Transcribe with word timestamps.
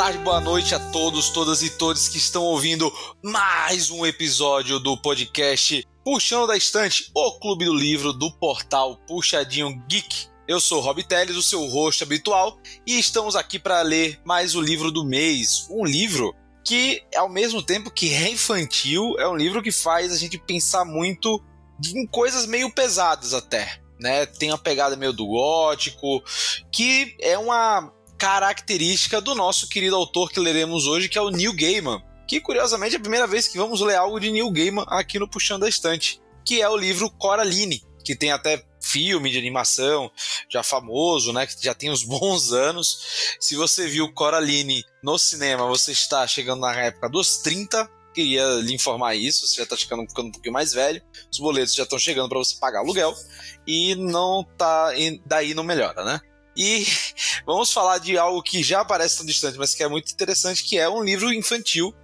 Tarde, 0.00 0.16
boa 0.16 0.40
noite 0.40 0.74
a 0.74 0.80
todos, 0.80 1.28
todas 1.28 1.62
e 1.62 1.68
todos 1.68 2.08
que 2.08 2.16
estão 2.16 2.42
ouvindo 2.42 2.90
mais 3.22 3.90
um 3.90 4.06
episódio 4.06 4.80
do 4.80 4.96
podcast 4.96 5.86
Puxando 6.02 6.46
da 6.46 6.56
Estante, 6.56 7.10
o 7.14 7.38
clube 7.38 7.66
do 7.66 7.74
livro 7.74 8.10
do 8.10 8.32
portal 8.38 8.96
Puxadinho 9.06 9.78
Geek. 9.86 10.26
Eu 10.48 10.58
sou 10.58 10.80
Rob 10.80 11.04
Teles, 11.04 11.36
o 11.36 11.42
seu 11.42 11.66
host 11.66 12.02
habitual, 12.02 12.58
e 12.86 12.98
estamos 12.98 13.36
aqui 13.36 13.58
para 13.58 13.82
ler 13.82 14.18
mais 14.24 14.54
o 14.54 14.60
livro 14.62 14.90
do 14.90 15.04
mês. 15.04 15.68
Um 15.70 15.84
livro 15.84 16.34
que, 16.64 17.02
ao 17.14 17.28
mesmo 17.28 17.62
tempo 17.62 17.90
que 17.90 18.14
é 18.14 18.30
infantil, 18.30 19.16
é 19.18 19.28
um 19.28 19.36
livro 19.36 19.62
que 19.62 19.70
faz 19.70 20.14
a 20.14 20.16
gente 20.16 20.38
pensar 20.38 20.86
muito 20.86 21.44
em 21.94 22.06
coisas 22.06 22.46
meio 22.46 22.72
pesadas 22.72 23.34
até. 23.34 23.78
Né, 24.00 24.24
tem 24.24 24.50
uma 24.50 24.56
pegada 24.56 24.96
meio 24.96 25.12
do 25.12 25.26
gótico, 25.26 26.24
que 26.72 27.14
é 27.20 27.36
uma 27.36 27.92
característica 28.20 29.18
do 29.18 29.34
nosso 29.34 29.66
querido 29.66 29.96
autor 29.96 30.30
que 30.30 30.38
leremos 30.38 30.86
hoje, 30.86 31.08
que 31.08 31.16
é 31.16 31.22
o 31.22 31.30
Neil 31.30 31.54
Gaiman. 31.54 32.02
Que 32.28 32.38
curiosamente 32.38 32.94
é 32.94 32.98
a 32.98 33.00
primeira 33.00 33.26
vez 33.26 33.48
que 33.48 33.56
vamos 33.56 33.80
ler 33.80 33.96
algo 33.96 34.20
de 34.20 34.30
Neil 34.30 34.50
Gaiman 34.50 34.84
aqui 34.88 35.18
no 35.18 35.26
Puxando 35.26 35.64
a 35.64 35.68
Estante, 35.68 36.20
que 36.44 36.60
é 36.60 36.68
o 36.68 36.76
livro 36.76 37.10
Coraline, 37.12 37.82
que 38.04 38.14
tem 38.14 38.30
até 38.30 38.62
filme 38.78 39.30
de 39.30 39.38
animação 39.38 40.10
já 40.50 40.62
famoso, 40.62 41.32
né, 41.32 41.46
que 41.46 41.54
já 41.64 41.74
tem 41.74 41.90
uns 41.90 42.04
bons 42.04 42.52
anos. 42.52 43.36
Se 43.40 43.56
você 43.56 43.88
viu 43.88 44.12
Coraline 44.12 44.84
no 45.02 45.18
cinema, 45.18 45.66
você 45.66 45.92
está 45.92 46.26
chegando 46.26 46.60
na 46.60 46.74
época 46.74 47.08
dos 47.08 47.38
30. 47.38 47.88
Queria 48.12 48.44
lhe 48.56 48.74
informar 48.74 49.14
isso, 49.14 49.46
você 49.46 49.56
já 49.56 49.62
está 49.62 49.78
ficando, 49.78 50.06
ficando 50.06 50.28
um 50.28 50.32
pouquinho 50.32 50.52
mais 50.52 50.74
velho, 50.74 51.00
os 51.32 51.38
boletos 51.38 51.72
já 51.72 51.84
estão 51.84 51.98
chegando 51.98 52.28
para 52.28 52.38
você 52.38 52.56
pagar 52.56 52.80
aluguel 52.80 53.14
e 53.66 53.94
não 53.94 54.44
tá 54.58 54.90
daí 55.24 55.54
não 55.54 55.62
melhora, 55.62 56.04
né? 56.04 56.20
E 56.60 56.86
vamos 57.46 57.72
falar 57.72 57.96
de 57.96 58.18
algo 58.18 58.42
que 58.42 58.62
já 58.62 58.84
parece 58.84 59.16
tão 59.16 59.24
distante, 59.24 59.56
mas 59.56 59.74
que 59.74 59.82
é 59.82 59.88
muito 59.88 60.12
interessante, 60.12 60.62
que 60.62 60.78
é 60.78 60.86
um 60.86 61.02
livro 61.02 61.32
infantil 61.32 61.94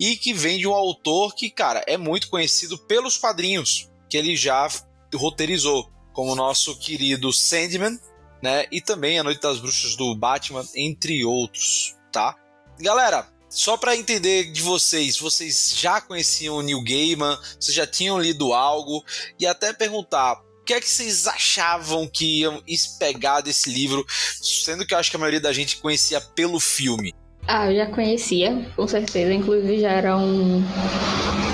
e 0.00 0.16
que 0.16 0.32
vem 0.32 0.58
de 0.58 0.66
um 0.66 0.74
autor 0.74 1.32
que, 1.32 1.48
cara, 1.48 1.84
é 1.86 1.96
muito 1.96 2.28
conhecido 2.28 2.76
pelos 2.76 3.16
quadrinhos 3.16 3.88
que 4.10 4.16
ele 4.16 4.36
já 4.36 4.68
roteirizou, 5.14 5.88
como 6.12 6.32
o 6.32 6.34
nosso 6.34 6.76
querido 6.80 7.32
Sandman, 7.32 7.96
né? 8.42 8.66
E 8.72 8.80
também 8.80 9.18
A 9.18 9.22
Noite 9.22 9.40
das 9.40 9.60
Bruxas 9.60 9.94
do 9.94 10.12
Batman, 10.16 10.66
entre 10.74 11.24
outros, 11.24 11.94
tá? 12.10 12.36
Galera, 12.80 13.28
só 13.48 13.76
para 13.76 13.96
entender 13.96 14.50
de 14.50 14.60
vocês, 14.60 15.16
vocês 15.16 15.72
já 15.76 16.00
conheciam 16.00 16.56
o 16.56 16.62
Neil 16.62 16.82
Gaiman, 16.82 17.38
vocês 17.60 17.76
já 17.76 17.86
tinham 17.86 18.20
lido 18.20 18.52
algo 18.52 19.04
e 19.38 19.46
até 19.46 19.72
perguntar 19.72 20.42
que 20.64 20.72
é 20.72 20.80
que 20.80 20.88
vocês 20.88 21.26
achavam 21.26 22.08
que 22.08 22.40
iam 22.40 22.62
pegar 22.98 23.40
desse 23.42 23.70
livro, 23.70 24.04
sendo 24.08 24.86
que 24.86 24.94
eu 24.94 24.98
acho 24.98 25.10
que 25.10 25.16
a 25.16 25.20
maioria 25.20 25.40
da 25.40 25.52
gente 25.52 25.76
conhecia 25.76 26.20
pelo 26.20 26.58
filme? 26.58 27.12
Ah, 27.46 27.70
eu 27.70 27.76
já 27.76 27.86
conhecia, 27.86 28.66
com 28.74 28.88
certeza. 28.88 29.32
Inclusive 29.32 29.80
já 29.80 29.90
era 29.90 30.16
um, 30.16 30.62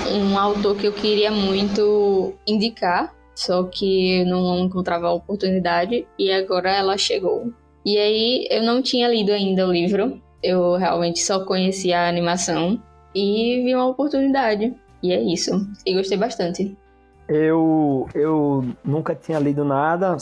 um 0.09 0.39
autor 0.39 0.77
que 0.77 0.87
eu 0.87 0.93
queria 0.93 1.29
muito 1.29 2.33
indicar, 2.47 3.13
só 3.35 3.63
que 3.63 4.23
não 4.23 4.59
encontrava 4.59 5.07
a 5.07 5.13
oportunidade 5.13 6.07
e 6.17 6.31
agora 6.31 6.71
ela 6.71 6.97
chegou. 6.97 7.51
E 7.85 7.97
aí 7.97 8.47
eu 8.49 8.63
não 8.63 8.81
tinha 8.81 9.09
lido 9.09 9.33
ainda 9.33 9.67
o 9.67 9.71
livro, 9.71 10.21
eu 10.41 10.77
realmente 10.77 11.19
só 11.19 11.43
conhecia 11.43 11.99
a 11.99 12.07
animação 12.07 12.81
e 13.13 13.61
vi 13.65 13.75
uma 13.75 13.87
oportunidade. 13.87 14.73
E 15.03 15.11
é 15.11 15.21
isso. 15.21 15.51
E 15.85 15.93
gostei 15.93 16.17
bastante. 16.17 16.77
Eu, 17.33 18.09
eu 18.13 18.65
nunca 18.83 19.15
tinha 19.15 19.39
lido 19.39 19.63
nada, 19.63 20.17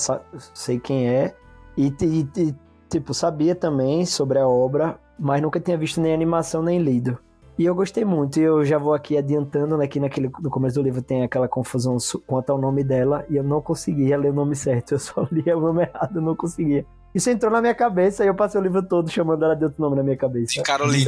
sei 0.54 0.80
quem 0.80 1.10
é, 1.10 1.34
e, 1.76 1.88
e, 1.88 2.56
tipo, 2.88 3.16
sabia 3.16 3.56
também 3.56 4.06
sobre 4.06 4.38
a 4.38 4.48
obra, 4.48 5.00
mas 5.18 5.42
nunca 5.42 5.60
tinha 5.60 5.76
visto 5.76 6.00
nem 6.00 6.14
animação 6.14 6.62
nem 6.62 6.78
lido. 6.78 7.18
E 7.58 7.66
eu 7.66 7.74
gostei 7.74 8.06
muito, 8.06 8.40
e 8.40 8.44
eu 8.44 8.64
já 8.64 8.78
vou 8.78 8.94
aqui 8.94 9.18
adiantando, 9.18 9.76
né, 9.76 9.88
que 9.88 10.00
naquele, 10.00 10.30
no 10.40 10.52
começo 10.52 10.76
do 10.76 10.84
livro 10.84 11.02
tem 11.02 11.24
aquela 11.24 11.48
confusão 11.48 11.98
quanto 12.28 12.52
ao 12.52 12.60
nome 12.60 12.84
dela, 12.84 13.26
e 13.28 13.38
eu 13.38 13.44
não 13.44 13.60
conseguia 13.60 14.16
ler 14.16 14.30
o 14.30 14.34
nome 14.34 14.56
certo, 14.56 14.92
eu 14.96 15.00
só 15.00 15.28
lia 15.32 15.58
o 15.58 15.62
nome 15.62 15.82
errado, 15.82 16.18
eu 16.18 16.22
não 16.22 16.36
conseguia. 16.36 16.86
Isso 17.16 17.28
entrou 17.32 17.52
na 17.52 17.60
minha 17.60 17.74
cabeça 17.74 18.24
e 18.24 18.28
eu 18.28 18.36
passei 18.36 18.62
o 18.62 18.64
livro 18.64 18.84
todo 18.84 19.10
chamando 19.10 19.44
ela 19.44 19.56
de 19.56 19.64
outro 19.64 19.82
nome 19.82 19.96
na 19.96 20.04
minha 20.04 20.16
cabeça. 20.16 20.54
De 20.54 20.62
Caroline. 20.62 21.06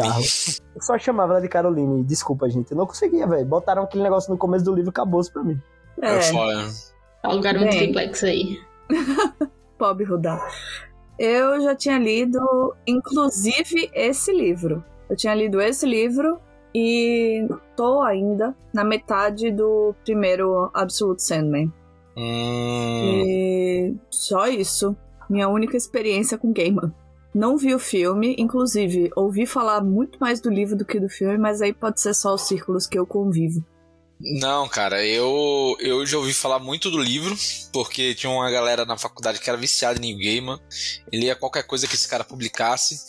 Eu 0.76 0.82
só 0.82 0.98
chamava 0.98 1.34
ela 1.34 1.42
de 1.42 1.48
Caroline. 1.48 2.04
Desculpa, 2.04 2.50
gente. 2.50 2.72
Eu 2.72 2.78
não 2.78 2.88
conseguia, 2.88 3.28
velho. 3.28 3.46
Botaram 3.46 3.84
aquele 3.84 4.02
negócio 4.02 4.32
no 4.32 4.38
começo 4.38 4.66
do 4.66 4.74
livro 4.74 4.90
e 4.90 4.90
acabou 4.90 5.22
pra 5.32 5.44
mim. 5.44 5.62
É, 6.02 6.18
é 6.18 6.22
foda. 6.22 6.68
Alugaram 7.24 7.64
um 7.64 7.70
triplex 7.70 8.24
aí. 8.24 8.60
Pobre 9.78 10.06
Rudá. 10.06 10.40
Eu 11.18 11.62
já 11.62 11.76
tinha 11.76 11.98
lido, 12.00 12.40
inclusive, 12.86 13.90
esse 13.94 14.32
livro. 14.32 14.84
Eu 15.10 15.16
tinha 15.16 15.36
lido 15.36 15.62
esse 15.62 15.86
livro 15.86 16.40
e 16.74 17.48
tô 17.76 18.02
ainda 18.02 18.56
na 18.74 18.84
metade 18.84 19.52
do 19.52 19.94
primeiro 20.04 20.70
Absolute 20.74 21.22
Sandman. 21.22 21.72
Hum. 22.18 23.24
E 23.26 23.96
só 24.10 24.48
isso. 24.48 24.96
Minha 25.30 25.48
única 25.48 25.78
experiência 25.78 26.38
com 26.38 26.52
Gaiman. 26.52 26.94
Não 27.34 27.56
vi 27.56 27.74
o 27.74 27.80
filme, 27.80 28.36
inclusive 28.38 29.10
ouvi 29.16 29.46
falar 29.46 29.82
muito 29.82 30.20
mais 30.20 30.42
do 30.42 30.50
livro 30.50 30.76
do 30.76 30.84
que 30.84 31.00
do 31.00 31.08
filme, 31.08 31.38
mas 31.38 31.62
aí 31.62 31.74
pode 31.74 32.02
ser 32.02 32.14
só 32.14 32.34
os 32.34 32.42
círculos 32.42 32.88
que 32.88 33.00
eu 33.00 33.06
convivo. 33.06 33.64
Não, 34.24 34.68
cara, 34.68 35.04
eu, 35.04 35.76
eu 35.80 36.06
já 36.06 36.18
ouvi 36.18 36.34
falar 36.34 36.60
muito 36.60 36.92
do 36.92 37.02
livro, 37.02 37.36
porque 37.74 38.14
tinha 38.14 38.30
uma 38.30 38.52
galera 38.52 38.86
na 38.86 38.96
faculdade 38.96 39.40
que 39.40 39.50
era 39.50 39.58
viciada 39.58 39.98
em 39.98 40.02
Neil 40.02 40.18
Gaiman. 40.18 40.60
Ele 41.12 41.26
ia 41.26 41.36
qualquer 41.36 41.64
coisa 41.64 41.88
que 41.88 41.96
esse 41.96 42.08
cara 42.08 42.24
publicasse. 42.24 43.00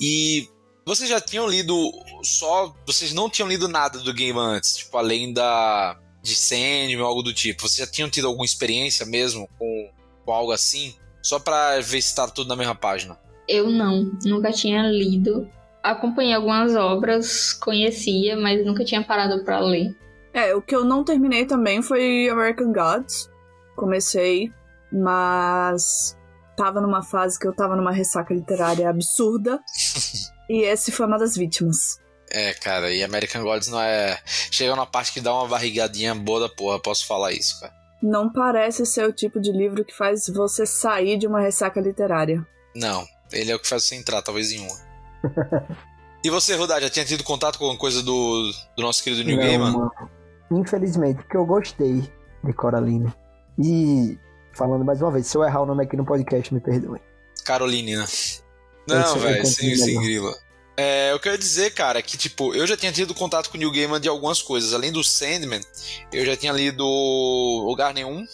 E 0.00 0.48
vocês 0.86 1.10
já 1.10 1.20
tinham 1.20 1.48
lido 1.48 1.74
só. 2.22 2.74
Vocês 2.86 3.12
não 3.12 3.28
tinham 3.28 3.48
lido 3.48 3.66
nada 3.66 3.98
do 3.98 4.14
Gaiman 4.14 4.56
antes, 4.56 4.76
tipo, 4.76 4.96
além 4.96 5.32
da. 5.32 5.98
de 6.22 6.34
Sandman 6.34 7.00
ou 7.00 7.06
algo 7.06 7.22
do 7.22 7.34
tipo. 7.34 7.62
Vocês 7.62 7.86
já 7.86 7.92
tinham 7.92 8.08
tido 8.08 8.28
alguma 8.28 8.44
experiência 8.44 9.04
mesmo 9.04 9.48
com, 9.58 9.90
com 10.24 10.32
algo 10.32 10.52
assim? 10.52 10.94
Só 11.22 11.40
pra 11.40 11.80
ver 11.80 12.02
se 12.02 12.14
tá 12.14 12.28
tudo 12.28 12.48
na 12.48 12.56
mesma 12.56 12.74
página. 12.74 13.18
Eu 13.48 13.68
não, 13.68 14.12
nunca 14.24 14.52
tinha 14.52 14.82
lido. 14.82 15.48
Acompanhei 15.82 16.34
algumas 16.34 16.76
obras, 16.76 17.52
conhecia, 17.52 18.36
mas 18.36 18.64
nunca 18.64 18.84
tinha 18.84 19.02
parado 19.02 19.44
para 19.44 19.58
ler. 19.58 19.96
É, 20.32 20.54
o 20.54 20.62
que 20.62 20.74
eu 20.74 20.84
não 20.84 21.04
terminei 21.04 21.44
também 21.44 21.82
foi 21.82 22.28
American 22.28 22.72
Gods. 22.72 23.30
Comecei, 23.76 24.50
mas 24.90 26.16
tava 26.56 26.80
numa 26.80 27.02
fase 27.02 27.38
que 27.38 27.46
eu 27.46 27.54
tava 27.54 27.76
numa 27.76 27.92
ressaca 27.92 28.32
literária 28.32 28.88
absurda. 28.88 29.60
e 30.48 30.62
esse 30.62 30.90
foi 30.90 31.06
uma 31.06 31.18
das 31.18 31.36
vítimas. 31.36 32.00
É, 32.30 32.54
cara, 32.54 32.90
e 32.90 33.02
American 33.02 33.42
Gods 33.42 33.68
não 33.68 33.80
é. 33.80 34.18
Chega 34.24 34.74
na 34.74 34.86
parte 34.86 35.12
que 35.12 35.20
dá 35.20 35.34
uma 35.34 35.46
barrigadinha 35.46 36.14
boa 36.14 36.40
da 36.40 36.48
porra, 36.48 36.80
posso 36.80 37.06
falar 37.06 37.32
isso, 37.32 37.60
cara. 37.60 37.74
Não 38.02 38.32
parece 38.32 38.86
ser 38.86 39.06
o 39.06 39.12
tipo 39.12 39.38
de 39.38 39.52
livro 39.52 39.84
que 39.84 39.94
faz 39.94 40.26
você 40.28 40.64
sair 40.64 41.18
de 41.18 41.26
uma 41.26 41.40
ressaca 41.40 41.80
literária. 41.80 42.44
Não, 42.74 43.06
ele 43.30 43.52
é 43.52 43.54
o 43.54 43.60
que 43.60 43.68
faz 43.68 43.84
você 43.84 43.94
entrar, 43.94 44.22
talvez 44.22 44.50
em 44.50 44.60
uma. 44.60 44.76
e 46.24 46.30
você, 46.30 46.56
Rudá, 46.56 46.80
já 46.80 46.88
tinha 46.88 47.04
tido 47.04 47.22
contato 47.22 47.58
com 47.58 47.64
alguma 47.64 47.78
coisa 47.78 48.02
do, 48.02 48.50
do 48.74 48.82
nosso 48.82 49.04
querido 49.04 49.22
New 49.24 49.36
Gaiman? 49.36 49.90
Infelizmente, 50.56 51.22
porque 51.22 51.36
eu 51.36 51.46
gostei 51.46 52.02
de 52.44 52.52
Coraline. 52.52 53.12
E, 53.58 54.18
falando 54.52 54.84
mais 54.84 55.00
uma 55.02 55.10
vez, 55.10 55.26
se 55.26 55.36
eu 55.36 55.44
errar 55.44 55.62
o 55.62 55.66
nome 55.66 55.84
aqui 55.84 55.96
no 55.96 56.04
podcast, 56.04 56.52
me 56.52 56.60
perdoe. 56.60 57.00
Caroline, 57.44 57.96
né? 57.96 58.06
Não, 58.88 59.18
velho, 59.18 59.46
sem, 59.46 59.76
sem 59.76 60.00
grila. 60.00 60.32
É, 60.76 61.12
eu 61.12 61.20
quero 61.20 61.36
dizer, 61.36 61.74
cara, 61.74 62.00
que 62.02 62.16
tipo, 62.16 62.54
eu 62.54 62.66
já 62.66 62.76
tinha 62.76 62.90
tido 62.90 63.14
contato 63.14 63.50
com 63.50 63.56
o 63.56 63.58
Neil 63.58 63.70
Gaiman 63.70 64.00
de 64.00 64.08
algumas 64.08 64.40
coisas. 64.40 64.72
Além 64.72 64.90
do 64.90 65.04
Sandman, 65.04 65.60
eu 66.12 66.24
já 66.24 66.36
tinha 66.36 66.52
lido 66.52 66.84
o 66.84 67.74
Garden 67.76 68.04
1, 68.06 68.26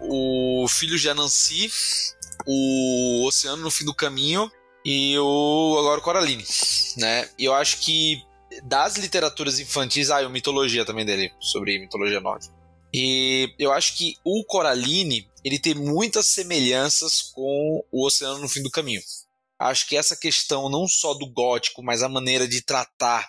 o 0.00 0.66
Filhos 0.68 1.00
de 1.00 1.10
Anansi, 1.10 1.70
o 2.46 3.26
Oceano 3.26 3.62
no 3.62 3.70
Fim 3.70 3.84
do 3.84 3.94
Caminho 3.94 4.50
e 4.84 5.16
o 5.18 5.76
agora 5.78 6.00
o 6.00 6.02
Coraline, 6.02 6.44
né? 6.96 7.28
E 7.38 7.44
eu 7.44 7.54
acho 7.54 7.78
que 7.78 8.22
das 8.64 8.96
literaturas 8.96 9.58
infantis, 9.58 10.10
ah, 10.10 10.22
e 10.22 10.28
Mitologia 10.28 10.84
também 10.84 11.04
dele, 11.04 11.32
sobre 11.40 11.78
mitologia 11.78 12.20
nórdica. 12.20 12.54
E 12.92 13.54
eu 13.58 13.72
acho 13.72 13.96
que 13.96 14.16
o 14.24 14.44
Coraline, 14.44 15.26
ele 15.42 15.58
tem 15.58 15.74
muitas 15.74 16.26
semelhanças 16.26 17.22
com 17.22 17.82
o 17.90 18.06
Oceano 18.06 18.38
no 18.38 18.48
Fim 18.48 18.62
do 18.62 18.70
Caminho. 18.70 19.00
Acho 19.58 19.88
que 19.88 19.96
essa 19.96 20.16
questão 20.16 20.68
não 20.68 20.86
só 20.86 21.14
do 21.14 21.26
gótico, 21.26 21.82
mas 21.82 22.02
a 22.02 22.08
maneira 22.08 22.46
de 22.46 22.60
tratar 22.60 23.28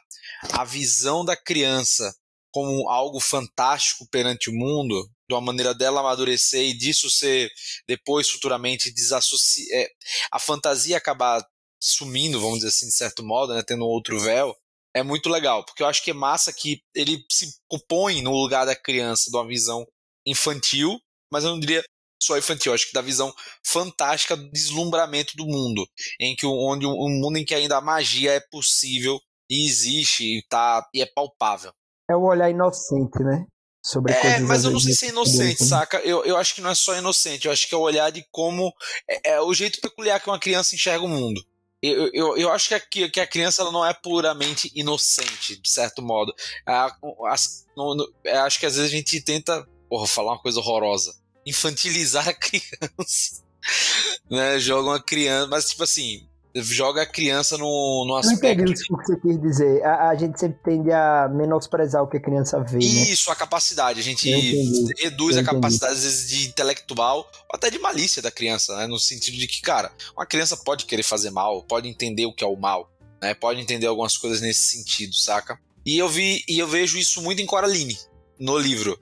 a 0.52 0.66
visão 0.66 1.24
da 1.24 1.36
criança 1.38 2.14
como 2.52 2.90
algo 2.90 3.20
fantástico 3.20 4.08
perante 4.10 4.50
o 4.50 4.54
mundo, 4.54 5.10
de 5.28 5.34
uma 5.34 5.42
maneira 5.42 5.74
dela 5.74 6.02
amadurecer 6.02 6.62
e 6.62 6.78
disso 6.78 7.10
ser 7.10 7.50
depois 7.88 8.30
futuramente 8.30 8.92
desassociar, 8.92 9.68
é, 9.80 9.90
a 10.31 10.40
fantasia 10.40 10.98
acabar 10.98 11.44
sumindo, 11.80 12.40
vamos 12.40 12.58
dizer 12.58 12.70
assim, 12.70 12.88
de 12.88 12.94
certo 12.94 13.24
modo, 13.24 13.54
né, 13.54 13.64
tendo 13.66 13.86
outro 13.86 14.20
véu, 14.20 14.56
é 14.95 15.01
muito 15.01 15.30
legal, 15.30 15.66
porque 15.66 15.81
eu 15.81 15.88
acho 15.88 16.04
que 16.04 16.12
é 16.12 16.13
massa 16.13 16.54
que 16.54 16.81
ele 16.95 17.24
se 17.31 17.48
põe 17.88 18.22
no 18.22 18.31
lugar 18.31 18.66
da 18.66 18.75
criança, 18.75 19.30
de 19.30 19.36
uma 19.36 19.48
visão 19.48 19.86
infantil, 20.25 21.00
mas 21.31 21.44
eu 21.44 21.51
não 21.51 21.60
diria 21.60 21.84
só 22.22 22.38
infantil, 22.38 22.74
acho 22.74 22.88
que 22.88 22.94
da 22.94 23.01
visão 23.01 23.34
fantástica 23.66 24.38
do 24.38 24.50
deslumbramento 24.51 25.36
do 25.36 25.45
mundo, 25.45 25.86
em 26.19 26.36
que 26.36 26.45
onde 26.45 26.86
um 26.86 27.10
mundo 27.10 27.38
em 27.38 27.45
que 27.45 27.54
ainda 27.54 27.78
a 27.78 27.81
magia 27.81 28.31
é 28.34 28.40
possível 28.40 29.19
e 29.50 29.68
existe 29.68 30.24
e 30.24 30.45
tá 30.48 30.88
e 30.94 31.01
é 31.01 31.06
palpável. 31.06 31.74
É 32.10 32.16
o 32.16 32.24
olhar 32.24 32.50
inocente, 32.50 33.22
né? 33.24 33.46
Sobre 33.86 34.13
é, 34.13 34.39
mas 34.39 34.63
eu 34.63 34.72
não 34.72 34.80
sei 34.80 34.94
se 34.94 35.07
é 35.07 35.10
inocente, 35.10 35.66
saca? 35.66 35.98
Eu, 36.00 36.24
eu 36.24 36.38
acho 36.38 36.56
que 36.56 36.62
não 36.62 36.69
é 36.69 36.75
só 36.75 36.98
inocente, 36.98 37.48
eu 37.48 37.51
acho 37.51 37.68
que 37.68 37.75
é 37.75 37.78
o 37.78 37.81
olhar 37.81 38.10
de 38.12 38.25
como. 38.31 38.74
É, 39.10 39.34
é 39.34 39.42
o 39.42 39.54
jeito 39.54 39.81
peculiar 39.81 40.22
que 40.22 40.30
uma 40.30 40.39
criança 40.39 40.74
enxerga 40.74 41.04
o 41.04 41.10
mundo. 41.10 41.44
Eu, 41.84 42.10
eu, 42.14 42.38
eu 42.38 42.50
acho 42.50 42.70
que 42.70 43.04
a, 43.04 43.10
que 43.10 43.20
a 43.20 43.28
criança 43.28 43.62
ela 43.62 43.72
não 43.72 43.86
é 43.86 43.94
puramente 43.94 44.72
inocente, 44.74 45.62
de 45.62 45.70
certo 45.70 46.02
modo. 46.02 46.34
A, 46.66 46.86
a, 46.86 47.36
no, 47.76 47.94
no, 47.94 48.14
é, 48.24 48.38
acho 48.38 48.58
que 48.58 48.66
às 48.66 48.78
vezes 48.78 48.90
a 48.90 48.96
gente 48.96 49.20
tenta. 49.20 49.68
Porra, 49.90 50.08
falar 50.08 50.32
uma 50.32 50.42
coisa 50.42 50.62
horrorosa. 50.62 51.14
Infantilizar 51.46 52.26
a 52.30 52.32
criança. 52.34 53.44
né? 54.32 54.58
Joga 54.60 54.92
uma 54.92 55.04
criança. 55.04 55.48
Mas, 55.48 55.70
tipo 55.70 55.84
assim, 55.84 56.26
joga 56.56 57.02
a 57.02 57.06
criança 57.06 57.58
no, 57.58 58.06
no 58.08 58.16
aspecto. 58.16 58.44
Não 58.44 58.52
entendi 58.52 58.84
o 58.92 58.98
que 58.98 59.06
você 59.06 59.20
quis 59.20 59.42
dizer. 59.42 59.84
A, 59.84 60.10
a, 60.10 60.16
gente 60.16 60.40
sempre 60.40 60.60
tende 60.64 60.92
a 60.92 61.28
menosprezar 61.28 62.04
o 62.04 62.08
que 62.08 62.18
a 62.18 62.22
criança 62.22 62.60
vê. 62.60 62.78
Né? 62.78 62.86
Isso, 62.86 63.30
né? 63.30 63.34
a 63.34 63.36
capacidade. 63.36 64.00
A 64.00 64.04
gente 64.04 64.30
reduz 65.02 65.38
a 65.38 65.44
capacidade, 65.44 65.94
às 65.94 66.04
vezes, 66.04 66.30
de 66.30 66.48
intelectual 66.48 67.20
ou 67.20 67.56
até 67.56 67.70
de 67.70 67.80
malícia 67.80 68.22
da 68.22 68.30
criança, 68.30 68.76
né? 68.78 68.88
No 68.88 69.00
sentido 69.00 69.38
de 69.38 69.48
que, 69.48 69.62
cara, 69.62 69.92
uma 70.16 70.26
criança 70.26 70.56
pode 70.58 70.86
querer 70.86 71.04
fazer 71.04 71.32
mal, 71.32 71.64
pode 71.64 71.88
entender 71.88 72.26
o 72.26 72.34
que 72.34 72.44
é 72.44 72.48
o 72.48 72.56
mal, 72.56 72.92
né? 73.22 73.34
Pode 73.34 73.60
entender 73.60 73.88
algumas 73.88 74.18
coisas 74.18 74.42
nesse 74.42 74.78
sentido, 74.78 75.16
saca? 75.16 75.60
E 75.86 75.98
eu 75.98 76.08
vi, 76.08 76.44
e 76.48 76.60
eu 76.60 76.68
vejo 76.68 76.98
isso 76.98 77.22
muito 77.22 77.42
em 77.42 77.46
Coraline, 77.46 77.98
no 78.40 78.58
livro. 78.58 78.98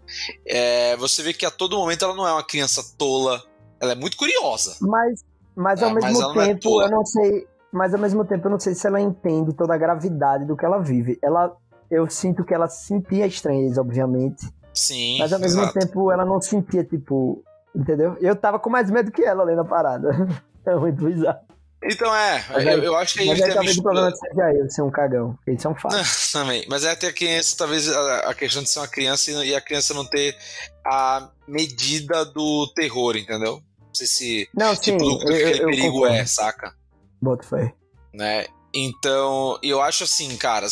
É, 0.46 0.96
você 0.98 1.22
vê 1.22 1.34
que 1.34 1.46
a 1.46 1.52
todo 1.52 1.78
momento 1.78 2.06
ela 2.06 2.16
não 2.16 2.28
é 2.28 2.32
uma 2.32 2.44
criança 2.44 2.84
tola, 2.98 3.44
ela 3.80 3.92
é 3.92 3.96
muito 3.96 4.18
curiosa. 4.18 4.78
Mas 4.82 5.24
mas 5.56 5.82
ao 5.82 5.90
é, 5.90 5.94
mesmo 5.94 6.34
mas 6.34 6.34
tempo, 6.34 6.82
é 6.82 6.86
eu 6.86 6.92
não 6.92 7.06
sei. 7.06 7.48
Mas 7.72 7.94
ao 7.94 8.00
mesmo 8.00 8.26
tempo, 8.26 8.48
eu 8.48 8.52
não 8.52 8.60
sei 8.60 8.76
se 8.76 8.86
ela 8.86 9.00
entende 9.00 9.54
toda 9.54 9.74
a 9.74 9.78
gravidade 9.78 10.46
do 10.46 10.58
que 10.58 10.66
ela 10.66 10.80
vive. 10.80 11.18
Ela, 11.22 11.56
eu 11.90 12.10
sinto 12.10 12.44
que 12.44 12.54
ela 12.54 12.68
sentia 12.68 13.26
estranheza, 13.26 13.80
obviamente. 13.80 14.46
Sim. 14.74 15.18
Mas 15.20 15.32
ao 15.32 15.40
mesmo 15.40 15.62
exato. 15.62 15.80
tempo, 15.80 16.12
ela 16.12 16.26
não 16.26 16.42
sentia, 16.42 16.84
tipo. 16.84 17.44
Entendeu? 17.74 18.18
Eu 18.20 18.36
tava 18.36 18.60
com 18.60 18.70
mais 18.70 18.92
medo 18.92 19.12
que 19.12 19.24
ela 19.24 19.44
lendo 19.44 19.62
a 19.62 19.66
parada. 19.66 20.10
É 20.64 20.76
muito 20.76 21.04
bizarro. 21.04 21.40
Então 21.84 22.16
é, 22.16 22.46
mas 22.52 22.66
eu, 22.68 22.84
eu 22.84 22.96
acho 22.96 23.18
que 23.18 23.26
mas 23.26 23.42
aí 23.42 23.52
talvez 23.52 23.78
o 23.78 23.82
problema 23.82 24.12
seja 24.12 24.54
eu 24.54 24.70
ser 24.70 24.84
um 24.84 24.92
cagão, 24.92 25.36
isso 25.48 25.68
é 25.68 25.72
um 25.72 25.76
fato. 25.76 25.96
Também, 26.32 26.64
mas 26.70 26.84
é 26.84 26.92
até 26.92 27.08
a 27.08 27.14
criança, 27.14 27.56
talvez 27.58 27.90
a, 27.92 28.18
a, 28.30 28.34
questão 28.36 28.62
de 28.62 28.70
ser 28.70 28.80
uma 28.80 28.88
criança 28.88 29.32
e 29.32 29.56
a 29.56 29.60
criança 29.60 29.92
não 29.96 30.06
ter 30.06 30.38
a 30.86 31.32
medida 31.48 32.24
do 32.26 32.72
terror, 32.76 33.18
entendeu? 33.18 33.64
Não 33.92 33.96
sei 33.96 34.08
se 34.08 34.50
não, 34.54 34.74
tipo, 34.74 35.00
sim, 35.00 35.10
do 35.10 35.20
que 35.20 35.28
eu, 35.28 35.36
aquele 35.36 35.64
eu 35.64 35.66
perigo 35.66 35.92
concordo. 35.92 36.16
é, 36.16 36.26
saca? 36.26 36.76
Bota 37.22 37.46
fé. 37.46 37.76
Né? 38.14 38.48
Então, 38.74 39.60
eu 39.62 39.82
acho 39.82 40.06
assim, 40.06 40.36
cara, 40.38 40.66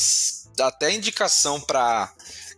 até 0.62 0.94
indicação 0.94 1.60
para 1.60 2.14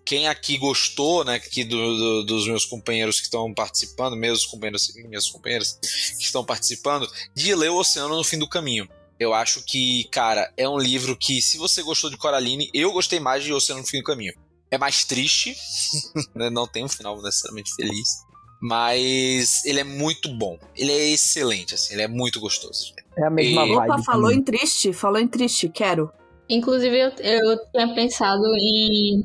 quem 0.05 0.27
aqui 0.27 0.57
gostou, 0.57 1.23
né, 1.23 1.35
aqui 1.35 1.63
do, 1.63 1.77
do, 1.77 2.25
dos 2.25 2.47
meus 2.47 2.65
companheiros 2.65 3.19
que 3.19 3.25
estão 3.25 3.53
participando, 3.53 4.15
meus 4.15 4.45
companheiros 4.45 4.89
e 4.95 5.07
minhas 5.07 5.29
companheiras 5.29 5.79
que 6.17 6.23
estão 6.23 6.43
participando, 6.43 7.09
de 7.35 7.53
ler 7.55 7.69
O 7.69 7.77
Oceano 7.77 8.15
no 8.15 8.23
Fim 8.23 8.37
do 8.37 8.47
Caminho. 8.47 8.87
Eu 9.19 9.33
acho 9.33 9.63
que, 9.63 10.05
cara, 10.05 10.51
é 10.57 10.67
um 10.67 10.77
livro 10.77 11.15
que, 11.15 11.41
se 11.41 11.57
você 11.57 11.83
gostou 11.83 12.09
de 12.09 12.17
Coraline, 12.17 12.69
eu 12.73 12.91
gostei 12.91 13.19
mais 13.19 13.43
de 13.43 13.53
Oceano 13.53 13.81
no 13.81 13.87
Fim 13.87 13.99
do 13.99 14.03
Caminho. 14.03 14.33
É 14.69 14.77
mais 14.77 15.05
triste, 15.05 15.55
né, 16.35 16.49
não 16.49 16.67
tem 16.67 16.83
um 16.83 16.89
final 16.89 17.21
necessariamente 17.21 17.73
feliz, 17.75 18.23
mas 18.61 19.65
ele 19.65 19.79
é 19.79 19.83
muito 19.83 20.29
bom. 20.29 20.57
Ele 20.75 20.91
é 20.91 21.09
excelente, 21.09 21.73
assim, 21.75 21.93
ele 21.93 22.03
é 22.03 22.07
muito 22.07 22.39
gostoso. 22.39 22.93
É 23.17 23.25
a 23.25 23.29
mesma 23.29 23.65
E- 23.65 23.75
vibe. 23.75 23.91
Opa, 23.91 24.03
falou 24.03 24.23
também. 24.29 24.37
em 24.39 24.43
triste, 24.43 24.93
falou 24.93 25.19
em 25.19 25.27
triste, 25.27 25.67
quero. 25.67 26.11
Inclusive, 26.47 26.95
eu, 26.99 27.09
eu 27.19 27.57
tinha 27.71 27.93
pensado 27.95 28.43
em, 28.57 29.21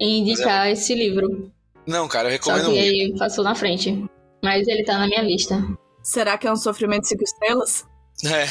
em 0.00 0.18
indicar 0.20 0.68
esse 0.70 0.94
livro. 0.94 1.50
Não, 1.86 2.06
cara, 2.08 2.28
eu 2.32 2.42
Só 2.42 2.52
recomendo 2.52 2.74
que 2.74 2.80
muito. 2.80 2.84
ele 3.12 3.18
passou 3.18 3.42
na 3.44 3.54
frente. 3.54 4.04
Mas 4.44 4.68
ele 4.68 4.84
tá 4.84 4.98
na 4.98 5.06
minha 5.06 5.22
lista. 5.22 5.64
Será 6.02 6.36
que 6.36 6.46
é 6.46 6.52
um 6.52 6.56
sofrimento 6.56 7.02
de 7.02 7.08
cinco 7.08 7.24
estrelas? 7.24 7.84
É. 8.24 8.46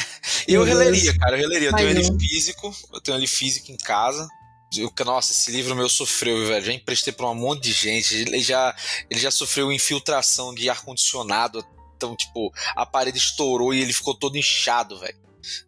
Eu 0.48 0.62
releria, 0.62 1.16
cara, 1.18 1.36
eu 1.36 1.40
releria. 1.40 1.68
Eu 1.70 1.74
tenho 1.74 1.88
ele 1.90 2.10
um. 2.10 2.18
físico, 2.18 2.72
eu 2.92 3.00
tenho 3.00 3.16
ele 3.18 3.26
físico 3.26 3.70
em 3.72 3.76
casa. 3.76 4.28
Eu- 4.78 4.92
nossa, 5.04 5.32
esse 5.32 5.50
livro 5.50 5.74
meu 5.74 5.88
sofreu, 5.88 6.46
velho. 6.46 6.64
Já 6.64 6.72
emprestei 6.72 7.12
pra 7.12 7.28
um 7.30 7.34
monte 7.34 7.62
de 7.64 7.72
gente. 7.72 8.14
Ele 8.14 8.40
já, 8.40 8.74
ele 9.10 9.20
já 9.20 9.30
sofreu 9.30 9.72
infiltração 9.72 10.54
de 10.54 10.68
ar-condicionado. 10.68 11.64
Então, 11.96 12.14
tipo, 12.16 12.52
a 12.74 12.84
parede 12.84 13.18
estourou 13.18 13.72
e 13.72 13.80
ele 13.80 13.92
ficou 13.92 14.14
todo 14.14 14.36
inchado, 14.36 14.98
velho. 14.98 15.16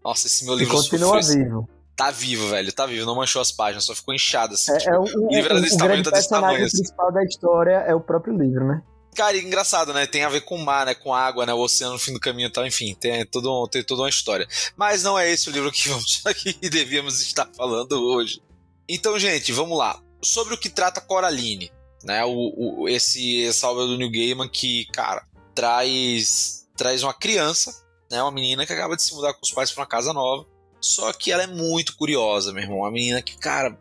Nossa, 0.04 0.26
esse 0.26 0.44
meu 0.44 0.54
E 0.54 0.58
livro 0.58 0.74
continua 0.76 1.22
sofreu. 1.22 1.44
vivo. 1.44 1.68
Tá 1.96 2.10
vivo, 2.10 2.48
velho. 2.48 2.72
Tá 2.72 2.86
vivo. 2.86 3.06
Não 3.06 3.16
manchou 3.16 3.40
as 3.42 3.50
páginas, 3.50 3.84
só 3.84 3.94
ficou 3.94 4.14
inchado 4.14 4.54
assim. 4.54 4.72
É, 4.72 4.78
tipo, 4.78 4.90
é 4.90 4.98
o, 4.98 5.02
o, 5.02 5.28
livro 5.34 5.50
era 5.52 5.60
desse 5.60 5.74
o 5.74 5.78
tamanho, 5.78 6.02
tá 6.02 6.10
desse 6.10 6.28
tamanho, 6.28 6.64
assim. 6.64 6.76
principal 6.78 7.12
da 7.12 7.24
história 7.24 7.72
é 7.86 7.94
o 7.94 8.00
próprio 8.00 8.36
livro, 8.36 8.66
né? 8.66 8.82
Cara, 9.16 9.36
e 9.36 9.40
engraçado, 9.44 9.92
né? 9.92 10.06
Tem 10.06 10.22
a 10.22 10.28
ver 10.28 10.42
com 10.42 10.54
o 10.54 10.64
mar, 10.64 10.86
né? 10.86 10.94
Com 10.94 11.12
água, 11.12 11.44
né? 11.44 11.52
O 11.52 11.58
oceano 11.58 11.94
no 11.94 11.98
fim 11.98 12.12
do 12.12 12.20
caminho 12.20 12.46
e 12.48 12.52
tal. 12.52 12.64
Enfim, 12.64 12.94
tem, 12.94 13.26
todo, 13.26 13.50
um- 13.64 13.66
tem 13.66 13.82
toda 13.82 14.02
uma 14.02 14.08
história. 14.08 14.46
Mas 14.76 15.02
não 15.02 15.18
é 15.18 15.28
esse 15.28 15.48
o 15.48 15.52
livro 15.52 15.72
que, 15.72 15.88
vamos, 15.90 16.22
que 16.36 16.70
devíamos 16.70 17.20
estar 17.20 17.48
falando 17.56 17.92
hoje. 18.00 18.40
Então, 18.88 19.18
gente, 19.18 19.52
vamos 19.52 19.76
lá. 19.76 20.00
Sobre 20.22 20.54
o 20.54 20.58
que 20.58 20.68
trata 20.70 21.00
Coraline, 21.00 21.70
né? 22.02 22.24
O, 22.24 22.82
o- 22.82 22.88
esse, 22.88 23.44
obra 23.66 23.86
do 23.86 23.96
Neil 23.98 24.10
Gaiman 24.10 24.48
que, 24.48 24.86
cara, 24.86 25.24
traz, 25.54 26.66
traz 26.76 27.02
uma 27.02 27.14
criança, 27.14 27.72
né? 28.10 28.22
Uma 28.22 28.32
menina 28.32 28.66
que 28.66 28.72
acaba 28.72 28.96
de 28.96 29.02
se 29.02 29.14
mudar 29.14 29.34
com 29.34 29.40
os 29.42 29.50
pais 29.50 29.70
pra 29.70 29.82
uma 29.82 29.86
casa 29.88 30.12
nova. 30.12 30.46
Só 30.80 31.12
que 31.12 31.30
ela 31.32 31.42
é 31.42 31.46
muito 31.46 31.96
curiosa, 31.96 32.52
meu 32.52 32.62
irmão. 32.62 32.78
Uma 32.78 32.90
menina 32.90 33.20
que, 33.20 33.36
cara, 33.36 33.78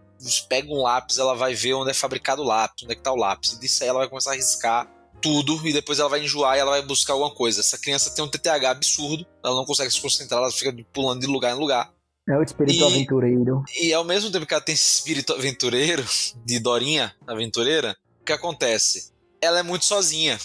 pega 0.49 0.71
um 0.71 0.81
lápis, 0.81 1.17
ela 1.17 1.35
vai 1.35 1.53
ver 1.53 1.73
onde 1.75 1.91
é 1.91 1.93
fabricado 1.93 2.41
o 2.41 2.45
lápis, 2.45 2.83
onde 2.83 2.93
é 2.93 2.95
que 2.95 3.03
tá 3.03 3.11
o 3.11 3.15
lápis. 3.17 3.53
E 3.53 3.59
disso 3.59 3.83
aí 3.83 3.89
ela 3.89 3.99
vai 3.99 4.09
começar 4.09 4.31
a 4.31 4.35
riscar 4.35 4.91
tudo 5.21 5.67
e 5.67 5.73
depois 5.73 5.97
ela 5.99 6.09
vai 6.09 6.23
enjoar 6.23 6.55
e 6.57 6.59
ela 6.59 6.71
vai 6.71 6.81
buscar 6.83 7.13
alguma 7.13 7.33
coisa. 7.33 7.59
Essa 7.61 7.77
criança 7.77 8.11
tem 8.13 8.23
um 8.23 8.27
TTH 8.27 8.69
absurdo, 8.69 9.25
ela 9.43 9.55
não 9.55 9.65
consegue 9.65 9.91
se 9.91 10.01
concentrar, 10.01 10.39
ela 10.41 10.51
fica 10.51 10.75
pulando 10.93 11.21
de 11.21 11.27
lugar 11.27 11.55
em 11.55 11.59
lugar. 11.59 11.91
É 12.27 12.37
o 12.37 12.43
espírito 12.43 12.77
E- 12.77 12.83
aventureiro. 12.83 13.63
E 13.81 13.93
ao 13.93 14.03
mesmo 14.03 14.31
tempo 14.31 14.45
que 14.45 14.53
ela 14.53 14.63
tem 14.63 14.75
esse 14.75 14.97
espírito 14.99 15.33
aventureiro, 15.33 16.03
de 16.45 16.59
Dorinha 16.59 17.15
aventureira, 17.25 17.95
o 18.21 18.25
que 18.25 18.33
acontece? 18.33 19.11
Ela 19.41 19.59
é 19.59 19.63
muito 19.63 19.85
sozinha. 19.85 20.37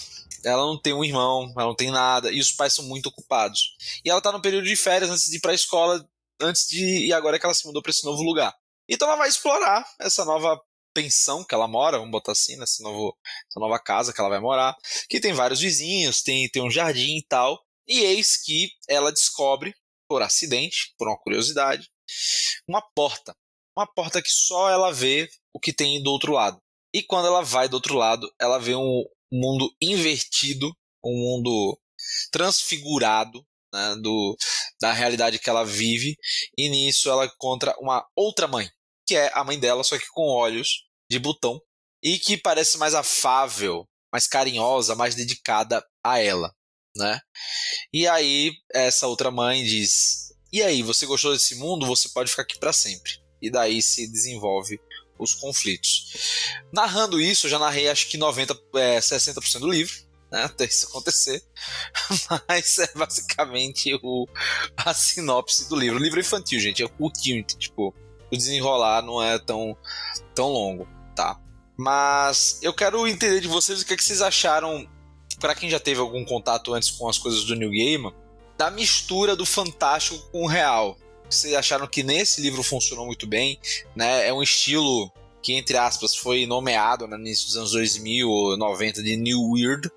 Ela 0.45 0.63
não 0.65 0.77
tem 0.79 0.93
um 0.93 1.03
irmão, 1.03 1.51
ela 1.55 1.67
não 1.67 1.75
tem 1.75 1.89
nada, 1.89 2.29
e 2.31 2.39
os 2.39 2.51
pais 2.51 2.73
são 2.73 2.83
muito 2.85 3.07
ocupados. 3.07 3.75
E 4.03 4.09
ela 4.09 4.21
tá 4.21 4.31
no 4.31 4.41
período 4.41 4.65
de 4.65 4.75
férias 4.75 5.09
antes 5.09 5.29
de 5.29 5.37
ir 5.37 5.39
pra 5.39 5.53
escola, 5.53 6.05
antes 6.41 6.67
de. 6.67 7.05
E 7.07 7.13
agora 7.13 7.37
é 7.37 7.39
que 7.39 7.45
ela 7.45 7.53
se 7.55 7.65
mudou 7.65 7.81
pra 7.81 7.91
esse 7.91 8.03
novo 8.03 8.21
lugar. 8.21 8.53
Então 8.87 9.07
ela 9.07 9.17
vai 9.17 9.29
explorar 9.29 9.85
essa 9.99 10.25
nova 10.25 10.59
pensão 10.93 11.43
que 11.43 11.55
ela 11.55 11.67
mora, 11.67 11.97
vamos 11.97 12.11
botar 12.11 12.33
assim, 12.33 12.55
nessa 12.57 12.83
novo, 12.83 13.17
essa 13.49 13.59
nova 13.59 13.79
casa 13.79 14.13
que 14.13 14.19
ela 14.19 14.29
vai 14.29 14.39
morar, 14.39 14.75
que 15.09 15.19
tem 15.19 15.33
vários 15.33 15.59
vizinhos, 15.61 16.21
tem, 16.21 16.47
tem 16.49 16.61
um 16.61 16.69
jardim 16.69 17.17
e 17.17 17.25
tal. 17.27 17.59
E 17.87 17.99
eis 17.99 18.37
que 18.37 18.69
ela 18.87 19.11
descobre, 19.11 19.73
por 20.07 20.21
acidente, 20.21 20.93
por 20.97 21.07
uma 21.07 21.17
curiosidade, 21.17 21.89
uma 22.67 22.81
porta. 22.95 23.35
Uma 23.75 23.87
porta 23.87 24.21
que 24.21 24.29
só 24.29 24.69
ela 24.69 24.91
vê 24.91 25.27
o 25.53 25.59
que 25.59 25.73
tem 25.73 26.01
do 26.03 26.11
outro 26.11 26.33
lado. 26.33 26.61
E 26.93 27.01
quando 27.01 27.27
ela 27.27 27.41
vai 27.41 27.67
do 27.67 27.73
outro 27.73 27.95
lado, 27.95 28.31
ela 28.39 28.59
vê 28.59 28.75
um 28.75 29.03
mundo 29.31 29.73
invertido, 29.81 30.71
um 31.03 31.17
mundo 31.17 31.79
transfigurado, 32.31 33.43
né, 33.73 33.95
do, 34.01 34.37
da 34.79 34.93
realidade 34.93 35.39
que 35.39 35.49
ela 35.49 35.65
vive, 35.65 36.15
e 36.55 36.69
nisso 36.69 37.09
ela 37.09 37.25
encontra 37.25 37.75
uma 37.79 38.05
outra 38.15 38.47
mãe, 38.47 38.69
que 39.07 39.15
é 39.15 39.31
a 39.33 39.43
mãe 39.43 39.59
dela, 39.59 39.83
só 39.83 39.97
que 39.97 40.05
com 40.13 40.27
olhos 40.27 40.85
de 41.09 41.17
botão, 41.17 41.59
e 42.03 42.19
que 42.19 42.37
parece 42.37 42.77
mais 42.77 42.93
afável, 42.93 43.87
mais 44.11 44.27
carinhosa, 44.27 44.95
mais 44.95 45.15
dedicada 45.15 45.83
a 46.05 46.19
ela, 46.19 46.53
né? 46.95 47.19
E 47.91 48.07
aí 48.07 48.51
essa 48.71 49.07
outra 49.07 49.31
mãe 49.31 49.63
diz: 49.63 50.33
"E 50.51 50.61
aí, 50.61 50.83
você 50.83 51.05
gostou 51.05 51.33
desse 51.33 51.55
mundo? 51.55 51.85
Você 51.87 52.09
pode 52.09 52.29
ficar 52.29 52.43
aqui 52.43 52.59
para 52.59 52.73
sempre". 52.73 53.11
E 53.41 53.49
daí 53.49 53.81
se 53.81 54.07
desenvolve 54.07 54.79
os 55.17 55.33
conflitos. 55.33 56.11
Narrando 56.71 57.19
isso, 57.19 57.45
eu 57.45 57.51
já 57.51 57.59
narrei 57.59 57.89
acho 57.89 58.07
que 58.07 58.17
90, 58.17 58.57
é, 58.75 58.99
60% 58.99 59.59
do 59.59 59.69
livro, 59.69 59.93
né, 60.31 60.43
até 60.43 60.65
isso 60.65 60.87
acontecer. 60.87 61.43
Mas 62.47 62.79
é 62.79 62.91
basicamente 62.95 63.93
o, 64.01 64.27
a 64.77 64.93
sinopse 64.93 65.69
do 65.69 65.75
livro. 65.75 65.99
O 65.99 66.03
livro 66.03 66.19
é 66.19 66.21
infantil, 66.21 66.59
gente, 66.59 66.83
é 66.83 66.87
curtinho, 66.87 67.43
tipo, 67.43 67.93
o 68.31 68.37
desenrolar 68.37 69.03
não 69.03 69.21
é 69.21 69.37
tão, 69.37 69.77
tão 70.33 70.49
longo, 70.49 70.87
tá? 71.15 71.39
Mas 71.77 72.59
eu 72.61 72.73
quero 72.73 73.07
entender 73.07 73.41
de 73.41 73.47
vocês 73.47 73.81
o 73.81 73.85
que, 73.85 73.93
é 73.93 73.97
que 73.97 74.03
vocês 74.03 74.21
acharam, 74.21 74.87
para 75.43 75.55
quem 75.55 75.69
já 75.69 75.77
teve 75.77 75.99
algum 75.99 76.23
contato 76.23 76.73
antes 76.73 76.89
com 76.89 77.09
as 77.09 77.17
coisas 77.17 77.43
do 77.43 77.53
New 77.53 77.69
Game, 77.69 78.13
da 78.57 78.71
mistura 78.71 79.35
do 79.35 79.45
fantástico 79.45 80.17
com 80.31 80.43
o 80.43 80.47
real. 80.47 80.97
Vocês 81.29 81.53
acharam 81.53 81.85
que 81.85 82.01
nesse 82.01 82.39
livro 82.39 82.63
funcionou 82.63 83.05
muito 83.05 83.27
bem, 83.27 83.59
né? 83.93 84.25
É 84.25 84.33
um 84.33 84.41
estilo 84.41 85.11
que, 85.41 85.51
entre 85.51 85.75
aspas, 85.75 86.15
foi 86.15 86.45
nomeado 86.45 87.09
né, 87.09 87.17
no 87.17 87.23
início 87.23 87.47
dos 87.47 87.57
anos 87.57 87.71
2000 87.73 88.29
ou 88.29 88.55
90 88.55 89.03
de 89.03 89.17
New 89.17 89.51
Weird, 89.51 89.91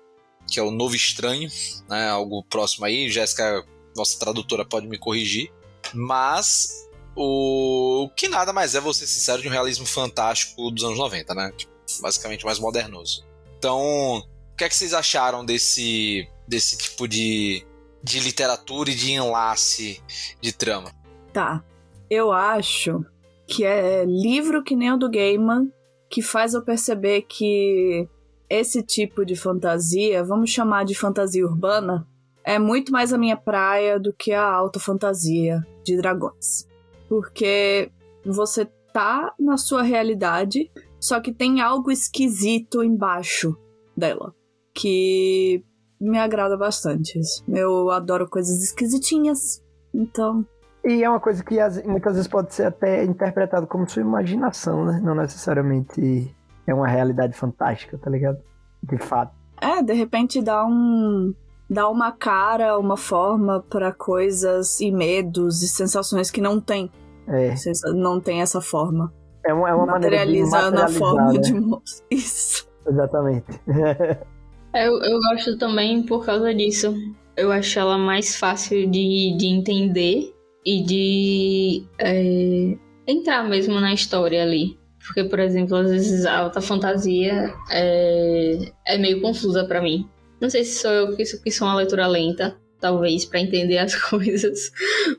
que 0.51 0.59
é 0.59 0.63
o 0.63 0.69
novo 0.69 0.97
estranho, 0.97 1.49
né? 1.87 2.09
Algo 2.09 2.43
próximo 2.43 2.85
aí. 2.85 3.09
Jéssica, 3.09 3.65
nossa 3.95 4.19
tradutora, 4.19 4.65
pode 4.65 4.85
me 4.85 4.97
corrigir. 4.97 5.49
Mas 5.93 6.89
o 7.15 8.09
que 8.17 8.27
nada 8.27 8.51
mais 8.51 8.75
é, 8.75 8.81
ser 8.81 9.07
sincero, 9.07 9.41
de 9.41 9.47
um 9.47 9.51
realismo 9.51 9.85
fantástico 9.85 10.69
dos 10.71 10.83
anos 10.83 10.97
90, 10.97 11.33
né? 11.33 11.53
Tipo, 11.55 11.71
basicamente 12.01 12.43
mais 12.43 12.59
modernoso. 12.59 13.25
Então, 13.57 14.27
que 14.57 14.63
é 14.63 14.69
que 14.69 14.75
vocês 14.75 14.93
acharam 14.93 15.45
desse, 15.45 16.27
desse 16.47 16.77
tipo 16.77 17.07
de, 17.07 17.63
de 18.03 18.19
literatura 18.19 18.89
e 18.89 18.95
de 18.95 19.11
enlace 19.11 20.01
de 20.41 20.51
trama? 20.51 20.91
Tá. 21.31 21.63
Eu 22.09 22.31
acho 22.31 23.05
que 23.45 23.63
é 23.63 24.03
livro 24.03 24.63
que 24.63 24.75
nem 24.75 24.91
o 24.91 24.97
do 24.97 25.09
Gaiman 25.09 25.71
que 26.09 26.21
faz 26.21 26.53
eu 26.53 26.63
perceber 26.63 27.23
que 27.23 28.07
esse 28.49 28.81
tipo 28.81 29.25
de 29.25 29.35
fantasia, 29.35 30.23
vamos 30.23 30.49
chamar 30.49 30.85
de 30.85 30.95
fantasia 30.95 31.45
urbana, 31.45 32.07
é 32.43 32.57
muito 32.57 32.91
mais 32.91 33.11
a 33.11 33.17
minha 33.17 33.35
praia 33.35 33.99
do 33.99 34.13
que 34.13 34.31
a 34.31 34.43
alta 34.43 34.79
fantasia 34.79 35.61
de 35.83 35.97
dragões. 35.97 36.65
Porque 37.09 37.91
você 38.25 38.65
tá 38.93 39.33
na 39.37 39.57
sua 39.57 39.83
realidade, 39.83 40.71
só 40.99 41.19
que 41.19 41.33
tem 41.33 41.59
algo 41.59 41.91
esquisito 41.91 42.81
embaixo 42.81 43.55
dela, 43.95 44.33
que 44.77 45.63
me 45.99 46.19
agrada 46.19 46.55
bastante. 46.55 47.19
Eu 47.47 47.89
adoro 47.89 48.29
coisas 48.29 48.63
esquisitinhas, 48.63 49.63
então 49.93 50.45
e 50.87 51.03
é 51.03 51.09
uma 51.09 51.19
coisa 51.19 51.43
que 51.43 51.57
muitas 51.85 52.13
vezes 52.13 52.29
pode 52.29 52.53
ser 52.53 52.63
até 52.63 53.03
interpretado 53.03 53.67
como 53.67 53.89
sua 53.89 54.01
imaginação, 54.01 54.85
né? 54.85 55.01
Não 55.03 55.13
necessariamente 55.13 56.33
é 56.65 56.73
uma 56.73 56.87
realidade 56.87 57.33
fantástica, 57.33 57.97
tá 57.97 58.09
ligado? 58.09 58.37
De 58.81 58.97
fato. 58.97 59.33
É, 59.59 59.83
de 59.83 59.91
repente 59.91 60.41
dá 60.41 60.65
um 60.65 61.33
dá 61.69 61.89
uma 61.89 62.13
cara, 62.13 62.79
uma 62.79 62.95
forma 62.95 63.61
para 63.69 63.91
coisas 63.91 64.79
e 64.79 64.89
medos 64.89 65.61
e 65.61 65.67
sensações 65.67 66.31
que 66.31 66.39
não 66.39 66.61
tem. 66.61 66.89
É. 67.27 67.53
Não 67.93 68.21
tem 68.21 68.41
essa 68.41 68.61
forma. 68.61 69.13
É 69.45 69.53
uma, 69.53 69.69
é 69.69 69.73
uma 69.73 69.85
maneira 69.85 70.25
de 70.25 70.41
na 70.49 70.87
forma 70.87 71.33
né? 71.33 71.39
de 71.39 71.53
isso. 72.15 72.65
Exatamente. 72.87 73.59
eu, 74.73 75.01
eu 75.01 75.19
gosto 75.19 75.57
também 75.57 76.03
por 76.03 76.25
causa 76.25 76.53
disso. 76.53 76.93
Eu 77.35 77.51
acho 77.51 77.77
ela 77.79 77.97
mais 77.97 78.35
fácil 78.35 78.89
de, 78.89 79.35
de 79.37 79.45
entender 79.47 80.33
e 80.65 80.83
de 80.83 81.83
é, 81.99 82.75
entrar 83.07 83.47
mesmo 83.47 83.79
na 83.79 83.93
história 83.93 84.43
ali. 84.43 84.77
Porque, 85.05 85.23
por 85.23 85.39
exemplo, 85.39 85.77
às 85.77 85.89
vezes 85.89 86.25
a 86.25 86.39
alta 86.39 86.59
fantasia 86.59 87.53
é, 87.71 88.71
é 88.85 88.97
meio 88.97 89.21
confusa 89.21 89.65
para 89.65 89.81
mim. 89.81 90.05
Não 90.41 90.49
sei 90.49 90.63
se 90.63 90.79
sou 90.79 90.91
eu 90.91 91.15
que, 91.15 91.23
que 91.23 91.51
sou 91.51 91.67
uma 91.67 91.77
leitura 91.77 92.07
lenta, 92.07 92.57
talvez, 92.79 93.25
para 93.25 93.39
entender 93.39 93.77
as 93.77 93.95
coisas, 94.09 94.71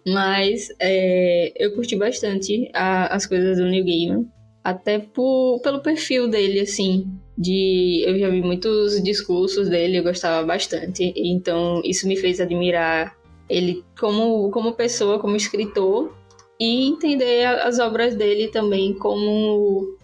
mas 0.07 0.69
é, 0.79 1.53
eu 1.57 1.75
curti 1.75 1.97
bastante 1.97 2.71
a, 2.75 3.15
as 3.15 3.27
coisas 3.27 3.57
do 3.57 3.67
New 3.67 3.85
Gaiman, 3.85 4.27
até 4.63 4.99
por, 4.99 5.61
pelo 5.63 5.81
perfil 5.81 6.29
dele, 6.29 6.61
assim. 6.61 7.11
De, 7.39 8.03
eu 8.05 8.19
já 8.19 8.29
vi 8.29 8.43
muitos 8.43 9.01
discursos 9.01 9.69
dele, 9.69 9.99
eu 9.99 10.03
gostava 10.03 10.45
bastante, 10.45 11.13
então 11.17 11.81
isso 11.85 12.09
me 12.09 12.17
fez 12.17 12.41
admirar 12.41 13.17
ele 13.49 13.85
como, 13.99 14.51
como 14.51 14.73
pessoa, 14.73 15.21
como 15.21 15.37
escritor, 15.37 16.13
e 16.59 16.89
entender 16.89 17.47
as 17.47 17.79
obras 17.79 18.17
dele 18.17 18.49
também 18.49 18.93
como 18.93 19.97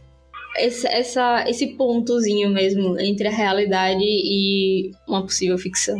esse, 0.57 0.87
essa, 0.87 1.45
esse 1.49 1.77
pontozinho 1.77 2.51
mesmo 2.51 2.99
entre 3.01 3.27
a 3.27 3.33
realidade 3.33 4.05
e 4.05 4.93
uma 5.09 5.23
possível 5.23 5.59
ficção. 5.59 5.99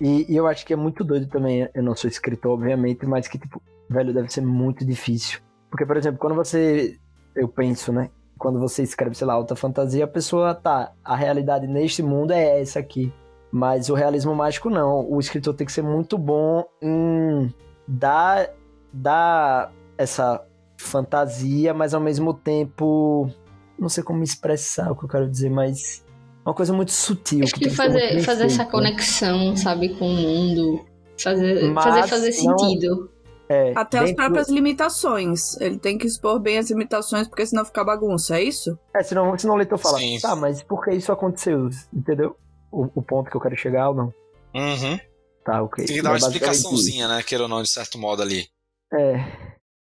E, 0.00 0.30
e, 0.30 0.36
eu 0.36 0.46
acho 0.46 0.66
que 0.66 0.72
é 0.72 0.76
muito 0.76 1.02
doido 1.02 1.26
também, 1.28 1.68
eu 1.74 1.82
não 1.82 1.96
sou 1.96 2.08
escritor, 2.08 2.52
obviamente, 2.52 3.06
mas 3.06 3.26
que, 3.26 3.38
tipo, 3.38 3.62
velho, 3.88 4.12
deve 4.12 4.30
ser 4.30 4.42
muito 4.42 4.84
difícil. 4.84 5.40
Porque, 5.70 5.86
por 5.86 5.96
exemplo, 5.96 6.18
quando 6.18 6.34
você. 6.34 6.96
Eu 7.34 7.48
penso, 7.48 7.92
né? 7.92 8.10
Quando 8.44 8.60
você 8.60 8.82
escreve, 8.82 9.14
sei 9.14 9.26
lá, 9.26 9.32
alta 9.32 9.56
fantasia, 9.56 10.04
a 10.04 10.06
pessoa 10.06 10.54
tá. 10.54 10.92
A 11.02 11.16
realidade 11.16 11.66
neste 11.66 12.02
mundo 12.02 12.30
é 12.30 12.60
essa 12.60 12.78
aqui. 12.78 13.10
Mas 13.50 13.88
o 13.88 13.94
realismo 13.94 14.34
mágico 14.34 14.68
não. 14.68 15.10
O 15.10 15.18
escritor 15.18 15.54
tem 15.54 15.66
que 15.66 15.72
ser 15.72 15.80
muito 15.80 16.18
bom 16.18 16.62
em 16.82 17.50
dar, 17.88 18.50
dar 18.92 19.72
essa 19.96 20.44
fantasia, 20.76 21.72
mas 21.72 21.94
ao 21.94 22.02
mesmo 22.02 22.34
tempo. 22.34 23.30
Não 23.78 23.88
sei 23.88 24.04
como 24.04 24.22
expressar 24.22 24.92
o 24.92 24.94
que 24.94 25.06
eu 25.06 25.08
quero 25.08 25.30
dizer, 25.30 25.48
mas. 25.48 26.04
Uma 26.44 26.52
coisa 26.52 26.74
muito 26.74 26.92
sutil. 26.92 27.44
Acho 27.44 27.54
que, 27.54 27.60
que 27.60 27.70
fazer, 27.70 28.20
fazer 28.20 28.44
essa 28.44 28.66
conexão, 28.66 29.56
sabe, 29.56 29.96
com 29.96 30.06
o 30.06 30.14
mundo. 30.14 30.84
Fazer, 31.18 31.72
fazer, 31.72 32.08
fazer 32.08 32.32
sentido. 32.32 33.10
É, 33.48 33.72
Até 33.76 33.98
dentro... 33.98 34.10
as 34.10 34.16
próprias 34.16 34.48
limitações. 34.48 35.60
Ele 35.60 35.78
tem 35.78 35.98
que 35.98 36.06
expor 36.06 36.40
bem 36.40 36.58
as 36.58 36.70
limitações, 36.70 37.28
porque 37.28 37.44
senão 37.44 37.64
fica 37.64 37.84
bagunça, 37.84 38.38
é 38.38 38.42
isso? 38.42 38.78
É, 38.94 39.02
senão, 39.02 39.36
senão 39.38 39.54
o 39.54 39.58
leitor 39.58 39.78
fala, 39.78 39.98
Sim. 39.98 40.18
tá, 40.20 40.34
mas 40.34 40.62
por 40.62 40.82
que 40.82 40.92
isso 40.92 41.12
aconteceu? 41.12 41.68
Entendeu? 41.92 42.36
o, 42.74 42.90
o, 42.96 43.02
ponto 43.02 43.30
que 43.30 43.36
eu 43.36 43.40
quero 43.40 43.56
chegar 43.56 43.90
ou 43.90 43.94
não? 43.94 44.14
Uhum. 44.54 44.98
Tá, 45.44 45.62
ok. 45.62 45.84
Tem 45.84 45.96
que 45.96 46.02
dar 46.02 46.10
uma 46.10 46.18
explicaçãozinha, 46.18 47.06
né? 47.06 47.22
Queira 47.22 47.44
ou 47.44 47.48
não, 47.48 47.62
de 47.62 47.68
certo 47.68 47.98
modo 47.98 48.22
ali. 48.22 48.48
É. 48.92 49.14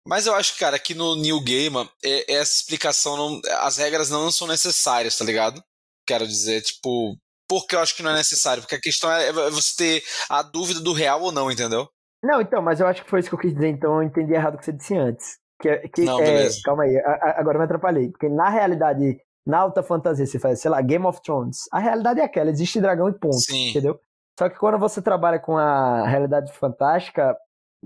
Mas 0.06 0.26
eu 0.26 0.34
acho, 0.34 0.56
cara, 0.58 0.78
que 0.78 0.94
no 0.94 1.16
New 1.16 1.40
Game, 1.42 1.76
é, 2.02 2.32
essa 2.32 2.60
explicação, 2.60 3.16
não, 3.16 3.40
as 3.60 3.76
regras 3.76 4.08
não 4.08 4.30
são 4.32 4.46
necessárias, 4.46 5.16
tá 5.16 5.24
ligado? 5.24 5.62
Quero 6.06 6.26
dizer, 6.26 6.62
tipo, 6.62 7.16
porque 7.46 7.74
eu 7.74 7.80
acho 7.80 7.94
que 7.94 8.02
não 8.02 8.12
é 8.12 8.14
necessário, 8.14 8.62
porque 8.62 8.76
a 8.76 8.80
questão 8.80 9.12
é, 9.12 9.28
é 9.28 9.50
você 9.50 9.76
ter 9.76 10.04
a 10.28 10.42
dúvida 10.42 10.80
do 10.80 10.92
real 10.92 11.20
ou 11.22 11.32
não, 11.32 11.50
entendeu? 11.50 11.88
Não, 12.22 12.40
então, 12.40 12.60
mas 12.60 12.80
eu 12.80 12.86
acho 12.86 13.04
que 13.04 13.10
foi 13.10 13.20
isso 13.20 13.28
que 13.28 13.34
eu 13.34 13.38
quis 13.38 13.54
dizer, 13.54 13.68
então 13.68 13.96
eu 13.96 14.02
entendi 14.02 14.32
errado 14.32 14.54
o 14.54 14.58
que 14.58 14.64
você 14.64 14.72
disse 14.72 14.96
antes. 14.96 15.38
Que, 15.60 15.68
é, 15.68 15.88
que 15.88 16.02
não, 16.02 16.20
é. 16.20 16.48
Calma 16.64 16.84
aí, 16.84 16.96
a, 16.98 17.10
a, 17.10 17.40
agora 17.40 17.56
eu 17.56 17.60
me 17.60 17.64
atrapalhei. 17.64 18.10
Porque 18.10 18.28
na 18.28 18.48
realidade, 18.48 19.20
na 19.46 19.58
alta 19.58 19.82
fantasia, 19.82 20.26
você 20.26 20.38
faz, 20.38 20.60
sei 20.60 20.70
lá, 20.70 20.80
Game 20.80 21.04
of 21.06 21.20
Thrones. 21.22 21.68
A 21.72 21.78
realidade 21.78 22.20
é 22.20 22.24
aquela, 22.24 22.50
existe 22.50 22.80
dragão 22.80 23.08
e 23.08 23.12
ponto, 23.12 23.36
Sim. 23.36 23.70
entendeu? 23.70 23.98
Só 24.38 24.48
que 24.48 24.58
quando 24.58 24.78
você 24.78 25.02
trabalha 25.02 25.38
com 25.40 25.56
a 25.56 26.06
realidade 26.06 26.52
fantástica, 26.52 27.36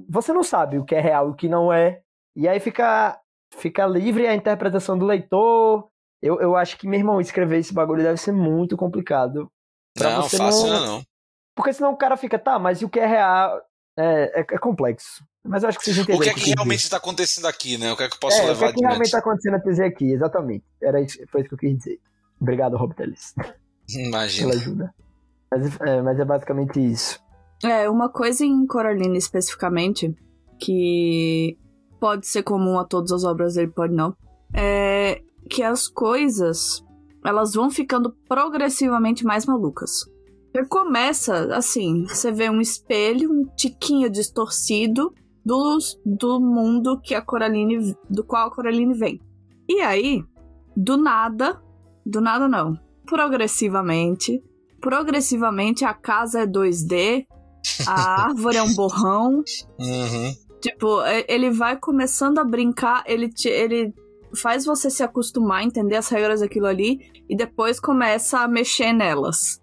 você 0.09 0.33
não 0.33 0.43
sabe 0.43 0.79
o 0.79 0.85
que 0.85 0.95
é 0.95 1.01
real 1.01 1.29
e 1.29 1.31
o 1.31 1.35
que 1.35 1.49
não 1.49 1.73
é. 1.73 2.03
E 2.37 2.47
aí 2.47 2.61
fica, 2.61 3.19
fica 3.55 3.87
livre 3.87 4.27
a 4.27 4.35
interpretação 4.35 4.99
do 4.99 5.07
leitor. 5.07 5.89
Eu, 6.21 6.41
eu 6.41 6.57
acho 6.57 6.79
que, 6.79 6.87
meu 6.87 6.99
irmão, 6.99 7.21
escrever 7.21 7.59
esse 7.59 7.73
bagulho 7.73 8.03
deve 8.03 8.19
ser 8.19 8.33
muito 8.33 8.77
complicado. 8.77 9.51
Não, 9.99 10.23
fácil 10.23 10.69
não... 10.69 10.87
não. 10.87 11.03
Porque 11.55 11.73
senão 11.73 11.93
o 11.93 11.97
cara 11.97 12.17
fica, 12.17 12.39
tá, 12.39 12.59
mas 12.59 12.81
e 12.81 12.85
o 12.85 12.89
que 12.89 13.01
é 13.01 13.07
real? 13.07 13.61
É, 13.97 14.41
é, 14.41 14.41
é 14.41 14.59
complexo. 14.59 15.25
Mas 15.45 15.63
eu 15.63 15.69
acho 15.69 15.79
que 15.79 15.85
vocês 15.85 15.99
entenderam. 15.99 16.21
O 16.21 16.23
que 16.23 16.31
é 16.31 16.35
que, 16.35 16.41
que 16.41 16.55
realmente 16.55 16.85
está 16.85 16.97
acontecendo 16.97 17.47
aqui, 17.47 17.77
né? 17.77 17.93
O 17.93 17.97
que 17.97 18.05
é 18.05 18.09
que 18.09 18.15
eu 18.15 18.21
posso 18.21 18.39
é, 18.39 18.47
levar 18.47 18.55
O 18.55 18.59
que 18.59 18.65
é 18.65 18.73
que 18.73 18.81
realmente 18.81 19.07
está 19.07 19.19
acontecendo 19.19 19.55
a 19.55 19.87
aqui, 19.87 20.13
exatamente. 20.13 20.65
Era 20.81 21.01
isso, 21.01 21.19
foi 21.31 21.41
isso 21.41 21.49
que 21.49 21.55
eu 21.55 21.59
quis 21.59 21.79
dizer. 21.79 22.01
Obrigado, 22.41 22.77
Rob 22.77 22.95
Teles. 22.95 23.35
Imagina. 23.91 24.51
Pela 24.51 24.61
ajuda. 24.61 24.95
Mas 25.51 25.81
é, 25.81 26.03
mas 26.03 26.19
é 26.19 26.25
basicamente 26.25 26.81
isso. 26.81 27.21
É, 27.63 27.89
uma 27.89 28.09
coisa 28.09 28.45
em 28.45 28.67
Coraline 28.67 29.19
especificamente, 29.19 30.15
que 30.59 31.59
pode 32.01 32.27
ser 32.27 32.43
comum 32.43 32.79
a 32.79 32.85
todas 32.85 33.13
as 33.13 33.25
obras 33.25 33.55
dele, 33.55 33.71
pode 33.71 33.95
não, 33.95 34.17
é 34.55 35.21
que 35.49 35.63
as 35.63 35.87
coisas 35.89 36.83
elas 37.25 37.55
vão 37.55 37.71
ficando 37.71 38.17
progressivamente 38.29 39.25
mais 39.25 39.47
malucas. 39.47 40.05
Você 40.53 40.67
começa 40.67 41.55
assim, 41.57 42.07
você 42.07 42.31
vê 42.31 42.51
um 42.51 42.61
espelho, 42.61 43.33
um 43.33 43.45
tiquinho 43.57 44.11
distorcido 44.11 45.15
do, 45.45 45.79
do 46.05 46.41
mundo 46.41 47.01
que 47.01 47.15
a 47.15 47.23
Coraline, 47.23 47.97
do 48.09 48.23
qual 48.23 48.49
a 48.49 48.55
Coraline 48.55 48.93
vem. 48.93 49.21
E 49.67 49.81
aí, 49.81 50.23
do 50.77 50.99
nada, 50.99 51.61
do 52.05 52.21
nada 52.21 52.47
não, 52.47 52.79
progressivamente, 53.07 54.43
progressivamente 54.79 55.85
a 55.87 55.95
casa 55.95 56.41
é 56.41 56.47
2D, 56.47 57.27
a 57.87 58.25
árvore 58.29 58.59
é 58.59 58.63
um 58.63 58.75
borrão. 58.75 59.43
Uhum. 59.79 60.35
Tipo, 60.61 61.01
ele 61.27 61.51
vai 61.51 61.79
começando 61.79 62.39
a 62.39 62.45
brincar, 62.45 63.03
ele, 63.07 63.29
te, 63.29 63.49
ele 63.49 63.95
faz 64.37 64.65
você 64.67 64.91
se 64.91 65.03
acostumar, 65.03 65.65
entender 65.65 65.97
as 65.97 66.09
regras 66.09 66.41
daquilo 66.41 66.67
ali, 66.67 67.01
e 67.29 67.35
depois 67.35 67.81
começa 67.81 68.41
a 68.41 68.49
mexer 68.49 68.93
nelas. 68.93 69.62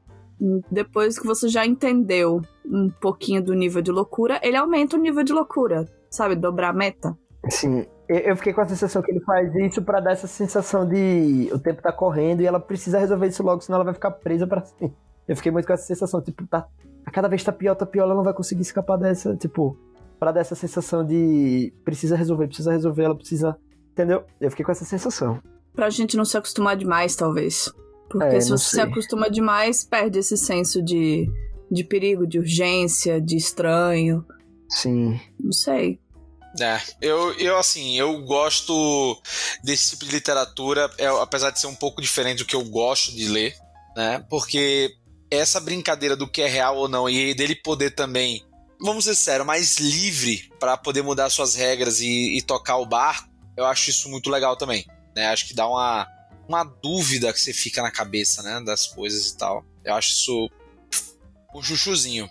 Depois 0.71 1.19
que 1.19 1.27
você 1.27 1.49
já 1.49 1.65
entendeu 1.65 2.41
um 2.65 2.89
pouquinho 2.89 3.43
do 3.43 3.53
nível 3.53 3.81
de 3.81 3.91
loucura, 3.91 4.39
ele 4.43 4.55
aumenta 4.55 4.95
o 4.95 4.99
nível 4.99 5.23
de 5.23 5.33
loucura, 5.33 5.87
sabe? 6.09 6.35
Dobrar 6.35 6.69
a 6.69 6.73
meta. 6.73 7.17
Sim, 7.49 7.85
eu 8.07 8.35
fiquei 8.35 8.53
com 8.53 8.61
a 8.61 8.67
sensação 8.67 9.01
que 9.01 9.11
ele 9.11 9.21
faz 9.21 9.53
isso 9.55 9.81
para 9.81 9.99
dar 9.99 10.11
essa 10.11 10.27
sensação 10.27 10.87
de 10.87 11.49
o 11.53 11.59
tempo 11.59 11.81
tá 11.81 11.91
correndo 11.91 12.41
e 12.41 12.45
ela 12.45 12.59
precisa 12.59 12.99
resolver 12.99 13.27
isso 13.27 13.43
logo, 13.43 13.61
senão 13.61 13.77
ela 13.77 13.85
vai 13.85 13.93
ficar 13.93 14.11
presa 14.11 14.47
para 14.47 14.65
sempre. 14.65 14.95
Eu 15.27 15.35
fiquei 15.35 15.51
muito 15.51 15.65
com 15.65 15.73
essa 15.73 15.85
sensação, 15.85 16.21
tipo, 16.21 16.45
tá, 16.47 16.67
a 17.05 17.11
cada 17.11 17.27
vez 17.27 17.43
tá 17.43 17.51
pior, 17.51 17.75
tá 17.75 17.85
pior, 17.85 18.03
ela 18.03 18.15
não 18.15 18.23
vai 18.23 18.33
conseguir 18.33 18.63
escapar 18.63 18.97
dessa, 18.97 19.35
tipo, 19.35 19.77
para 20.19 20.31
dar 20.31 20.41
essa 20.41 20.55
sensação 20.55 21.05
de 21.05 21.71
precisa 21.85 22.15
resolver, 22.15 22.47
precisa 22.47 22.71
resolver, 22.71 23.03
ela 23.03 23.15
precisa, 23.15 23.57
entendeu? 23.91 24.23
Eu 24.41 24.49
fiquei 24.49 24.65
com 24.65 24.71
essa 24.71 24.85
sensação. 24.85 25.39
Pra 25.73 25.89
gente 25.89 26.17
não 26.17 26.25
se 26.25 26.37
acostumar 26.37 26.75
demais, 26.75 27.15
talvez. 27.15 27.71
Porque 28.09 28.35
É, 28.35 28.41
se 28.41 28.49
você 28.49 28.63
se 28.65 28.71
sei. 28.71 28.83
acostuma 28.83 29.29
demais, 29.29 29.83
perde 29.83 30.19
esse 30.19 30.35
senso 30.35 30.81
de, 30.81 31.29
de 31.71 31.83
perigo, 31.83 32.25
de 32.27 32.39
urgência, 32.39 33.21
de 33.21 33.37
estranho. 33.37 34.25
Sim. 34.69 35.19
Não 35.39 35.51
sei. 35.51 35.99
É, 36.59 36.81
eu, 36.99 37.31
eu 37.33 37.57
assim, 37.57 37.95
eu 37.97 38.21
gosto 38.23 39.21
desse 39.63 39.91
tipo 39.91 40.05
de 40.05 40.11
literatura, 40.11 40.89
é, 40.97 41.05
apesar 41.07 41.51
de 41.51 41.59
ser 41.59 41.67
um 41.67 41.75
pouco 41.75 42.01
diferente 42.01 42.39
do 42.39 42.45
que 42.45 42.55
eu 42.55 42.63
gosto 42.65 43.15
de 43.15 43.27
ler, 43.27 43.55
né? 43.95 44.25
Porque 44.29 44.95
essa 45.29 45.59
brincadeira 45.59 46.15
do 46.15 46.27
que 46.27 46.41
é 46.41 46.47
real 46.47 46.75
ou 46.77 46.87
não 46.89 47.07
e 47.07 47.35
dele 47.35 47.55
poder 47.55 47.91
também, 47.91 48.43
vamos 48.81 49.05
ser 49.05 49.13
sérios, 49.15 49.45
mais 49.45 49.77
livre 49.77 50.51
para 50.59 50.75
poder 50.75 51.03
mudar 51.03 51.29
suas 51.29 51.53
regras 51.53 52.01
e, 52.01 52.37
e 52.37 52.41
tocar 52.41 52.77
o 52.77 52.85
barco, 52.85 53.29
eu 53.55 53.65
acho 53.65 53.91
isso 53.91 54.09
muito 54.09 54.29
legal 54.29 54.55
também, 54.55 54.83
né? 55.15 55.27
Acho 55.27 55.47
que 55.47 55.53
dá 55.53 55.67
uma, 55.67 56.07
uma 56.49 56.63
dúvida 56.63 57.31
que 57.31 57.39
você 57.39 57.53
fica 57.53 57.81
na 57.81 57.91
cabeça, 57.91 58.41
né? 58.41 58.59
Das 58.65 58.87
coisas 58.87 59.27
e 59.27 59.37
tal. 59.37 59.63
Eu 59.85 59.93
acho 59.93 60.09
isso 60.09 60.49
um 61.55 61.61
chuchuzinho. 61.61 62.27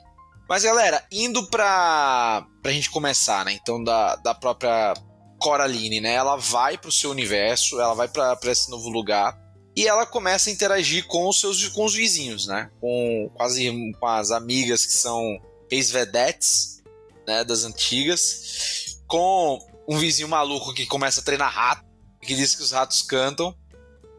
Mas 0.48 0.64
galera, 0.64 1.04
indo 1.12 1.46
pra, 1.46 2.44
pra 2.62 2.72
gente 2.72 2.90
começar, 2.90 3.44
né? 3.44 3.52
Então, 3.52 3.82
da, 3.82 4.16
da 4.16 4.34
própria 4.34 4.94
Coraline, 5.38 6.00
né? 6.00 6.14
Ela 6.14 6.37
vai 6.37 6.76
pro 6.76 6.90
seu 6.90 7.10
universo, 7.10 7.80
ela 7.80 7.94
vai 7.94 8.08
pra 8.08 8.34
pra 8.34 8.50
esse 8.50 8.68
novo 8.70 8.88
lugar 8.88 9.38
e 9.76 9.87
ela 9.87 10.04
começa 10.04 10.50
a 10.50 10.52
interagir 10.52 11.06
com 11.06 11.28
os 11.28 11.38
seus 11.38 11.68
com 11.68 11.84
os 11.84 11.94
vizinhos, 11.94 12.46
né? 12.48 12.70
Com, 12.80 13.30
com, 13.32 13.42
as, 13.42 13.54
com 14.00 14.06
as 14.06 14.30
amigas 14.32 14.84
que 14.84 14.92
são 14.92 15.38
ex-vedetes, 15.70 16.82
né? 17.26 17.44
Das 17.44 17.62
antigas, 17.62 18.98
com 19.06 19.58
um 19.88 19.96
vizinho 19.96 20.28
maluco 20.28 20.75
que 20.75 20.87
começa 20.87 21.20
a 21.20 21.25
treinar 21.25 21.52
rato, 21.52 21.84
que 22.20 22.34
diz 22.34 22.56
que 22.56 22.62
os 22.62 22.72
ratos 22.72 23.02
cantam. 23.02 23.54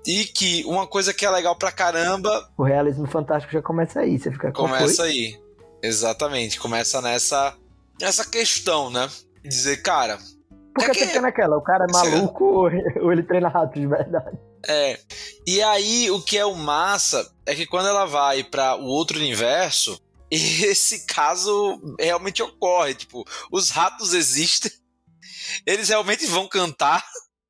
E 0.07 0.23
que 0.25 0.63
uma 0.65 0.87
coisa 0.87 1.13
que 1.13 1.25
é 1.25 1.29
legal 1.29 1.55
pra 1.55 1.71
caramba 1.71 2.49
O 2.57 2.63
realismo 2.63 3.05
fantástico 3.07 3.51
já 3.53 3.61
começa 3.61 3.99
aí, 3.99 4.17
você 4.17 4.31
fica 4.31 4.51
Começa 4.51 5.03
aí. 5.03 5.37
Exatamente. 5.83 6.59
Começa 6.59 7.01
nessa, 7.01 7.55
nessa 8.01 8.25
questão, 8.29 8.89
né? 8.89 9.09
Dizer, 9.43 9.77
cara, 9.81 10.17
Porque 10.73 10.91
É 10.91 10.93
que- 10.93 10.99
você 11.01 11.07
fica 11.07 11.21
naquela, 11.21 11.57
o 11.57 11.61
cara 11.61 11.85
é 11.89 11.91
maluco 11.91 12.43
ou 12.43 12.69
ou 13.03 13.11
ele 13.11 13.23
treina 13.23 13.49
rato 13.49 13.73
de 13.79 13.85
verdade. 13.87 14.37
é. 14.67 14.99
E 15.47 15.61
aí, 15.61 16.09
o 16.11 16.21
que 16.21 16.37
é 16.37 16.45
o 16.45 16.53
massa 16.55 17.29
é 17.45 17.55
que 17.55 17.65
quando 17.65 17.87
ela 17.87 18.05
vai 18.05 18.43
para 18.43 18.75
o 18.75 18.83
outro 18.85 19.17
universo, 19.17 19.99
esse 20.31 21.05
caso 21.05 21.79
realmente 21.99 22.41
ocorre. 22.43 22.93
Tipo, 22.95 23.25
os 23.51 23.69
ratos 23.69 24.13
existem, 24.13 24.71
eles 25.65 25.89
realmente 25.89 26.25
vão 26.27 26.47
cantar, 26.47 27.03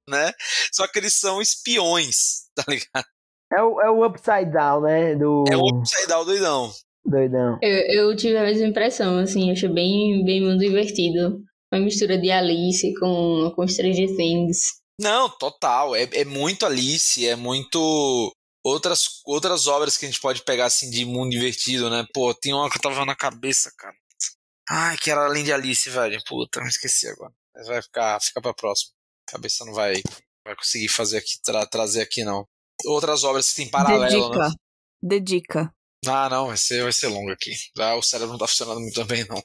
né? 0.10 0.34
Só 0.72 0.88
que 0.88 1.00
eles 1.00 1.14
são 1.14 1.42
espiões, 1.42 2.48
tá 2.56 2.64
ligado? 2.68 3.06
É 3.52 3.62
o, 3.64 3.82
é 3.82 3.90
o 3.90 4.06
upside 4.06 4.52
down, 4.52 4.82
né? 4.82 5.16
Do 5.16 5.44
É 5.52 5.58
o 5.58 5.68
upside 5.70 6.08
down 6.08 6.26
doidão. 6.26 6.72
doidão. 7.06 7.58
Eu, 7.62 8.10
eu 8.10 8.16
tive 8.16 8.38
a 8.38 8.44
mesma 8.44 8.68
impressão, 8.68 9.18
assim, 9.18 9.52
achei 9.52 9.70
bem, 9.70 10.24
bem 10.24 10.42
mundo 10.42 10.64
invertido. 10.64 11.42
Uma 11.72 11.82
mistura 11.82 12.18
de 12.18 12.32
Alice 12.32 12.94
com, 13.00 13.52
com 13.56 13.68
Stranger 13.68 14.16
Things. 14.16 14.80
Não, 15.00 15.30
total. 15.30 15.96
É, 15.96 16.08
é 16.14 16.26
muito 16.26 16.66
Alice, 16.66 17.26
é 17.26 17.36
muito 17.36 18.36
outras, 18.64 19.22
outras 19.26 19.68
obras 19.68 19.98
que 19.98 20.06
a 20.06 20.10
gente 20.10 20.20
pode 20.20 20.44
pegar 20.44 20.66
assim 20.66 20.90
de 20.90 21.06
mundo 21.06 21.34
invertido, 21.34 21.90
né? 21.90 22.06
Pô, 22.14 22.34
tem 22.34 22.54
uma 22.54 22.70
que 22.70 22.78
eu 22.78 22.82
tava 22.82 23.06
na 23.06 23.16
cabeça, 23.16 23.72
cara. 23.78 23.96
Ai, 24.70 24.98
que 24.98 25.10
era 25.10 25.26
além 25.26 25.44
de 25.44 25.54
Alice, 25.54 25.90
velho. 25.90 26.22
Puta, 26.28 26.62
me 26.62 26.68
esqueci 26.70 27.08
agora. 27.08 27.34
Mas 27.56 27.68
vai 27.68 27.82
ficar, 27.82 28.20
fica 28.22 28.42
pra 28.42 28.54
próxima. 28.54 28.92
Cabeça 29.32 29.66
não 29.66 29.74
vai, 29.74 30.02
vai 30.46 30.56
conseguir 30.56 30.90
fazer 30.90 31.18
aqui, 31.18 31.40
tra- 31.44 31.66
trazer 31.66 32.02
aqui, 32.02 32.24
não. 32.24 32.46
Outras 32.86 33.24
obras 33.24 33.50
que 33.50 33.58
tem 33.58 33.70
paralelo, 33.70 34.30
né? 34.30 34.36
Dedica. 34.38 34.56
Dedica. 35.02 35.74
Ah, 36.08 36.30
não, 36.30 36.48
vai 36.48 36.58
ser, 36.58 36.84
vai 36.84 36.94
ser 36.94 37.08
longo 37.08 37.32
aqui. 37.32 37.52
Ah, 37.78 37.96
o 37.96 38.02
cérebro 38.02 38.32
não 38.32 38.40
tá 38.40 38.48
funcionando 38.48 38.80
muito 38.80 39.04
bem, 39.06 39.26
não. 39.28 39.42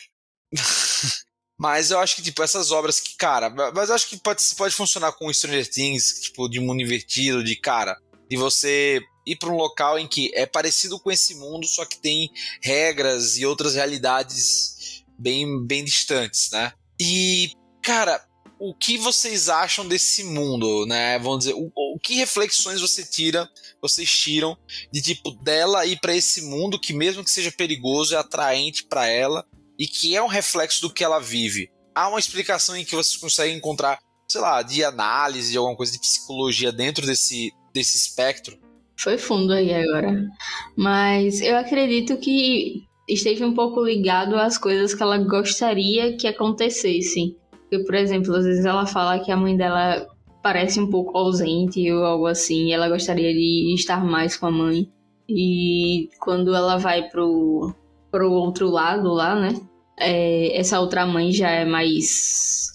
mas 1.58 1.90
eu 1.90 1.98
acho 1.98 2.16
que, 2.16 2.22
tipo, 2.22 2.42
essas 2.42 2.70
obras 2.70 3.00
que, 3.00 3.16
cara, 3.16 3.50
mas 3.50 3.88
eu 3.88 3.94
acho 3.94 4.08
que 4.08 4.16
pode, 4.16 4.42
pode 4.56 4.74
funcionar 4.74 5.12
com 5.12 5.32
Stranger 5.32 5.68
Things, 5.68 6.20
tipo, 6.20 6.48
de 6.48 6.60
mundo 6.60 6.80
invertido, 6.82 7.42
de, 7.42 7.56
cara, 7.56 7.96
de 8.30 8.36
você 8.36 9.00
ir 9.26 9.36
pra 9.36 9.48
um 9.48 9.56
local 9.56 9.98
em 9.98 10.06
que 10.06 10.30
é 10.34 10.46
parecido 10.46 11.00
com 11.00 11.10
esse 11.10 11.34
mundo, 11.34 11.66
só 11.66 11.84
que 11.84 11.98
tem 11.98 12.30
regras 12.62 13.36
e 13.36 13.46
outras 13.46 13.74
realidades 13.74 15.02
bem, 15.18 15.64
bem 15.66 15.84
distantes, 15.84 16.50
né? 16.50 16.72
E, 17.00 17.50
cara, 17.82 18.24
o 18.66 18.74
que 18.74 18.96
vocês 18.96 19.50
acham 19.50 19.86
desse 19.86 20.24
mundo, 20.24 20.86
né? 20.86 21.18
Vamos 21.18 21.40
dizer, 21.40 21.54
o, 21.54 21.70
o 21.74 21.98
que 22.02 22.14
reflexões 22.14 22.80
você 22.80 23.04
tira, 23.04 23.46
vocês 23.80 24.10
tiram 24.10 24.56
de 24.90 25.02
tipo 25.02 25.32
dela 25.32 25.84
ir 25.84 26.00
pra 26.00 26.16
esse 26.16 26.40
mundo 26.40 26.80
que 26.80 26.94
mesmo 26.94 27.22
que 27.22 27.30
seja 27.30 27.52
perigoso 27.52 28.14
é 28.14 28.18
atraente 28.18 28.84
pra 28.84 29.06
ela 29.06 29.44
e 29.78 29.86
que 29.86 30.16
é 30.16 30.22
um 30.22 30.28
reflexo 30.28 30.80
do 30.80 30.90
que 30.90 31.04
ela 31.04 31.20
vive. 31.20 31.70
Há 31.94 32.08
uma 32.08 32.18
explicação 32.18 32.74
em 32.74 32.86
que 32.86 32.96
vocês 32.96 33.18
conseguem 33.18 33.54
encontrar, 33.54 33.98
sei 34.26 34.40
lá, 34.40 34.62
de 34.62 34.82
análise, 34.82 35.52
de 35.52 35.58
alguma 35.58 35.76
coisa 35.76 35.92
de 35.92 35.98
psicologia 35.98 36.72
dentro 36.72 37.06
desse 37.06 37.52
desse 37.74 37.96
espectro. 37.98 38.56
Foi 38.96 39.18
fundo 39.18 39.52
aí 39.52 39.74
agora. 39.74 40.26
Mas 40.74 41.40
eu 41.42 41.56
acredito 41.56 42.16
que 42.16 42.84
esteja 43.08 43.46
um 43.46 43.52
pouco 43.52 43.84
ligado 43.84 44.36
às 44.36 44.56
coisas 44.56 44.94
que 44.94 45.02
ela 45.02 45.18
gostaria 45.18 46.16
que 46.16 46.26
acontecessem. 46.26 47.36
Porque, 47.78 47.86
por 47.86 47.94
exemplo, 47.94 48.34
às 48.34 48.44
vezes 48.44 48.64
ela 48.64 48.86
fala 48.86 49.18
que 49.18 49.30
a 49.30 49.36
mãe 49.36 49.56
dela 49.56 50.06
parece 50.42 50.80
um 50.80 50.90
pouco 50.90 51.16
ausente 51.16 51.90
ou 51.90 52.04
algo 52.04 52.26
assim, 52.26 52.72
ela 52.72 52.88
gostaria 52.88 53.32
de 53.32 53.74
estar 53.74 54.04
mais 54.04 54.36
com 54.36 54.46
a 54.46 54.50
mãe. 54.50 54.88
E 55.28 56.08
quando 56.20 56.54
ela 56.54 56.76
vai 56.76 57.08
pro, 57.08 57.72
pro 58.10 58.30
outro 58.30 58.68
lado 58.68 59.12
lá, 59.12 59.34
né? 59.34 59.54
é, 59.98 60.58
essa 60.58 60.80
outra 60.80 61.06
mãe 61.06 61.32
já 61.32 61.50
é 61.50 61.64
mais. 61.64 62.72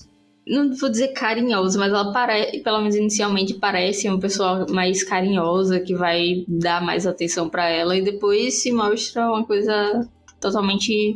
Não 0.48 0.74
vou 0.76 0.90
dizer 0.90 1.10
carinhosa, 1.10 1.78
mas 1.78 1.92
ela 1.92 2.12
parece, 2.12 2.60
pelo 2.60 2.80
menos 2.80 2.96
inicialmente, 2.96 3.54
parece 3.56 4.10
uma 4.10 4.20
pessoa 4.20 4.66
mais 4.70 5.04
carinhosa, 5.04 5.80
que 5.80 5.94
vai 5.94 6.44
dar 6.48 6.82
mais 6.82 7.06
atenção 7.06 7.50
pra 7.50 7.70
ela, 7.70 7.96
e 7.96 8.02
depois 8.02 8.62
se 8.62 8.72
mostra 8.72 9.30
uma 9.30 9.46
coisa 9.46 10.08
totalmente 10.42 11.16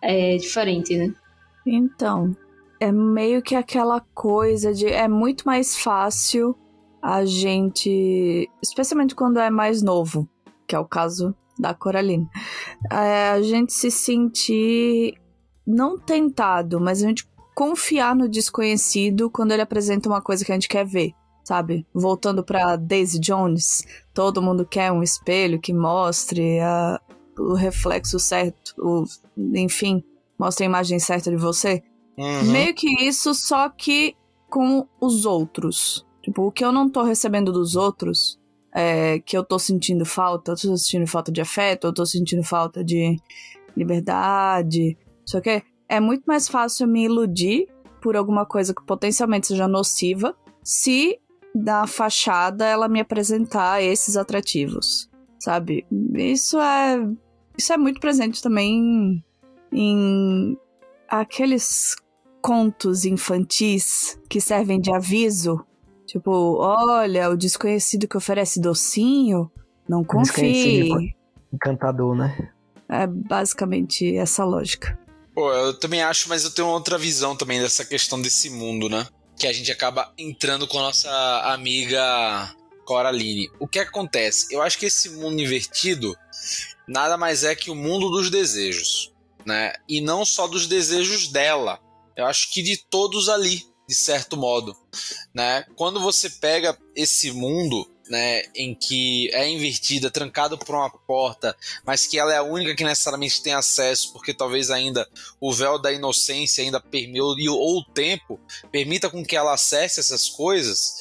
é, 0.00 0.36
diferente, 0.36 0.96
né? 0.96 1.12
Então, 1.66 2.34
é 2.80 2.90
meio 2.90 3.42
que 3.42 3.54
aquela 3.54 4.00
coisa 4.14 4.72
de. 4.74 4.86
É 4.86 5.06
muito 5.06 5.44
mais 5.44 5.76
fácil 5.76 6.56
a 7.02 7.24
gente. 7.24 8.48
Especialmente 8.62 9.14
quando 9.14 9.38
é 9.38 9.50
mais 9.50 9.82
novo, 9.82 10.28
que 10.66 10.74
é 10.74 10.78
o 10.78 10.84
caso 10.86 11.34
da 11.58 11.74
Coraline. 11.74 12.26
é, 12.90 13.28
a 13.30 13.42
gente 13.42 13.72
se 13.72 13.90
sentir. 13.90 15.14
Não 15.66 15.96
tentado, 15.98 16.80
mas 16.80 17.02
a 17.02 17.06
gente 17.06 17.28
confiar 17.54 18.16
no 18.16 18.28
desconhecido 18.28 19.30
quando 19.30 19.52
ele 19.52 19.62
apresenta 19.62 20.08
uma 20.08 20.20
coisa 20.22 20.44
que 20.44 20.50
a 20.50 20.54
gente 20.54 20.68
quer 20.68 20.84
ver. 20.84 21.12
Sabe? 21.44 21.86
Voltando 21.92 22.42
pra 22.44 22.76
Daisy 22.76 23.18
Jones, 23.18 23.84
todo 24.14 24.42
mundo 24.42 24.64
quer 24.64 24.90
um 24.92 25.02
espelho 25.02 25.60
que 25.60 25.72
mostre 25.72 26.60
a- 26.60 27.00
o 27.38 27.54
reflexo 27.54 28.18
certo, 28.18 28.74
o, 28.78 29.04
enfim, 29.54 30.02
mostre 30.38 30.64
a 30.64 30.68
imagem 30.68 30.98
certa 30.98 31.30
de 31.30 31.36
você. 31.36 31.82
Uhum. 32.20 32.52
Meio 32.52 32.74
que 32.74 32.86
isso, 33.02 33.32
só 33.34 33.68
que 33.70 34.14
com 34.48 34.86
os 35.00 35.24
outros. 35.24 36.06
Tipo, 36.20 36.42
o 36.42 36.52
que 36.52 36.62
eu 36.62 36.70
não 36.70 36.88
tô 36.88 37.02
recebendo 37.02 37.50
dos 37.50 37.76
outros, 37.76 38.38
é, 38.74 39.18
que 39.20 39.36
eu 39.36 39.42
tô 39.42 39.58
sentindo 39.58 40.04
falta, 40.04 40.52
eu 40.52 40.56
tô 40.56 40.76
sentindo 40.76 41.06
falta 41.06 41.32
de 41.32 41.40
afeto, 41.40 41.86
eu 41.86 41.94
tô 41.94 42.04
sentindo 42.04 42.42
falta 42.42 42.84
de 42.84 43.16
liberdade. 43.74 44.98
Só 45.24 45.40
que 45.40 45.62
é 45.88 45.98
muito 45.98 46.24
mais 46.26 46.46
fácil 46.46 46.86
me 46.86 47.04
iludir 47.04 47.68
por 48.02 48.16
alguma 48.16 48.44
coisa 48.44 48.74
que 48.74 48.84
potencialmente 48.84 49.46
seja 49.46 49.66
nociva 49.66 50.36
se 50.62 51.18
da 51.54 51.86
fachada 51.86 52.66
ela 52.66 52.86
me 52.86 53.00
apresentar 53.00 53.82
esses 53.82 54.16
atrativos, 54.16 55.08
sabe? 55.38 55.86
Isso 56.14 56.60
é 56.60 56.98
isso 57.56 57.72
é 57.72 57.76
muito 57.76 58.00
presente 58.00 58.42
também 58.42 59.24
em 59.72 60.56
aqueles 61.08 61.96
contos 62.40 63.04
infantis 63.04 64.18
que 64.28 64.40
servem 64.40 64.80
de 64.80 64.92
aviso. 64.92 65.64
Tipo, 66.06 66.56
olha, 66.58 67.30
o 67.30 67.36
desconhecido 67.36 68.08
que 68.08 68.16
oferece 68.16 68.60
docinho, 68.60 69.50
não 69.88 70.04
confie. 70.04 71.14
Encantador, 71.52 72.16
né? 72.16 72.52
É 72.88 73.06
basicamente 73.06 74.16
essa 74.16 74.44
lógica. 74.44 74.98
Pô, 75.34 75.52
eu 75.52 75.78
também 75.78 76.02
acho, 76.02 76.28
mas 76.28 76.44
eu 76.44 76.50
tenho 76.50 76.68
outra 76.68 76.98
visão 76.98 77.36
também 77.36 77.60
dessa 77.60 77.84
questão 77.84 78.20
desse 78.20 78.50
mundo, 78.50 78.88
né? 78.88 79.06
Que 79.38 79.46
a 79.46 79.52
gente 79.52 79.70
acaba 79.70 80.12
entrando 80.18 80.66
com 80.66 80.78
a 80.78 80.82
nossa 80.82 81.10
amiga 81.52 82.52
Coraline. 82.84 83.48
O 83.60 83.68
que 83.68 83.78
acontece? 83.78 84.52
Eu 84.52 84.60
acho 84.62 84.78
que 84.78 84.86
esse 84.86 85.10
mundo 85.10 85.40
invertido 85.40 86.14
nada 86.88 87.16
mais 87.16 87.44
é 87.44 87.54
que 87.54 87.70
o 87.70 87.74
mundo 87.74 88.10
dos 88.10 88.28
desejos, 88.30 89.12
né? 89.46 89.72
E 89.88 90.00
não 90.00 90.24
só 90.24 90.48
dos 90.48 90.66
desejos 90.66 91.28
dela. 91.28 91.78
Eu 92.20 92.26
acho 92.26 92.50
que 92.52 92.62
de 92.62 92.76
todos 92.76 93.28
ali, 93.28 93.64
de 93.88 93.94
certo 93.94 94.36
modo, 94.36 94.76
né? 95.34 95.64
Quando 95.74 96.00
você 96.00 96.28
pega 96.30 96.78
esse 96.94 97.32
mundo 97.32 97.90
né, 98.10 98.42
em 98.56 98.74
que 98.74 99.30
é 99.32 99.48
invertida, 99.48 100.10
trancada 100.10 100.56
por 100.56 100.74
uma 100.74 100.90
porta, 100.90 101.56
mas 101.86 102.08
que 102.08 102.18
ela 102.18 102.34
é 102.34 102.38
a 102.38 102.42
única 102.42 102.74
que 102.74 102.82
necessariamente 102.82 103.40
tem 103.40 103.54
acesso, 103.54 104.12
porque 104.12 104.34
talvez 104.34 104.68
ainda 104.68 105.08
o 105.40 105.52
véu 105.52 105.78
da 105.78 105.92
inocência 105.92 106.64
ainda 106.64 106.80
permeou 106.80 107.36
ou 107.50 107.78
o 107.78 107.84
tempo 107.84 108.40
permita 108.72 109.08
com 109.08 109.24
que 109.24 109.36
ela 109.36 109.54
acesse 109.54 110.00
essas 110.00 110.28
coisas, 110.28 110.96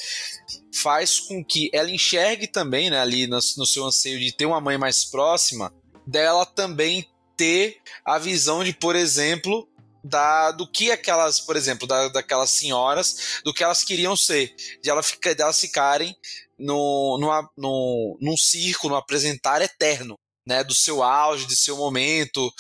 faz 0.72 1.20
com 1.20 1.44
que 1.44 1.70
ela 1.74 1.90
enxergue 1.90 2.46
também, 2.46 2.92
né, 2.92 3.00
ali 3.00 3.26
no, 3.26 3.38
no 3.58 3.66
seu 3.66 3.86
anseio 3.86 4.20
de 4.20 4.32
ter 4.32 4.46
uma 4.46 4.62
mãe 4.62 4.78
mais 4.78 5.04
próxima, 5.04 5.74
dela 6.06 6.46
também 6.46 7.10
ter 7.36 7.78
a 8.06 8.20
visão 8.20 8.64
de, 8.64 8.74
por 8.74 8.96
exemplo, 8.96 9.68
da, 10.04 10.52
do 10.52 10.70
que 10.70 10.92
aquelas, 10.92 11.40
por 11.40 11.56
exemplo, 11.56 11.88
da, 11.88 12.08
daquelas 12.10 12.50
senhoras, 12.52 13.42
do 13.44 13.54
que 13.54 13.64
elas 13.64 13.84
queriam 13.84 14.16
ser, 14.16 14.54
de, 14.82 14.90
ela 14.90 15.04
fica, 15.04 15.34
de 15.36 15.42
elas 15.42 15.60
ficarem 15.60 16.16
no, 16.58 17.18
numa, 17.20 17.50
no, 17.58 18.18
num 18.22 18.38
circo, 18.38 18.90
no 18.90 18.96
apresentar 18.96 19.62
eterno, 19.62 20.18
né, 20.46 20.64
do 20.64 20.74
seu 20.74 21.04
auge, 21.04 21.46
de 21.46 21.56
seu 21.56 21.78
momento, 21.78 22.52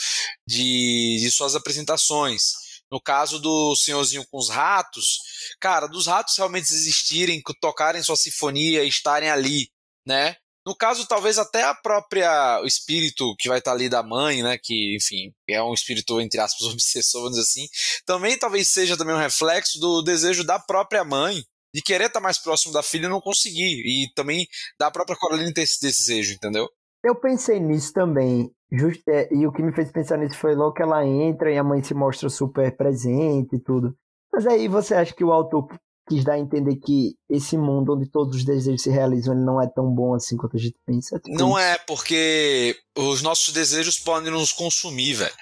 de, 0.47 1.17
de 1.19 1.31
suas 1.31 1.55
apresentações. 1.55 2.69
No 2.91 2.99
caso 2.99 3.39
do 3.39 3.75
senhorzinho 3.75 4.25
com 4.31 4.37
os 4.37 4.49
ratos, 4.49 5.19
cara, 5.59 5.87
dos 5.87 6.07
ratos 6.07 6.35
realmente 6.35 6.73
existirem, 6.73 7.41
tocarem 7.61 8.01
sua 8.01 8.15
sinfonia, 8.15 8.83
estarem 8.83 9.29
ali, 9.29 9.69
né? 10.05 10.35
No 10.65 10.75
caso, 10.75 11.07
talvez 11.07 11.37
até 11.37 11.63
a 11.63 11.73
própria 11.73 12.61
o 12.61 12.65
espírito 12.65 13.35
que 13.37 13.47
vai 13.47 13.59
estar 13.59 13.71
ali 13.71 13.89
da 13.89 14.03
mãe, 14.03 14.43
né, 14.43 14.57
que, 14.61 14.95
enfim, 14.95 15.33
é 15.47 15.61
um 15.63 15.73
espírito 15.73 16.19
entre 16.19 16.39
aspas 16.39 16.67
obsessor, 16.73 17.21
vamos 17.21 17.37
dizer 17.37 17.49
assim, 17.49 17.67
também 18.05 18.37
talvez 18.37 18.67
seja 18.69 18.97
também 18.97 19.15
um 19.15 19.19
reflexo 19.19 19.79
do 19.79 20.01
desejo 20.01 20.43
da 20.43 20.59
própria 20.59 21.03
mãe 21.03 21.43
de 21.73 21.81
querer 21.81 22.05
estar 22.05 22.19
mais 22.19 22.37
próximo 22.37 22.73
da 22.73 22.81
filha 22.81 23.05
e 23.05 23.09
não 23.09 23.21
conseguir, 23.21 23.83
e 23.85 24.11
também 24.15 24.47
da 24.79 24.89
própria 24.89 25.17
Coraline 25.17 25.53
ter 25.53 25.61
esse 25.61 25.79
desejo, 25.81 26.33
entendeu? 26.33 26.67
Eu 27.03 27.15
pensei 27.15 27.59
nisso 27.59 27.93
também, 27.93 28.51
just, 28.71 29.01
é, 29.07 29.33
e 29.33 29.47
o 29.47 29.51
que 29.51 29.61
me 29.61 29.71
fez 29.71 29.91
pensar 29.91 30.17
nisso 30.17 30.37
foi 30.37 30.55
logo 30.55 30.73
que 30.73 30.81
ela 30.81 31.05
entra 31.05 31.51
e 31.51 31.57
a 31.57 31.63
mãe 31.63 31.81
se 31.81 31.93
mostra 31.93 32.27
super 32.27 32.75
presente 32.75 33.55
e 33.55 33.59
tudo. 33.59 33.95
Mas 34.31 34.45
aí 34.45 34.67
você 34.67 34.93
acha 34.93 35.13
que 35.13 35.23
o 35.23 35.31
autor 35.31 35.67
quis 36.09 36.23
dar 36.23 36.33
a 36.33 36.39
entender 36.39 36.75
que 36.77 37.15
esse 37.29 37.55
mundo 37.55 37.93
onde 37.93 38.09
todos 38.09 38.37
os 38.37 38.43
desejos 38.43 38.81
se 38.81 38.89
realizam 38.89 39.35
ele 39.35 39.45
não 39.45 39.61
é 39.61 39.67
tão 39.67 39.93
bom 39.93 40.15
assim 40.15 40.35
quanto 40.35 40.57
a 40.57 40.59
gente 40.59 40.75
pensa? 40.85 41.19
Tipo 41.19 41.37
não 41.37 41.49
isso. 41.51 41.59
é, 41.59 41.77
porque 41.77 42.75
os 42.97 43.21
nossos 43.21 43.53
desejos 43.53 43.99
podem 43.99 44.31
nos 44.31 44.51
consumir, 44.51 45.13
velho. 45.13 45.35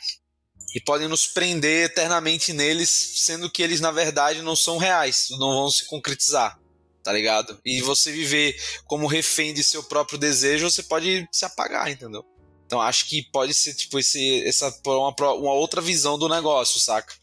E 0.76 0.82
podem 0.82 1.08
nos 1.08 1.26
prender 1.26 1.86
eternamente 1.86 2.52
neles, 2.52 2.90
sendo 2.90 3.50
que 3.50 3.64
eles 3.64 3.80
na 3.80 3.92
verdade 3.92 4.42
não 4.42 4.56
são 4.56 4.78
reais, 4.78 5.30
não 5.32 5.54
vão 5.54 5.72
se 5.72 5.86
concretizar, 5.86 6.60
tá 7.02 7.14
ligado? 7.14 7.58
E 7.66 7.82
você 7.82 8.12
viver 8.12 8.56
como 8.86 9.08
refém 9.08 9.54
de 9.54 9.64
seu 9.64 9.82
próprio 9.82 10.20
desejo, 10.20 10.70
você 10.70 10.84
pode 10.84 11.26
se 11.32 11.46
apagar, 11.46 11.90
entendeu? 11.90 12.26
Então 12.66 12.82
acho 12.82 13.08
que 13.08 13.24
pode 13.32 13.54
ser 13.54 13.74
tipo 13.74 13.98
esse, 13.98 14.44
essa 14.46 14.78
uma, 14.86 15.16
uma 15.34 15.54
outra 15.54 15.80
visão 15.80 16.20
do 16.20 16.28
negócio, 16.28 16.82
saca? 16.82 17.16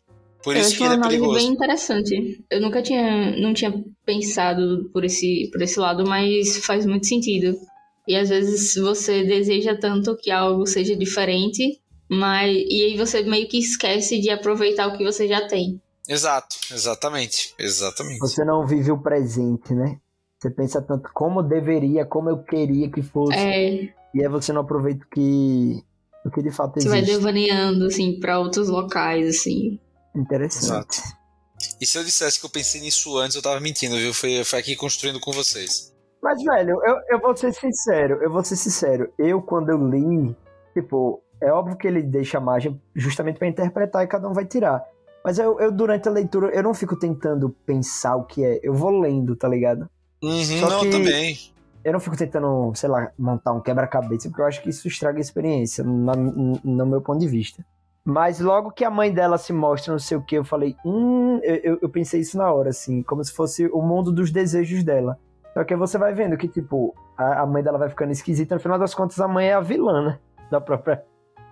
Por 0.45 0.55
isso 0.55 0.75
eu 0.75 0.77
que 0.77 0.85
ele 0.85 0.95
é 0.95 1.01
perigoso. 1.01 1.35
bem 1.35 1.47
interessante. 1.47 2.45
Eu 2.51 2.61
nunca 2.61 2.83
tinha, 2.83 3.35
não 3.41 3.55
tinha 3.55 3.83
pensado 4.05 4.91
por 4.93 5.03
esse, 5.03 5.49
por 5.51 5.63
esse 5.63 5.81
lado, 5.81 6.07
mas 6.07 6.59
faz 6.59 6.85
muito 6.85 7.07
sentido. 7.07 7.59
E 8.07 8.15
às 8.15 8.29
vezes 8.29 8.75
você 8.75 9.25
deseja 9.25 9.75
tanto 9.75 10.15
que 10.15 10.31
algo 10.31 10.67
seja 10.67 10.95
diferente, 10.95 11.81
mas 12.09 12.55
e 12.55 12.83
aí 12.83 12.97
você 12.99 13.23
meio 13.23 13.49
que 13.49 13.59
esquece 13.59 14.21
de 14.21 14.29
aproveitar 14.29 14.87
o 14.89 14.99
que 14.99 15.03
você 15.03 15.27
já 15.27 15.49
tem. 15.49 15.81
Exato, 16.07 16.57
exatamente, 16.71 17.55
exatamente. 17.59 18.19
Você 18.19 18.45
não 18.45 18.67
vive 18.67 18.93
o 18.93 18.99
presente, 18.99 19.73
né? 19.73 19.99
Você 20.39 20.51
pensa 20.51 20.83
tanto 20.83 21.09
como 21.15 21.43
deveria, 21.43 22.05
como 22.05 22.29
eu 22.29 22.43
queria 22.43 22.91
que 22.91 23.01
fosse. 23.01 23.39
É. 23.39 23.89
E 24.15 24.23
aí 24.23 24.29
você 24.29 24.53
não 24.53 24.61
aproveita 24.61 25.03
o 25.07 25.09
que, 25.09 25.83
o 26.27 26.31
que 26.31 26.43
de 26.43 26.51
fato 26.51 26.77
existe. 26.77 26.91
Você 26.91 27.01
vai 27.01 27.03
devaneando, 27.03 27.87
assim, 27.87 28.21
para 28.21 28.39
outros 28.39 28.69
locais, 28.69 29.27
assim. 29.27 29.81
Interessante. 30.15 30.99
Exato. 30.99 31.25
E 31.81 31.87
se 31.87 31.99
eu 31.99 32.05
dissesse 32.05 32.39
que 32.39 32.47
eu 32.47 32.51
pensei 32.51 32.81
nisso 32.81 33.17
antes, 33.19 33.37
eu 33.37 33.43
tava 33.43 33.61
mentindo, 33.61 33.97
viu? 33.97 34.13
Foi, 34.13 34.45
foi 34.45 34.59
aqui 34.59 34.77
construindo 34.77 35.21
com 35.21 35.33
vocês. 35.33 35.93
Mas, 36.23 36.43
velho, 36.43 36.81
eu, 36.85 36.97
eu 37.11 37.21
vou 37.21 37.37
ser 37.37 37.53
sincero, 37.53 38.23
eu 38.23 38.31
vou 38.31 38.43
ser 38.43 38.57
sincero. 38.57 39.13
Eu, 39.19 39.43
quando 39.43 39.71
eu 39.71 39.89
li, 39.89 40.35
tipo, 40.73 41.23
é 41.41 41.53
óbvio 41.53 41.77
que 41.77 41.87
ele 41.87 42.03
deixa 42.03 42.39
a 42.39 42.41
margem 42.41 42.81
justamente 42.95 43.39
para 43.39 43.49
interpretar 43.49 44.03
e 44.03 44.07
cada 44.07 44.29
um 44.29 44.33
vai 44.33 44.47
tirar. 44.47 44.83
Mas 45.23 45.39
eu, 45.39 45.59
eu, 45.61 45.71
durante 45.71 46.09
a 46.09 46.11
leitura, 46.13 46.51
eu 46.55 46.63
não 46.63 46.75
fico 46.75 46.97
tentando 46.97 47.51
pensar 47.67 48.17
o 48.17 48.25
que 48.25 48.45
é. 48.45 48.61
Eu 48.63 48.75
vou 48.75 48.91
lendo, 48.99 49.37
tá 49.37 49.49
ligado? 49.49 49.89
Uhum, 50.23 50.61
Só 50.61 50.71
não, 50.71 50.81
que 50.81 50.91
também. 50.91 51.39
Eu 51.85 51.93
não 51.93 52.01
fico 52.01 52.17
tentando, 52.17 52.73
sei 52.75 52.89
lá, 52.89 53.11
montar 53.19 53.53
um 53.53 53.61
quebra-cabeça, 53.61 54.29
porque 54.29 54.41
eu 54.41 54.47
acho 54.47 54.63
que 54.63 54.71
isso 54.71 54.89
estraga 54.89 55.19
a 55.19 55.21
experiência, 55.21 55.85
no, 55.85 56.61
no 56.65 56.87
meu 56.87 57.03
ponto 57.03 57.21
de 57.21 57.29
vista. 57.29 57.65
Mas 58.05 58.39
logo 58.39 58.71
que 58.71 58.85
a 58.85 58.91
mãe 58.91 59.13
dela 59.13 59.39
se 59.39 59.53
mostra, 59.53 59.93
não 59.93 59.99
sei 59.99 60.17
o 60.17 60.23
que, 60.23 60.37
eu 60.37 60.45
falei, 60.45 60.77
hum, 60.85 61.41
eu, 61.43 61.79
eu 61.81 61.89
pensei 61.89 62.21
isso 62.21 62.37
na 62.37 62.53
hora, 62.53 62.69
assim, 62.69 63.03
como 63.03 63.25
se 63.25 63.33
fosse 63.33 63.67
o 63.69 63.81
mundo 63.81 64.13
dos 64.13 64.31
desejos 64.31 64.85
dela. 64.85 65.19
Só 65.55 65.65
que 65.65 65.75
você 65.75 65.97
vai 65.97 66.13
vendo 66.13 66.37
que, 66.37 66.47
tipo, 66.47 66.95
a, 67.17 67.43
a 67.43 67.47
mãe 67.47 67.63
dela 67.63 67.79
vai 67.79 67.89
ficando 67.89 68.13
esquisita, 68.13 68.55
no 68.55 68.61
final 68.61 68.79
das 68.79 68.95
contas, 68.95 69.19
a 69.21 69.27
mãe 69.27 69.47
é 69.47 69.55
a 69.55 69.61
vilã, 69.61 70.05
né? 70.05 70.19
Da 70.51 70.61
própria. 70.61 71.03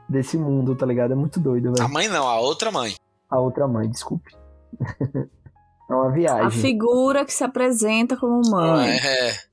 desse 0.07 0.37
mundo, 0.37 0.75
tá 0.75 0.85
ligado? 0.85 1.13
É 1.13 1.17
muito 1.17 1.41
doido, 1.41 1.73
velho. 1.73 1.87
A 1.87 1.89
mãe 1.89 2.07
não, 2.09 2.29
a 2.29 2.39
outra 2.39 2.71
mãe. 2.71 2.97
A 3.31 3.41
outra 3.41 3.67
mãe, 3.67 3.89
desculpe. 3.89 4.31
é 5.89 5.95
uma 5.95 6.11
viagem. 6.11 6.47
A 6.47 6.51
figura 6.51 7.25
que 7.25 7.33
se 7.33 7.45
apresenta 7.45 8.15
como 8.15 8.43
mãe. 8.51 8.91
É. 8.91 9.53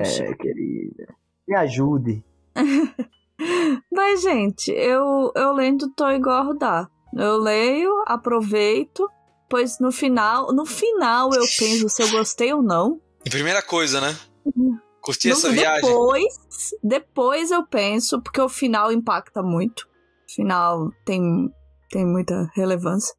É, 0.00 0.34
querida. 0.34 1.14
Me 1.46 1.54
ajude. 1.54 2.24
Mas, 3.90 4.22
gente, 4.22 4.70
eu, 4.70 5.32
eu 5.34 5.52
lendo 5.52 5.90
tô 5.94 6.08
igual 6.10 6.36
a 6.36 6.42
Rudá. 6.42 6.88
Eu 7.16 7.38
leio, 7.38 7.90
aproveito, 8.06 9.08
pois 9.48 9.78
no 9.80 9.90
final, 9.90 10.52
no 10.52 10.64
final 10.64 11.30
eu 11.34 11.44
penso 11.58 11.88
se 11.88 12.02
eu 12.02 12.10
gostei 12.10 12.52
ou 12.52 12.62
não. 12.62 13.00
E 13.24 13.30
primeira 13.30 13.62
coisa, 13.62 14.00
né? 14.00 14.16
Curti 15.00 15.28
no, 15.28 15.34
essa 15.34 15.50
viagem. 15.50 15.82
Depois, 15.82 16.34
depois 16.82 17.50
eu 17.50 17.66
penso, 17.66 18.22
porque 18.22 18.40
o 18.40 18.48
final 18.48 18.92
impacta 18.92 19.42
muito. 19.42 19.80
O 20.28 20.34
final 20.34 20.90
tem, 21.04 21.50
tem 21.90 22.06
muita 22.06 22.48
relevância. 22.54 23.14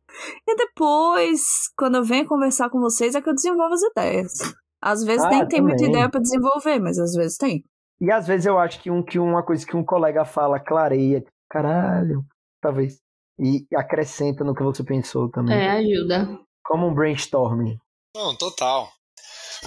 E 0.47 0.55
depois, 0.55 1.69
quando 1.75 1.95
eu 1.95 2.03
venho 2.03 2.25
conversar 2.25 2.69
com 2.69 2.79
vocês, 2.79 3.13
é 3.15 3.21
que 3.21 3.29
eu 3.29 3.35
desenvolvo 3.35 3.73
as 3.73 3.81
ideias. 3.81 4.33
Às 4.81 5.03
vezes 5.03 5.23
ah, 5.25 5.29
nem 5.29 5.47
tem 5.47 5.61
muita 5.61 5.85
ideia 5.85 6.09
para 6.09 6.21
desenvolver, 6.21 6.79
mas 6.79 6.97
às 6.97 7.13
vezes 7.13 7.37
tem. 7.37 7.63
E 8.01 8.11
às 8.11 8.25
vezes 8.25 8.47
eu 8.47 8.57
acho 8.57 8.81
que, 8.81 8.89
um, 8.89 9.03
que 9.03 9.19
uma 9.19 9.45
coisa 9.45 9.63
que 9.63 9.77
um 9.77 9.85
colega 9.85 10.25
fala 10.25 10.59
clareia, 10.59 11.23
caralho, 11.47 12.25
talvez. 12.59 12.99
E 13.39 13.63
acrescenta 13.75 14.43
no 14.43 14.55
que 14.55 14.63
você 14.63 14.83
pensou 14.83 15.29
também. 15.29 15.55
É, 15.55 15.69
ajuda. 15.69 16.39
Como 16.63 16.87
um 16.87 16.93
brainstorming. 16.93 17.77
Não, 18.15 18.35
total. 18.35 18.91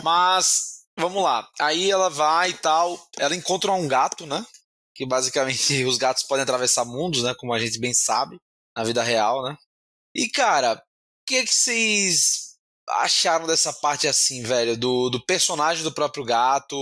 Mas, 0.02 0.84
vamos 0.98 1.22
lá. 1.22 1.48
Aí 1.60 1.88
ela 1.88 2.10
vai 2.10 2.50
e 2.50 2.54
tal. 2.54 2.98
Ela 3.18 3.36
encontra 3.36 3.72
um 3.72 3.86
gato, 3.86 4.26
né? 4.26 4.44
Que 4.96 5.06
basicamente 5.06 5.84
os 5.86 5.96
gatos 5.96 6.24
podem 6.24 6.42
atravessar 6.42 6.84
mundos, 6.84 7.22
né? 7.22 7.34
Como 7.38 7.52
a 7.52 7.58
gente 7.60 7.78
bem 7.78 7.94
sabe, 7.94 8.40
na 8.76 8.82
vida 8.82 9.02
real, 9.02 9.44
né? 9.44 9.56
E, 10.12 10.28
cara, 10.28 10.74
o 10.74 10.80
que, 11.26 11.44
que 11.44 11.54
vocês 11.54 12.56
acharam 12.88 13.46
dessa 13.46 13.72
parte 13.72 14.08
assim, 14.08 14.42
velho? 14.42 14.76
Do, 14.76 15.08
do 15.08 15.24
personagem 15.24 15.84
do 15.84 15.94
próprio 15.94 16.24
gato, 16.24 16.76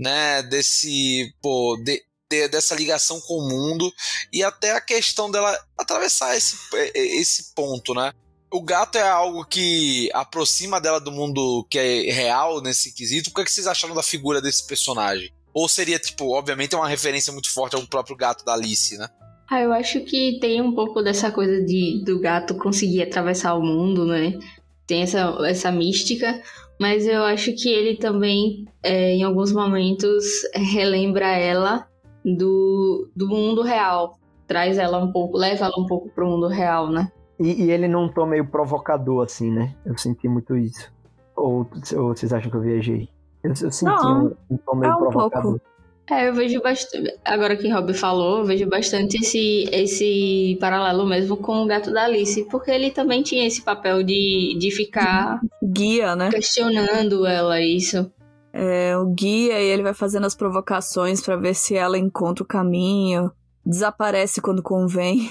né? 0.00 0.42
Desse, 0.42 1.32
pô, 1.42 1.78
de, 1.84 2.02
de, 2.30 2.48
dessa 2.48 2.74
ligação 2.74 3.20
com 3.20 3.34
o 3.34 3.48
mundo 3.48 3.92
e 4.32 4.42
até 4.42 4.72
a 4.72 4.80
questão 4.80 5.30
dela 5.30 5.56
atravessar 5.78 6.36
esse, 6.36 6.56
esse 6.94 7.54
ponto, 7.54 7.94
né? 7.94 8.12
O 8.52 8.62
gato 8.62 8.98
é 8.98 9.08
algo 9.08 9.44
que 9.44 10.10
aproxima 10.12 10.80
dela 10.80 11.00
do 11.00 11.12
mundo 11.12 11.64
que 11.70 11.78
é 11.78 12.10
real 12.10 12.60
nesse 12.60 12.92
quesito. 12.92 13.30
O 13.30 13.34
que, 13.34 13.42
é 13.42 13.44
que 13.44 13.52
vocês 13.52 13.66
acharam 13.66 13.94
da 13.94 14.02
figura 14.02 14.42
desse 14.42 14.66
personagem? 14.66 15.32
Ou 15.54 15.68
seria, 15.68 15.98
tipo, 15.98 16.34
obviamente 16.36 16.74
é 16.74 16.78
uma 16.78 16.88
referência 16.88 17.32
muito 17.32 17.52
forte 17.52 17.76
ao 17.76 17.86
próprio 17.86 18.16
gato 18.16 18.44
da 18.44 18.54
Alice, 18.54 18.96
né? 18.98 19.08
Ah, 19.48 19.60
eu 19.60 19.72
acho 19.72 20.00
que 20.00 20.38
tem 20.40 20.60
um 20.60 20.74
pouco 20.74 21.02
dessa 21.02 21.30
coisa 21.30 21.64
de 21.64 22.04
do 22.04 22.20
gato 22.20 22.54
conseguir 22.54 23.02
atravessar 23.02 23.54
o 23.54 23.62
mundo, 23.62 24.06
né? 24.06 24.38
Tem 24.86 25.02
essa, 25.02 25.36
essa 25.44 25.72
mística, 25.72 26.40
mas 26.80 27.06
eu 27.06 27.22
acho 27.24 27.52
que 27.54 27.68
ele 27.68 27.98
também, 27.98 28.64
é, 28.82 29.12
em 29.12 29.22
alguns 29.22 29.52
momentos, 29.52 30.24
relembra 30.54 31.26
ela 31.26 31.86
do, 32.24 33.06
do 33.14 33.28
mundo 33.28 33.60
real. 33.60 34.18
Traz 34.46 34.78
ela 34.78 34.96
um 34.98 35.12
pouco, 35.12 35.36
leva 35.36 35.66
ela 35.66 35.78
um 35.78 35.86
pouco 35.86 36.08
pro 36.08 36.26
mundo 36.26 36.48
real, 36.48 36.90
né? 36.90 37.12
E, 37.38 37.64
e 37.64 37.70
ele 37.70 37.86
não 37.86 38.08
tom 38.08 38.24
meio 38.24 38.46
provocador, 38.46 39.24
assim, 39.24 39.50
né? 39.50 39.74
Eu 39.84 39.96
senti 39.98 40.26
muito 40.26 40.56
isso. 40.56 40.90
Ou, 41.36 41.68
ou 41.96 42.16
vocês 42.16 42.32
acham 42.32 42.50
que 42.50 42.56
eu 42.56 42.62
viajei? 42.62 43.10
Eu, 43.44 43.50
eu 43.50 43.70
senti 43.70 43.84
Não, 43.84 44.26
um, 44.26 44.54
um 44.54 44.56
tom 44.56 44.76
meio 44.76 44.92
é 44.92 44.96
um 44.96 44.98
provocador. 44.98 45.52
pouco. 45.52 45.69
É, 46.10 46.28
eu 46.28 46.34
vejo 46.34 46.60
bastante. 46.60 47.14
Agora 47.24 47.56
que 47.56 47.68
Rob 47.68 47.94
falou, 47.94 48.38
eu 48.40 48.44
vejo 48.44 48.66
bastante 48.68 49.16
esse, 49.18 49.68
esse 49.72 50.56
paralelo 50.60 51.06
mesmo 51.06 51.36
com 51.36 51.62
o 51.62 51.66
gato 51.66 51.92
da 51.92 52.04
Alice, 52.04 52.44
porque 52.50 52.70
ele 52.70 52.90
também 52.90 53.22
tinha 53.22 53.46
esse 53.46 53.62
papel 53.62 54.02
de, 54.02 54.56
de 54.58 54.70
ficar 54.70 55.40
Guia, 55.62 56.16
né? 56.16 56.30
questionando 56.30 57.24
ela, 57.26 57.60
isso. 57.60 58.10
É, 58.52 58.96
o 58.98 59.06
guia 59.06 59.60
e 59.60 59.66
ele 59.66 59.84
vai 59.84 59.94
fazendo 59.94 60.26
as 60.26 60.34
provocações 60.34 61.20
pra 61.20 61.36
ver 61.36 61.54
se 61.54 61.76
ela 61.76 61.96
encontra 61.96 62.42
o 62.42 62.46
caminho. 62.46 63.30
Desaparece 63.64 64.40
quando 64.40 64.62
convém. 64.62 65.30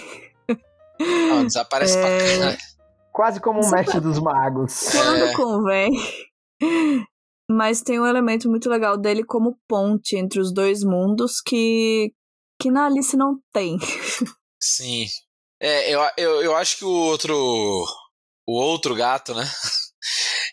Não, 0.97 1.45
desaparece 1.45 1.97
É. 1.97 2.01
pra 2.01 2.37
caralho. 2.37 2.57
Quase 3.11 3.41
como 3.41 3.57
um 3.57 3.61
Isso 3.61 3.71
mestre 3.71 3.99
dos 3.99 4.19
magos. 4.19 4.91
Quando 4.91 5.23
É. 5.25 5.33
convém. 5.33 5.91
Mas 7.49 7.81
tem 7.81 7.99
um 7.99 8.05
elemento 8.05 8.47
muito 8.47 8.69
legal 8.69 8.95
dele 8.95 9.23
como 9.23 9.59
ponte 9.67 10.15
entre 10.15 10.39
os 10.39 10.53
dois 10.53 10.83
mundos 10.83 11.41
que, 11.41 12.13
que 12.61 12.69
na 12.69 12.85
Alice 12.85 13.17
não 13.17 13.39
tem. 13.51 13.77
Sim. 14.61 15.07
É, 15.59 15.93
eu, 15.93 15.99
eu, 16.17 16.43
eu 16.43 16.55
acho 16.55 16.77
que 16.77 16.85
o 16.85 16.89
outro. 16.89 17.35
O 18.47 18.53
outro 18.53 18.95
gato, 18.95 19.33
né? 19.33 19.43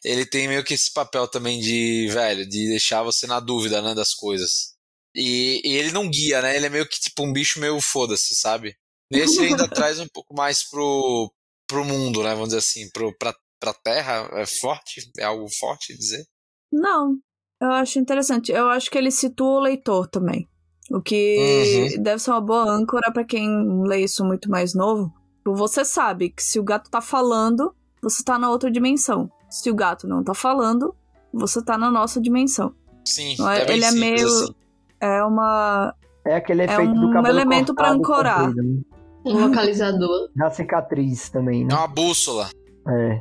Ele 0.04 0.26
tem 0.26 0.48
meio 0.48 0.64
que 0.64 0.74
esse 0.74 0.92
papel 0.92 1.26
também 1.28 1.60
de, 1.60 2.08
velho, 2.10 2.46
de 2.48 2.68
deixar 2.68 3.02
você 3.02 3.26
na 3.26 3.40
dúvida, 3.40 3.80
né, 3.80 3.94
das 3.94 4.14
coisas. 4.14 4.74
E, 5.14 5.62
e 5.64 5.76
ele 5.76 5.92
não 5.92 6.08
guia, 6.08 6.42
né? 6.42 6.54
Ele 6.54 6.66
é 6.66 6.68
meio 6.68 6.86
que 6.86 7.00
tipo 7.00 7.24
um 7.24 7.32
bicho 7.32 7.58
meio 7.58 7.80
foda-se, 7.80 8.34
sabe? 8.36 8.76
Nesse 9.10 9.38
ele 9.38 9.48
ainda 9.48 9.66
traz 9.68 9.98
um 9.98 10.06
pouco 10.08 10.34
mais 10.34 10.62
pro, 10.68 11.32
pro 11.66 11.84
mundo, 11.84 12.22
né? 12.22 12.30
Vamos 12.34 12.50
dizer 12.50 12.58
assim, 12.58 12.90
pro, 12.90 13.16
pra, 13.16 13.34
pra 13.58 13.72
terra. 13.72 14.28
É 14.34 14.44
forte? 14.44 15.10
É 15.18 15.24
algo 15.24 15.48
forte 15.48 15.96
dizer? 15.96 16.26
Não, 16.72 17.16
eu 17.60 17.70
acho 17.72 17.98
interessante. 17.98 18.52
Eu 18.52 18.68
acho 18.68 18.90
que 18.90 18.98
ele 18.98 19.10
situa 19.10 19.58
o 19.58 19.60
leitor 19.60 20.06
também. 20.06 20.48
O 20.90 21.00
que 21.00 21.96
deve 22.00 22.20
ser 22.20 22.30
uma 22.30 22.40
boa 22.40 22.64
âncora 22.70 23.10
pra 23.12 23.24
quem 23.24 23.82
lê 23.82 24.04
isso 24.04 24.24
muito 24.24 24.48
mais 24.50 24.74
novo. 24.74 25.12
Você 25.44 25.84
sabe 25.84 26.30
que 26.30 26.42
se 26.42 26.58
o 26.60 26.62
gato 26.64 26.90
tá 26.90 27.00
falando, 27.00 27.74
você 28.02 28.22
tá 28.22 28.38
na 28.38 28.50
outra 28.50 28.70
dimensão. 28.70 29.30
Se 29.50 29.70
o 29.70 29.74
gato 29.74 30.06
não 30.06 30.22
tá 30.22 30.34
falando, 30.34 30.94
você 31.32 31.62
tá 31.62 31.76
na 31.78 31.90
nossa 31.90 32.20
dimensão. 32.20 32.72
Sim, 33.04 33.36
é- 33.48 33.62
é 33.70 33.72
ele 33.72 33.84
é 33.84 33.90
meio- 33.92 34.26
assim. 34.26 34.54
É 35.00 35.22
uma. 35.24 35.94
É 36.24 36.36
aquele 36.36 36.64
efeito 36.64 36.90
um 36.90 37.00
do 37.00 37.12
cabelo 37.12 37.36
elemento 37.38 37.74
pra 37.74 37.84
cortado 37.94 37.98
ancorar. 38.00 38.46
comprido, 38.46 38.62
né? 38.62 38.80
Um 39.24 39.46
localizador. 39.48 40.30
Da 40.34 40.50
cicatriz 40.50 41.28
também, 41.30 41.62
É 41.62 41.66
né? 41.66 41.74
uma 41.74 41.88
bússola. 41.88 42.48
É. 42.88 43.20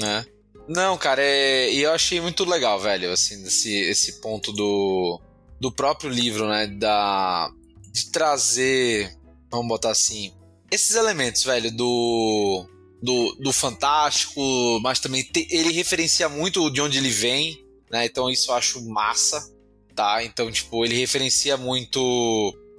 né? 0.00 0.24
Não, 0.68 0.96
cara, 0.96 1.22
é... 1.22 1.72
eu 1.74 1.92
achei 1.92 2.20
muito 2.20 2.44
legal, 2.44 2.78
velho, 2.80 3.12
assim, 3.12 3.42
esse, 3.44 3.74
esse 3.74 4.20
ponto 4.20 4.52
do, 4.52 5.20
do 5.60 5.72
próprio 5.72 6.10
livro, 6.10 6.48
né? 6.48 6.66
Da, 6.66 7.50
de 7.90 8.10
trazer, 8.10 9.16
vamos 9.50 9.68
botar 9.68 9.90
assim, 9.90 10.32
esses 10.70 10.94
elementos, 10.94 11.44
velho, 11.44 11.70
do, 11.76 12.66
do, 13.02 13.34
do 13.40 13.52
fantástico, 13.52 14.40
mas 14.82 15.00
também 15.00 15.22
te- 15.24 15.48
ele 15.50 15.72
referencia 15.72 16.28
muito 16.28 16.70
de 16.70 16.80
onde 16.80 16.98
ele 16.98 17.10
vem, 17.10 17.62
né? 17.90 18.06
Então 18.06 18.30
isso 18.30 18.50
eu 18.50 18.54
acho 18.54 18.88
massa, 18.88 19.52
tá? 19.94 20.24
Então, 20.24 20.50
tipo, 20.50 20.84
ele 20.84 20.94
referencia 20.96 21.56
muito, 21.56 22.00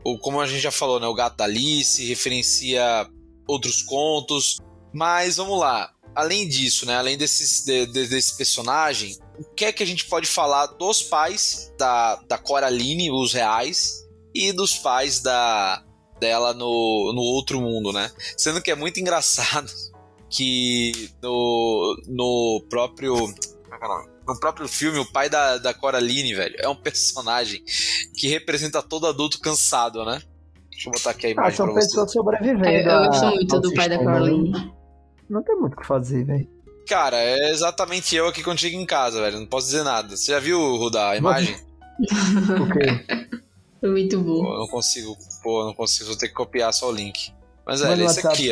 o, 0.04 0.18
como 0.20 0.40
a 0.40 0.48
gente 0.48 0.62
já 0.62 0.72
falou, 0.72 1.00
né? 1.00 1.08
O 1.08 1.14
Gato 1.14 1.38
da 1.38 1.44
Alice, 1.44 2.04
referencia 2.06 3.08
outros 3.46 3.82
contos, 3.82 4.58
mas 4.94 5.36
vamos 5.36 5.60
lá 5.60 5.93
além 6.16 6.48
disso, 6.48 6.86
né, 6.86 6.96
além 6.96 7.18
desses, 7.18 7.64
de- 7.66 7.86
de- 7.88 8.08
desse 8.08 8.36
personagem, 8.38 9.18
o 9.38 9.44
que 9.56 9.66
é 9.66 9.72
que 9.74 9.82
a 9.84 9.86
gente 9.86 10.06
pode 10.06 10.28
falar 10.28 10.68
dos 10.68 11.02
pais 11.02 11.74
da, 11.78 12.16
da 12.28 12.38
Coraline, 12.38 13.12
os 13.12 13.34
reais, 13.34 14.04
e 14.34 14.52
dos 14.52 14.76
pais 14.76 15.20
da 15.20 15.84
dela 16.20 16.54
no, 16.54 17.12
no 17.14 17.22
outro 17.22 17.60
mundo, 17.60 17.92
né? 17.92 18.10
Sendo 18.38 18.62
que 18.62 18.72
é 18.72 18.76
muito 18.76 19.00
engraçado 19.00 19.70
que 20.30 21.10
no, 21.22 22.02
no 22.08 22.66
próprio. 22.70 23.14
como 23.16 23.76
é 23.76 23.78
que 23.78 23.84
é 23.84 23.88
o 23.88 23.90
nome? 23.90 24.10
No 24.26 24.40
próprio 24.40 24.68
filme, 24.70 24.98
o 25.00 25.12
pai 25.12 25.30
da, 25.30 25.58
da 25.58 25.74
Coraline, 25.74 26.34
velho, 26.34 26.56
é 26.60 26.68
um 26.70 26.76
personagem 26.76 27.62
que 28.16 28.28
representa 28.28 28.82
todo 28.82 29.06
adulto 29.06 29.40
cansado, 29.42 30.06
né? 30.06 30.22
Deixa 30.72 30.88
eu 30.90 30.94
botar 30.94 31.10
aqui 31.12 31.26
a 31.26 31.30
Ah, 31.30 31.32
imagem 31.34 31.58
são 31.58 31.66
pra 31.66 31.74
vocês. 31.76 31.88
pessoas 31.88 32.12
sobrevivendo. 32.14 32.66
É, 32.66 32.86
eu 32.88 32.92
a- 32.92 33.08
gosto 33.08 33.26
muito 33.28 33.60
do 33.60 33.74
pai 33.74 33.90
da? 33.90 33.98
Caroline. 34.00 34.74
Não 35.30 35.42
tem 35.44 35.56
muito 35.56 35.74
o 35.74 35.78
que 35.78 35.86
fazer, 35.86 36.24
velho. 36.26 36.48
Cara, 36.88 37.18
é 37.18 37.50
exatamente 37.52 38.16
eu 38.16 38.28
aqui 38.28 38.44
quando 38.44 38.60
chego 38.60 38.76
em 38.78 38.86
casa, 38.86 39.22
velho. 39.22 39.40
Não 39.40 39.48
posso 39.48 39.68
dizer 39.68 39.84
nada. 39.84 40.16
Você 40.16 40.32
já 40.32 40.40
viu, 40.40 40.60
Ruda, 40.78 41.10
a 41.10 41.18
imagem? 41.18 41.56
O 42.60 42.68
quê? 42.74 43.30
Foi 43.80 43.90
muito 43.92 44.20
bom. 44.20 44.42
Pô, 44.44 44.54
eu 44.54 44.60
não 44.60 44.68
consigo, 44.68 45.16
pô, 45.44 45.62
eu 45.62 45.66
não 45.68 45.74
consigo, 45.74 46.10
vou 46.10 46.18
ter 46.18 46.28
que 46.28 46.34
copiar 46.34 46.74
só 46.74 46.90
o 46.90 46.92
link. 46.92 47.32
Mas 47.66 47.82
é, 47.82 47.94
esse 47.94 48.04
WhatsApp. 48.26 48.28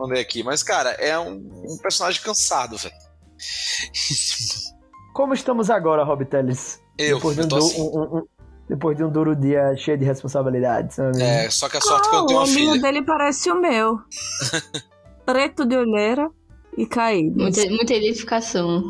ó. 0.00 0.06
Ver 0.08 0.18
aqui. 0.20 0.42
Mas, 0.42 0.62
cara, 0.62 0.90
é 0.90 1.18
um, 1.18 1.36
um 1.36 1.78
personagem 1.80 2.20
cansado, 2.22 2.76
velho. 2.76 2.94
Como 5.14 5.32
estamos 5.32 5.70
agora, 5.70 6.02
Rob 6.04 6.24
Teles? 6.26 6.78
Eu, 6.98 7.16
depois, 7.16 7.36
de 7.36 7.42
eu 7.42 7.46
um 7.46 7.48
tô 7.48 7.58
du- 7.58 7.66
assim. 7.66 7.80
um- 7.80 7.84
um- 7.84 8.18
um- 8.18 8.26
depois 8.68 8.96
de 8.96 9.04
um 9.04 9.10
duro 9.10 9.34
dia 9.36 9.74
cheio 9.76 9.96
de 9.96 10.04
responsabilidades. 10.04 10.98
amigo. 10.98 11.22
É, 11.22 11.48
só 11.48 11.68
que 11.68 11.76
a 11.76 11.80
sorte 11.80 12.08
é 12.08 12.10
que 12.10 12.16
Ah, 12.16 12.18
eu 12.18 12.22
o 12.24 12.26
tenho 12.26 12.40
uma 12.40 12.46
filha. 12.46 12.80
dele 12.82 13.02
parece 13.02 13.50
o 13.50 13.60
meu. 13.60 13.98
Preto 15.26 15.66
de 15.66 15.76
olheira 15.76 16.30
e 16.78 16.86
caído. 16.86 17.42
Muita, 17.42 17.66
muita 17.68 17.94
identificação. 17.94 18.82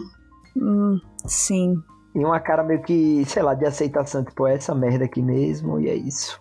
Hum, 0.57 1.01
sim. 1.27 1.75
E 2.15 2.19
uma 2.19 2.39
cara 2.39 2.63
meio 2.63 2.83
que, 2.83 3.25
sei 3.27 3.43
lá, 3.43 3.55
de 3.55 3.65
aceitação. 3.67 4.25
Tipo, 4.25 4.47
é 4.47 4.55
essa 4.55 4.75
merda 4.75 5.07
aqui 5.07 5.23
mesmo 5.23 5.81
e 5.81 5.89
é 5.89 5.95
isso. 5.95 6.41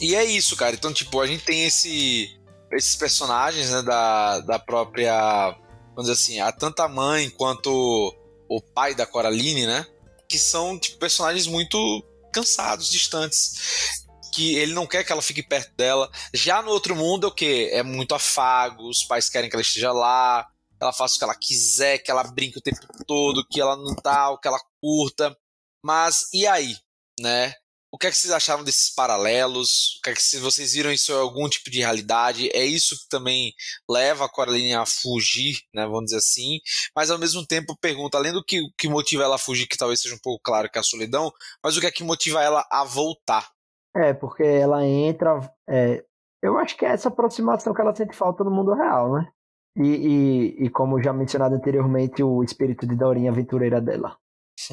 E 0.00 0.14
é 0.14 0.24
isso, 0.24 0.56
cara. 0.56 0.74
Então, 0.74 0.92
tipo, 0.92 1.20
a 1.20 1.26
gente 1.26 1.44
tem 1.44 1.64
esse, 1.64 2.30
esses 2.72 2.96
personagens, 2.96 3.70
né, 3.70 3.82
da, 3.82 4.40
da 4.40 4.58
própria. 4.58 5.56
Vamos 5.94 6.10
dizer 6.10 6.12
assim, 6.12 6.40
a 6.40 6.52
tanto 6.52 6.80
a 6.80 6.88
mãe 6.88 7.30
quanto 7.30 8.14
o 8.48 8.60
pai 8.60 8.94
da 8.94 9.06
Coraline, 9.06 9.66
né? 9.66 9.86
Que 10.28 10.38
são, 10.38 10.78
tipo, 10.78 10.98
personagens 10.98 11.46
muito 11.46 12.04
cansados, 12.32 12.90
distantes. 12.90 14.05
Que 14.36 14.54
ele 14.56 14.74
não 14.74 14.86
quer 14.86 15.02
que 15.02 15.10
ela 15.10 15.22
fique 15.22 15.42
perto 15.42 15.74
dela. 15.76 16.10
Já 16.34 16.60
no 16.60 16.70
outro 16.70 16.94
mundo 16.94 17.26
é 17.26 17.30
o 17.30 17.34
quê? 17.34 17.70
É 17.72 17.82
muito 17.82 18.14
afago, 18.14 18.86
os 18.86 19.02
pais 19.02 19.30
querem 19.30 19.48
que 19.48 19.56
ela 19.56 19.62
esteja 19.62 19.92
lá, 19.92 20.46
ela 20.78 20.92
faça 20.92 21.14
o 21.14 21.18
que 21.18 21.24
ela 21.24 21.34
quiser, 21.34 21.98
que 21.98 22.10
ela 22.10 22.22
brinque 22.22 22.58
o 22.58 22.62
tempo 22.62 22.86
todo, 23.06 23.46
que 23.48 23.58
ela 23.58 23.76
não 23.76 23.94
tal, 23.96 24.38
que 24.38 24.46
ela 24.46 24.60
curta. 24.78 25.34
Mas 25.82 26.28
e 26.34 26.46
aí, 26.46 26.76
né? 27.18 27.54
O 27.90 27.96
que 27.98 28.08
é 28.08 28.10
que 28.10 28.16
vocês 28.18 28.32
acharam 28.32 28.62
desses 28.62 28.90
paralelos? 28.90 29.96
O 29.98 30.02
que 30.02 30.10
é 30.10 30.14
que 30.14 30.22
se 30.22 30.38
vocês 30.38 30.74
viram 30.74 30.92
isso 30.92 31.12
em 31.12 31.14
algum 31.14 31.48
tipo 31.48 31.70
de 31.70 31.78
realidade? 31.78 32.50
É 32.52 32.62
isso 32.62 32.94
que 32.98 33.08
também 33.08 33.54
leva 33.88 34.26
a 34.26 34.28
Coraline 34.28 34.74
a 34.74 34.84
fugir, 34.84 35.56
né? 35.72 35.86
Vamos 35.86 36.06
dizer 36.06 36.18
assim. 36.18 36.60
Mas 36.94 37.10
ao 37.10 37.18
mesmo 37.18 37.46
tempo 37.46 37.72
eu 37.72 37.76
pergunto, 37.78 38.16
além 38.18 38.34
do 38.34 38.44
que, 38.44 38.60
que 38.76 38.86
motiva 38.86 39.24
ela 39.24 39.36
a 39.36 39.38
fugir, 39.38 39.66
que 39.66 39.78
talvez 39.78 40.00
seja 40.00 40.14
um 40.14 40.18
pouco 40.18 40.42
claro 40.42 40.70
que 40.70 40.76
é 40.76 40.80
a 40.80 40.84
solidão, 40.84 41.32
mas 41.64 41.74
o 41.76 41.80
que 41.80 41.86
é 41.86 41.90
que 41.90 42.04
motiva 42.04 42.42
ela 42.42 42.66
a 42.70 42.84
voltar? 42.84 43.55
É, 43.96 44.12
porque 44.12 44.42
ela 44.42 44.84
entra. 44.84 45.40
é, 45.68 46.04
eu 46.42 46.58
acho 46.58 46.76
que 46.76 46.84
é 46.84 46.90
essa 46.90 47.08
aproximação 47.08 47.72
que 47.72 47.80
ela 47.80 47.94
sente 47.94 48.14
falta 48.14 48.44
no 48.44 48.50
mundo 48.50 48.74
real, 48.74 49.12
né? 49.14 49.28
E, 49.76 49.82
e, 49.82 50.64
e 50.66 50.70
como 50.70 51.02
já 51.02 51.12
mencionado 51.12 51.54
anteriormente, 51.54 52.22
o 52.22 52.42
espírito 52.42 52.86
de 52.86 52.94
Dorinha 52.96 53.30
aventureira 53.30 53.80
dela. 53.80 54.16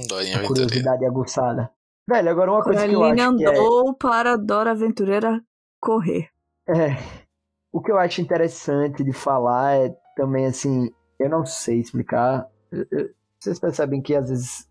Dorinha 0.07 0.35
A 0.35 0.39
Aventureira. 0.39 0.47
curiosidade 0.47 1.05
aguçada. 1.05 1.71
Velho, 2.09 2.29
agora 2.29 2.51
uma 2.51 2.61
coisa 2.63 2.85
que 2.87 2.93
eu 2.93 2.99
Coraline 2.99 3.21
acho 3.21 3.37
que 3.37 3.45
é, 3.45 3.49
andou 3.49 3.93
para 3.95 4.37
Dora 4.37 4.71
Aventureira 4.71 5.41
correr. 5.81 6.29
é. 6.67 6.97
O 7.71 7.81
que 7.81 7.91
eu 7.91 7.97
acho 7.97 8.21
interessante 8.21 9.03
de 9.03 9.11
falar 9.11 9.75
é 9.77 9.95
também 10.15 10.45
assim. 10.45 10.91
Eu 11.19 11.27
não 11.29 11.43
sei 11.45 11.79
explicar. 11.79 12.47
Vocês 13.39 13.59
percebem 13.59 13.99
que 13.99 14.15
às 14.15 14.29
vezes 14.29 14.69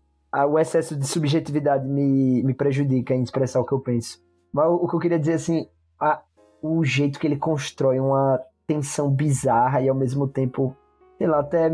o 0.49 0.57
excesso 0.57 0.95
de 0.95 1.05
subjetividade 1.05 1.85
me, 1.85 2.41
me 2.43 2.53
prejudica 2.53 3.13
em 3.13 3.21
expressar 3.21 3.59
o 3.59 3.65
que 3.65 3.73
eu 3.73 3.79
penso. 3.81 4.22
Mas 4.53 4.67
o, 4.67 4.75
o 4.75 4.87
que 4.87 4.95
eu 4.95 4.99
queria 4.99 5.19
dizer, 5.19 5.33
assim, 5.33 5.67
a- 5.99 6.21
o 6.61 6.83
jeito 6.85 7.19
que 7.19 7.27
ele 7.27 7.37
constrói 7.37 7.99
uma 7.99 8.39
tensão 8.67 9.09
bizarra 9.09 9.81
e 9.81 9.89
ao 9.89 9.95
mesmo 9.95 10.27
tempo, 10.27 10.75
sei 11.17 11.27
lá, 11.27 11.39
até, 11.39 11.69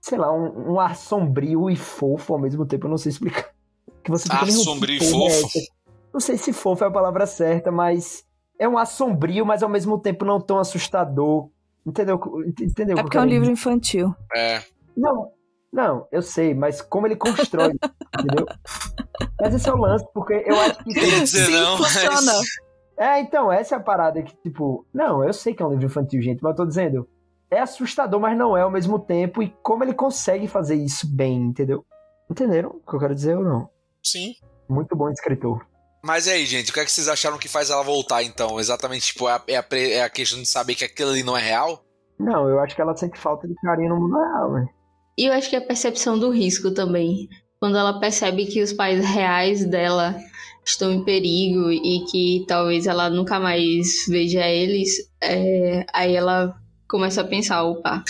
sei 0.00 0.16
lá, 0.18 0.32
um, 0.32 0.72
um 0.72 0.80
ar 0.80 0.96
sombrio 0.96 1.68
e 1.68 1.76
fofo 1.76 2.32
ao 2.34 2.38
mesmo 2.40 2.64
tempo, 2.64 2.86
eu 2.86 2.90
não 2.90 2.96
sei 2.98 3.10
explicar. 3.10 3.50
Que 4.02 4.10
você 4.10 4.28
Ar 4.30 4.46
sombrio 4.50 4.94
e 4.94 5.06
é 5.06 5.10
fofo? 5.10 5.26
essa? 5.58 5.58
Não 6.12 6.20
sei 6.20 6.36
se 6.38 6.52
fofo 6.52 6.84
é 6.84 6.86
a 6.86 6.90
palavra 6.90 7.26
certa, 7.26 7.70
mas 7.72 8.24
é 8.58 8.68
um 8.68 8.78
ar 8.78 8.86
sombrio, 8.86 9.44
mas 9.44 9.62
ao 9.62 9.68
mesmo 9.68 9.98
tempo 9.98 10.24
não 10.24 10.40
tão 10.40 10.58
assustador. 10.58 11.48
Entendeu? 11.84 12.20
Entendeu? 12.60 12.96
o 12.96 13.00
É 13.00 13.02
porque 13.02 13.16
é 13.16 13.20
um 13.20 13.24
livro 13.24 13.50
infantil. 13.50 14.14
É. 14.34 14.62
não, 14.96 15.30
não, 15.72 16.06
eu 16.12 16.20
sei, 16.20 16.52
mas 16.52 16.82
como 16.82 17.06
ele 17.06 17.16
constrói, 17.16 17.72
entendeu? 18.20 18.46
Mas 19.40 19.54
esse 19.54 19.68
é 19.68 19.72
o 19.72 19.78
lance, 19.78 20.06
porque 20.12 20.44
eu 20.46 20.60
acho 20.60 20.84
que. 20.84 20.92
Queria 20.92 21.20
dizer 21.20 21.46
Sim, 21.46 21.52
não, 21.52 21.78
funciona. 21.78 22.10
mas... 22.10 22.40
É, 22.98 23.20
então, 23.20 23.50
essa 23.50 23.74
é 23.74 23.78
a 23.78 23.82
parada 23.82 24.22
que, 24.22 24.36
tipo. 24.36 24.86
Não, 24.92 25.24
eu 25.24 25.32
sei 25.32 25.54
que 25.54 25.62
é 25.62 25.66
um 25.66 25.70
livro 25.70 25.86
infantil, 25.86 26.20
gente, 26.20 26.42
mas 26.42 26.50
eu 26.50 26.56
tô 26.56 26.66
dizendo. 26.66 27.08
É 27.50 27.60
assustador, 27.60 28.18
mas 28.18 28.36
não 28.36 28.56
é 28.56 28.62
ao 28.62 28.70
mesmo 28.70 28.98
tempo, 28.98 29.42
e 29.42 29.54
como 29.62 29.84
ele 29.84 29.92
consegue 29.92 30.48
fazer 30.48 30.74
isso 30.74 31.06
bem, 31.06 31.36
entendeu? 31.36 31.84
Entenderam 32.30 32.70
o 32.70 32.90
que 32.90 32.96
eu 32.96 33.00
quero 33.00 33.14
dizer 33.14 33.36
ou 33.36 33.44
não? 33.44 33.68
Sim. 34.02 34.34
Muito 34.68 34.96
bom 34.96 35.10
escritor. 35.10 35.66
Mas 36.02 36.26
e 36.26 36.30
aí, 36.30 36.46
gente, 36.46 36.70
o 36.70 36.74
que 36.74 36.80
é 36.80 36.84
que 36.84 36.90
vocês 36.90 37.08
acharam 37.08 37.38
que 37.38 37.48
faz 37.48 37.68
ela 37.68 37.82
voltar, 37.82 38.22
então? 38.22 38.58
Exatamente, 38.58 39.06
tipo, 39.06 39.28
é 39.28 39.32
a, 39.32 39.42
é 39.46 39.56
a, 39.56 39.64
é 39.70 40.02
a 40.02 40.10
questão 40.10 40.40
de 40.40 40.48
saber 40.48 40.74
que 40.74 40.84
aquilo 40.84 41.10
ali 41.10 41.22
não 41.22 41.36
é 41.36 41.42
real? 41.42 41.84
Não, 42.18 42.48
eu 42.48 42.58
acho 42.60 42.74
que 42.74 42.80
ela 42.80 42.96
sente 42.96 43.18
falta 43.18 43.46
de 43.46 43.54
carinho 43.56 43.90
no 43.90 44.00
mundo 44.00 44.16
real, 44.16 44.52
né? 44.52 44.66
E 45.16 45.26
eu 45.26 45.32
acho 45.32 45.50
que 45.50 45.56
a 45.56 45.60
percepção 45.60 46.18
do 46.18 46.30
risco 46.30 46.70
também. 46.70 47.28
Quando 47.60 47.76
ela 47.76 48.00
percebe 48.00 48.46
que 48.46 48.62
os 48.62 48.72
pais 48.72 49.04
reais 49.04 49.64
dela 49.64 50.16
estão 50.64 50.92
em 50.92 51.04
perigo 51.04 51.70
e 51.70 52.04
que 52.10 52.44
talvez 52.46 52.86
ela 52.86 53.10
nunca 53.10 53.38
mais 53.38 54.06
veja 54.08 54.46
eles, 54.46 54.90
é, 55.20 55.84
aí 55.92 56.14
ela 56.14 56.56
começa 56.88 57.20
a 57.20 57.24
pensar, 57.24 57.62
opa. 57.64 58.02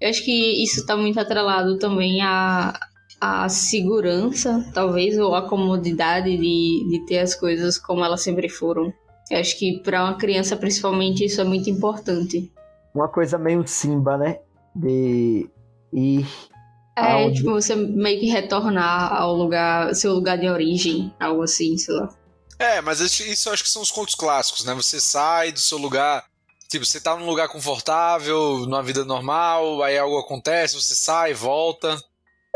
Eu 0.00 0.08
acho 0.08 0.24
que 0.24 0.62
isso 0.62 0.80
está 0.80 0.96
muito 0.96 1.18
atrelado 1.18 1.78
também 1.78 2.20
à, 2.22 2.78
à 3.20 3.48
segurança, 3.48 4.64
talvez, 4.74 5.18
ou 5.18 5.34
à 5.34 5.48
comodidade 5.48 6.36
de, 6.36 6.88
de 6.90 7.06
ter 7.06 7.18
as 7.18 7.34
coisas 7.34 7.78
como 7.78 8.04
elas 8.04 8.22
sempre 8.22 8.48
foram. 8.48 8.92
Eu 9.30 9.38
acho 9.38 9.58
que 9.58 9.80
para 9.80 10.04
uma 10.04 10.14
criança, 10.14 10.56
principalmente, 10.56 11.24
isso 11.24 11.40
é 11.40 11.44
muito 11.44 11.68
importante. 11.68 12.50
Uma 12.94 13.08
coisa 13.08 13.38
meio 13.38 13.66
Simba, 13.66 14.16
né? 14.16 14.38
De 14.74 15.48
ir. 15.92 16.26
É, 16.96 17.12
Aonde- 17.12 17.38
tipo, 17.38 17.50
você 17.52 17.74
meio 17.74 18.18
que 18.20 18.26
retornar 18.26 19.12
ao 19.12 19.34
lugar, 19.34 19.94
seu 19.94 20.14
lugar 20.14 20.38
de 20.38 20.48
origem, 20.48 21.14
algo 21.20 21.42
assim, 21.42 21.76
sei 21.76 21.94
lá. 21.94 22.08
É, 22.58 22.80
mas 22.80 23.00
isso, 23.00 23.48
eu 23.48 23.52
acho 23.52 23.62
que 23.62 23.68
são 23.68 23.82
os 23.82 23.90
contos 23.90 24.14
clássicos, 24.14 24.64
né? 24.64 24.72
Você 24.74 24.98
sai 24.98 25.52
do 25.52 25.60
seu 25.60 25.76
lugar. 25.76 26.24
Tipo, 26.70 26.84
você 26.86 26.98
tá 26.98 27.14
num 27.14 27.26
lugar 27.26 27.48
confortável, 27.48 28.60
numa 28.60 28.82
vida 28.82 29.04
normal, 29.04 29.82
aí 29.82 29.96
algo 29.98 30.18
acontece, 30.18 30.74
você 30.74 30.94
sai, 30.94 31.34
volta. 31.34 31.96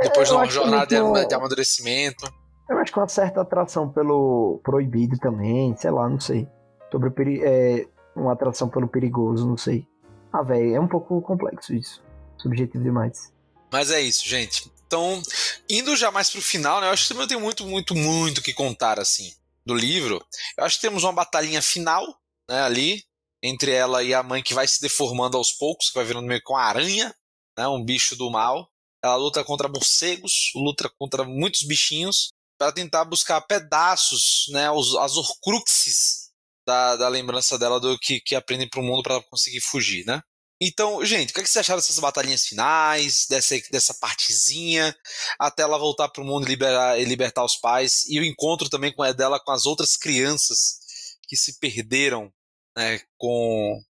Depois 0.02 0.26
de 0.28 0.34
eu 0.34 0.38
uma 0.38 0.46
jornada 0.48 0.86
de, 0.86 0.94
muito- 1.00 1.16
ama- 1.18 1.26
de 1.26 1.34
amadurecimento. 1.34 2.32
Eu 2.68 2.78
acho 2.78 2.92
que 2.92 2.98
uma 2.98 3.08
certa 3.08 3.42
atração 3.42 3.90
pelo 3.90 4.60
proibido 4.64 5.18
também, 5.18 5.76
sei 5.76 5.90
lá, 5.90 6.08
não 6.08 6.18
sei. 6.18 6.48
Sobre 6.90 7.08
o 7.10 7.12
peri 7.12 7.40
é, 7.44 7.86
uma 8.16 8.32
atração 8.32 8.68
pelo 8.68 8.88
perigoso, 8.88 9.46
não 9.46 9.56
sei. 9.56 9.86
Ah, 10.32 10.42
velho, 10.42 10.74
é 10.76 10.80
um 10.80 10.88
pouco 10.88 11.20
complexo 11.20 11.74
isso. 11.74 12.02
Subjetivo 12.42 12.82
demais. 12.82 13.32
Mas 13.72 13.90
é 13.90 14.00
isso, 14.00 14.26
gente. 14.26 14.70
Então, 14.86 15.22
indo 15.68 15.96
já 15.96 16.10
mais 16.10 16.30
pro 16.30 16.42
final, 16.42 16.80
né? 16.80 16.88
Eu 16.88 16.92
acho 16.92 17.04
que 17.04 17.14
também 17.14 17.28
tenho 17.28 17.40
muito, 17.40 17.64
muito, 17.64 17.94
muito 17.94 18.38
o 18.38 18.42
que 18.42 18.52
contar, 18.52 18.98
assim, 18.98 19.32
do 19.64 19.74
livro. 19.74 20.24
Eu 20.56 20.64
acho 20.64 20.76
que 20.76 20.82
temos 20.82 21.04
uma 21.04 21.12
batalhinha 21.12 21.62
final, 21.62 22.04
né, 22.48 22.62
ali, 22.62 23.04
entre 23.42 23.70
ela 23.70 24.02
e 24.02 24.12
a 24.12 24.22
mãe 24.22 24.42
que 24.42 24.52
vai 24.52 24.66
se 24.66 24.80
deformando 24.80 25.36
aos 25.36 25.52
poucos, 25.52 25.88
que 25.88 25.94
vai 25.94 26.04
virando 26.04 26.26
meio 26.26 26.42
que 26.42 26.50
uma 26.50 26.62
aranha, 26.62 27.14
né, 27.56 27.68
um 27.68 27.84
bicho 27.84 28.16
do 28.16 28.30
mal. 28.30 28.68
Ela 29.02 29.16
luta 29.16 29.44
contra 29.44 29.68
morcegos, 29.68 30.50
luta 30.56 30.90
contra 30.98 31.24
muitos 31.24 31.62
bichinhos, 31.62 32.32
para 32.58 32.72
tentar 32.72 33.04
buscar 33.04 33.40
pedaços, 33.42 34.46
né, 34.50 34.66
as 34.68 35.16
horcruxes 35.16 36.30
da, 36.66 36.96
da 36.96 37.08
lembrança 37.08 37.58
dela 37.58 37.80
do 37.80 37.98
que, 37.98 38.20
que 38.20 38.34
aprendem 38.34 38.68
pro 38.68 38.82
mundo 38.82 39.02
para 39.02 39.22
conseguir 39.22 39.60
fugir, 39.60 40.04
né? 40.04 40.20
Então, 40.62 41.02
gente, 41.04 41.30
o 41.30 41.34
que, 41.34 41.40
é 41.40 41.42
que 41.42 41.48
vocês 41.48 41.64
acharam 41.64 41.78
dessas 41.78 41.98
batalhinhas 41.98 42.44
finais, 42.44 43.26
dessa, 43.30 43.54
dessa 43.70 43.94
partezinha, 43.94 44.94
até 45.38 45.62
ela 45.62 45.78
voltar 45.78 46.08
pro 46.10 46.24
mundo 46.24 46.44
e 46.44 46.50
liberar, 46.50 47.00
e 47.00 47.04
libertar 47.04 47.44
os 47.44 47.56
pais, 47.56 48.04
e 48.08 48.20
o 48.20 48.24
encontro 48.24 48.68
também 48.68 48.92
com 48.94 49.02
dela 49.14 49.40
com 49.40 49.52
as 49.52 49.64
outras 49.64 49.96
crianças 49.96 50.78
que 51.26 51.36
se 51.36 51.58
perderam 51.58 52.30
né, 52.76 53.00
com 53.16 53.80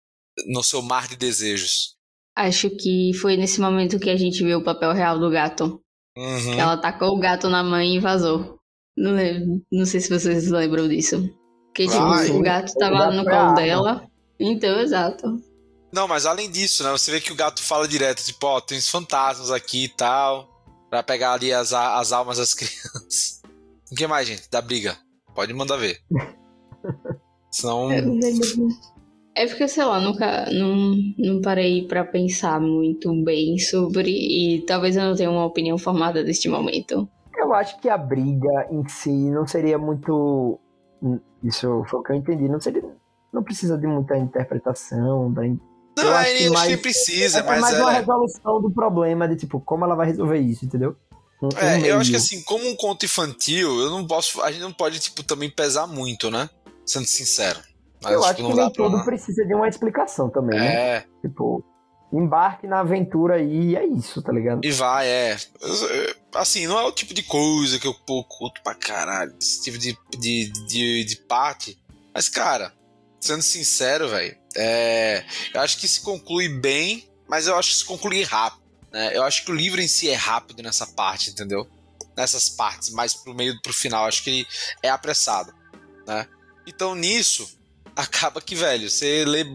no 0.47 0.63
seu 0.63 0.81
mar 0.81 1.07
de 1.07 1.17
desejos. 1.17 1.95
Acho 2.37 2.69
que 2.69 3.11
foi 3.19 3.35
nesse 3.35 3.59
momento 3.59 3.99
que 3.99 4.09
a 4.09 4.15
gente 4.15 4.43
viu 4.43 4.59
o 4.59 4.63
papel 4.63 4.93
real 4.93 5.19
do 5.19 5.29
gato. 5.29 5.81
Uhum. 6.17 6.59
Ela 6.59 6.77
tacou 6.77 7.09
o 7.09 7.19
gato 7.19 7.49
na 7.49 7.63
mãe 7.63 7.95
e 7.97 7.99
vazou. 7.99 8.57
Não, 8.95 9.11
lembro- 9.11 9.61
não 9.71 9.85
sei 9.85 9.99
se 9.99 10.09
vocês 10.09 10.49
lembram 10.49 10.87
disso. 10.87 11.21
Porque, 11.67 11.85
tipo, 11.85 11.97
Vai. 11.99 12.29
o 12.29 12.41
gato 12.41 12.73
tava 12.75 12.95
O 12.95 12.97
gato 12.99 13.13
no 13.15 13.21
a 13.21 13.31
colo 13.31 13.53
dela. 13.55 14.07
Então, 14.39 14.79
exato. 14.79 15.50
Não, 15.91 16.07
mas 16.07 16.25
além 16.25 16.49
disso, 16.49 16.83
né, 16.83 16.91
você 16.91 17.11
vê 17.11 17.19
que 17.19 17.31
o 17.31 17.35
gato 17.35 17.61
fala 17.61 17.87
direto, 17.87 18.23
tipo, 18.23 18.47
ó, 18.47 18.61
tem 18.61 18.77
uns 18.77 18.89
fantasmas 18.89 19.51
aqui 19.51 19.85
e 19.85 19.89
tal, 19.89 20.47
pra 20.89 21.03
pegar 21.03 21.33
ali 21.33 21.51
as, 21.51 21.73
as 21.73 22.11
almas 22.11 22.37
das 22.37 22.53
crianças. 22.55 23.41
O 23.91 23.95
que 23.95 24.07
mais, 24.07 24.27
gente? 24.27 24.49
Da 24.49 24.61
briga. 24.61 24.97
Pode 25.35 25.53
mandar 25.53 25.77
ver. 25.77 25.99
Senão. 27.51 27.89
É 29.35 29.47
porque, 29.47 29.67
sei 29.67 29.83
lá, 29.83 29.99
nunca 29.99 30.49
não, 30.51 30.95
não 31.17 31.41
parei 31.41 31.87
pra 31.87 32.03
pensar 32.03 32.59
muito 32.59 33.13
bem 33.23 33.57
sobre 33.57 34.11
e 34.11 34.61
talvez 34.65 34.95
eu 34.95 35.03
não 35.03 35.15
tenha 35.15 35.31
uma 35.31 35.45
opinião 35.45 35.77
formada 35.77 36.23
neste 36.23 36.49
momento. 36.49 37.07
Eu 37.37 37.53
acho 37.53 37.79
que 37.79 37.89
a 37.89 37.97
briga 37.97 38.67
em 38.69 38.87
si 38.87 39.09
não 39.09 39.47
seria 39.47 39.77
muito. 39.77 40.59
Isso 41.43 41.83
foi 41.87 41.99
o 41.99 42.03
que 42.03 42.11
eu 42.11 42.15
entendi. 42.15 42.47
Não 42.47 42.59
seria. 42.59 42.83
Não 43.31 43.41
precisa 43.41 43.77
de 43.77 43.87
muita 43.87 44.17
interpretação. 44.17 45.31
Da... 45.31 45.43
Não, 46.03 46.09
Eu 46.09 46.13
eu 46.13 46.17
acho 46.17 46.35
que 46.43 46.49
mais- 46.49 46.81
precisa, 46.81 47.39
é 47.39 47.43
mas 47.43 47.61
mais 47.61 47.79
uma 47.79 47.93
é. 47.93 47.99
resolução 47.99 48.61
do 48.61 48.69
problema 48.71 49.27
de 49.27 49.35
tipo, 49.35 49.59
como 49.59 49.85
ela 49.85 49.95
vai 49.95 50.07
resolver 50.07 50.39
isso, 50.39 50.65
entendeu? 50.65 50.95
Um- 51.41 51.47
um 51.47 51.57
É, 51.57 51.91
eu 51.91 51.97
acho 51.99 52.11
que 52.11 52.15
assim, 52.17 52.41
como 52.43 52.67
um 52.67 52.75
conto 52.75 53.05
infantil, 53.05 53.79
eu 53.79 53.89
não 53.89 54.05
posso. 54.05 54.41
A 54.41 54.51
gente 54.51 54.61
não 54.61 54.71
pode, 54.73 54.99
tipo, 54.99 55.23
também 55.23 55.49
pesar 55.49 55.87
muito, 55.87 56.29
né? 56.29 56.49
Sendo 56.85 57.05
sincero. 57.07 57.59
Mas, 58.03 58.13
Eu 58.13 58.19
tipo, 58.19 58.25
acho 58.29 58.35
que 58.35 58.43
nem 58.43 58.55
dá 58.55 58.69
pra. 58.69 58.85
tudo 58.89 59.03
precisa 59.03 59.45
de 59.45 59.53
uma 59.53 59.67
explicação 59.67 60.29
também, 60.29 60.59
né? 60.59 60.75
É, 60.97 61.05
Tipo, 61.21 61.63
embarque 62.11 62.67
na 62.67 62.79
aventura 62.81 63.35
aí 63.35 63.69
e 63.69 63.75
é 63.75 63.85
isso, 63.85 64.21
tá 64.21 64.31
ligado? 64.33 64.61
e 64.65 64.71
vai, 64.71 65.07
é. 65.07 65.37
Assim, 66.35 66.67
não 66.67 66.79
é 66.79 66.83
o 66.83 66.91
tipo 66.91 67.13
de 67.13 67.23
coisa 67.23 67.79
que 67.79 67.87
eu 67.87 67.93
pô, 67.93 68.23
curto 68.23 68.61
pra 68.63 68.73
caralho, 68.75 69.33
esse 69.41 69.61
tipo 69.61 69.77
de, 69.77 69.97
de, 70.17 70.51
de, 70.67 71.03
de 71.05 71.15
parte. 71.27 71.77
Mas, 72.13 72.27
cara, 72.29 72.73
sendo 73.19 73.41
sincero, 73.41 74.09
velho, 74.09 74.35
é, 74.55 75.23
eu 75.53 75.61
acho 75.61 75.77
que 75.77 75.87
se 75.87 76.01
conclui 76.01 76.47
bem, 76.49 77.09
mas 77.27 77.47
eu 77.47 77.55
acho 77.57 77.69
que 77.71 77.75
se 77.77 77.85
conclui 77.85 78.23
rápido. 78.23 78.61
Né? 78.91 79.15
Eu 79.15 79.23
acho 79.23 79.45
que 79.45 79.51
o 79.51 79.55
livro 79.55 79.81
em 79.81 79.87
si 79.87 80.09
é 80.09 80.15
rápido 80.15 80.61
nessa 80.61 80.85
parte, 80.87 81.29
entendeu? 81.31 81.67
Nessas 82.15 82.49
partes, 82.49 82.89
mais 82.91 83.13
pro 83.13 83.33
meio 83.33 83.59
pro 83.61 83.71
final, 83.73 84.03
eu 84.03 84.07
acho 84.09 84.23
que 84.23 84.29
ele 84.29 84.47
é 84.83 84.89
apressado, 84.89 85.53
né? 86.05 86.27
Então 86.67 86.93
nisso, 86.93 87.47
acaba 87.95 88.41
que, 88.41 88.53
velho, 88.55 88.89
você 88.89 89.23
lê, 89.25 89.45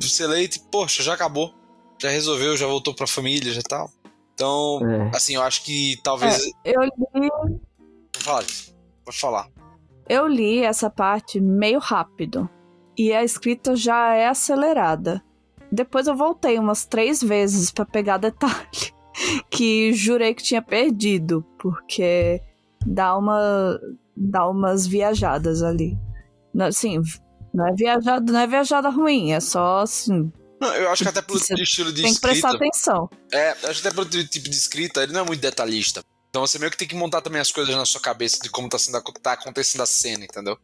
você 0.00 0.26
lê 0.26 0.42
e, 0.42 0.48
tipo, 0.48 0.66
poxa, 0.66 1.02
já 1.02 1.14
acabou. 1.14 1.54
Já 2.00 2.10
resolveu, 2.10 2.56
já 2.56 2.66
voltou 2.66 2.92
pra 2.94 3.06
família, 3.06 3.52
já 3.52 3.62
tal. 3.62 3.90
Então, 4.34 4.80
É. 5.12 5.16
assim, 5.16 5.34
eu 5.36 5.42
acho 5.42 5.62
que 5.62 5.98
talvez. 6.02 6.38
Eu 6.64 6.82
li, 6.82 6.90
Vou 7.14 7.60
falar, 8.22 8.44
pode 9.04 9.18
falar. 9.18 9.48
eu 10.08 10.26
li 10.26 10.62
essa 10.64 10.90
parte 10.90 11.40
meio 11.40 11.78
rápido. 11.78 12.50
E 13.02 13.12
a 13.12 13.24
escrita 13.24 13.74
já 13.74 14.14
é 14.14 14.28
acelerada. 14.28 15.20
Depois 15.72 16.06
eu 16.06 16.14
voltei 16.14 16.56
umas 16.56 16.86
três 16.86 17.20
vezes 17.20 17.72
pra 17.72 17.84
pegar 17.84 18.18
detalhe. 18.18 18.92
Que 19.50 19.92
jurei 19.92 20.32
que 20.34 20.42
tinha 20.44 20.62
perdido. 20.62 21.44
Porque 21.58 22.40
dá 22.86 23.18
uma. 23.18 23.76
dá 24.16 24.48
umas 24.48 24.86
viajadas 24.86 25.64
ali. 25.64 25.98
Não, 26.54 26.66
Assim, 26.66 27.02
não 27.52 27.66
é 27.66 27.72
viajada, 27.74 28.32
não 28.32 28.38
é 28.38 28.46
viajada 28.46 28.88
ruim, 28.88 29.32
é 29.32 29.40
só 29.40 29.80
assim. 29.80 30.30
Não, 30.60 30.72
eu 30.76 30.88
acho 30.90 31.02
que 31.02 31.08
até 31.08 31.20
pelo 31.20 31.40
Você 31.40 31.54
estilo 31.54 31.92
de 31.92 32.02
tem 32.02 32.14
que 32.14 32.20
prestar 32.20 32.50
escrita. 32.52 32.68
atenção. 32.68 33.10
É, 33.32 33.50
acho 33.64 33.82
que 33.82 33.88
até 33.88 33.96
pelo 33.96 34.08
tipo 34.08 34.48
de 34.48 34.56
escrita, 34.56 35.02
ele 35.02 35.12
não 35.12 35.22
é 35.22 35.24
muito 35.24 35.40
detalhista. 35.40 36.04
Então 36.30 36.46
você 36.46 36.56
meio 36.56 36.70
que 36.70 36.78
tem 36.78 36.86
que 36.86 36.94
montar 36.94 37.20
também 37.20 37.40
as 37.40 37.50
coisas 37.50 37.74
na 37.74 37.84
sua 37.84 38.00
cabeça 38.00 38.38
de 38.40 38.48
como 38.48 38.68
tá, 38.68 38.78
sendo, 38.78 39.02
tá 39.20 39.32
acontecendo 39.32 39.80
a 39.80 39.86
cena, 39.86 40.24
entendeu? 40.24 40.56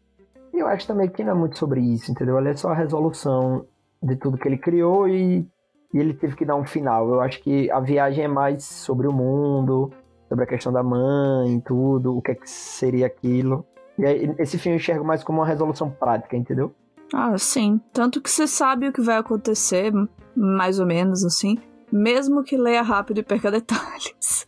Eu 0.59 0.67
acho 0.67 0.87
também 0.87 1.09
que 1.09 1.25
não 1.25 1.33
é 1.33 1.35
muito 1.35 1.59
sobre 1.59 1.81
isso, 1.81 2.11
entendeu? 2.11 2.39
Ele 2.39 2.51
é 2.51 2.57
só 2.57 2.71
a 2.71 2.75
resolução 2.75 3.67
de 4.03 4.17
tudo 4.17 4.39
que 4.39 4.47
ele 4.47 4.59
criou 4.59 5.09
e, 5.09 5.47
e 5.93 5.99
ele 5.99 6.15
teve 6.15 6.37
que 6.37 6.45
dar 6.45 6.57
um 6.57 6.65
final. 6.65 7.09
Eu 7.09 7.21
acho 7.21 7.43
que 7.43 7.71
a 7.71 7.81
viagem 7.81 8.25
é 8.25 8.29
mais 8.29 8.65
sobre 8.65 9.07
o 9.07 9.13
mundo 9.13 9.91
sobre 10.29 10.45
a 10.45 10.47
questão 10.47 10.73
da 10.73 10.83
mãe 10.83 11.57
e 11.57 11.61
tudo, 11.61 12.17
o 12.17 12.23
que, 12.23 12.33
é 12.33 12.35
que 12.35 12.49
seria 12.49 13.07
aquilo. 13.07 13.67
E 13.99 14.05
aí, 14.05 14.35
esse 14.39 14.59
filme 14.59 14.77
eu 14.77 14.81
enxergo 14.81 15.05
mais 15.05 15.25
como 15.25 15.39
uma 15.39 15.47
resolução 15.47 15.91
prática, 15.91 16.37
entendeu? 16.37 16.73
Ah, 17.13 17.37
sim. 17.39 17.81
Tanto 17.93 18.21
que 18.21 18.31
você 18.31 18.47
sabe 18.47 18.87
o 18.87 18.93
que 18.93 19.01
vai 19.01 19.17
acontecer, 19.17 19.93
mais 20.37 20.79
ou 20.79 20.87
menos 20.87 21.25
assim. 21.25 21.59
Mesmo 21.91 22.45
que 22.45 22.57
leia 22.57 22.83
rápido 22.83 23.19
e 23.19 23.23
perca 23.23 23.51
detalhes. 23.51 24.47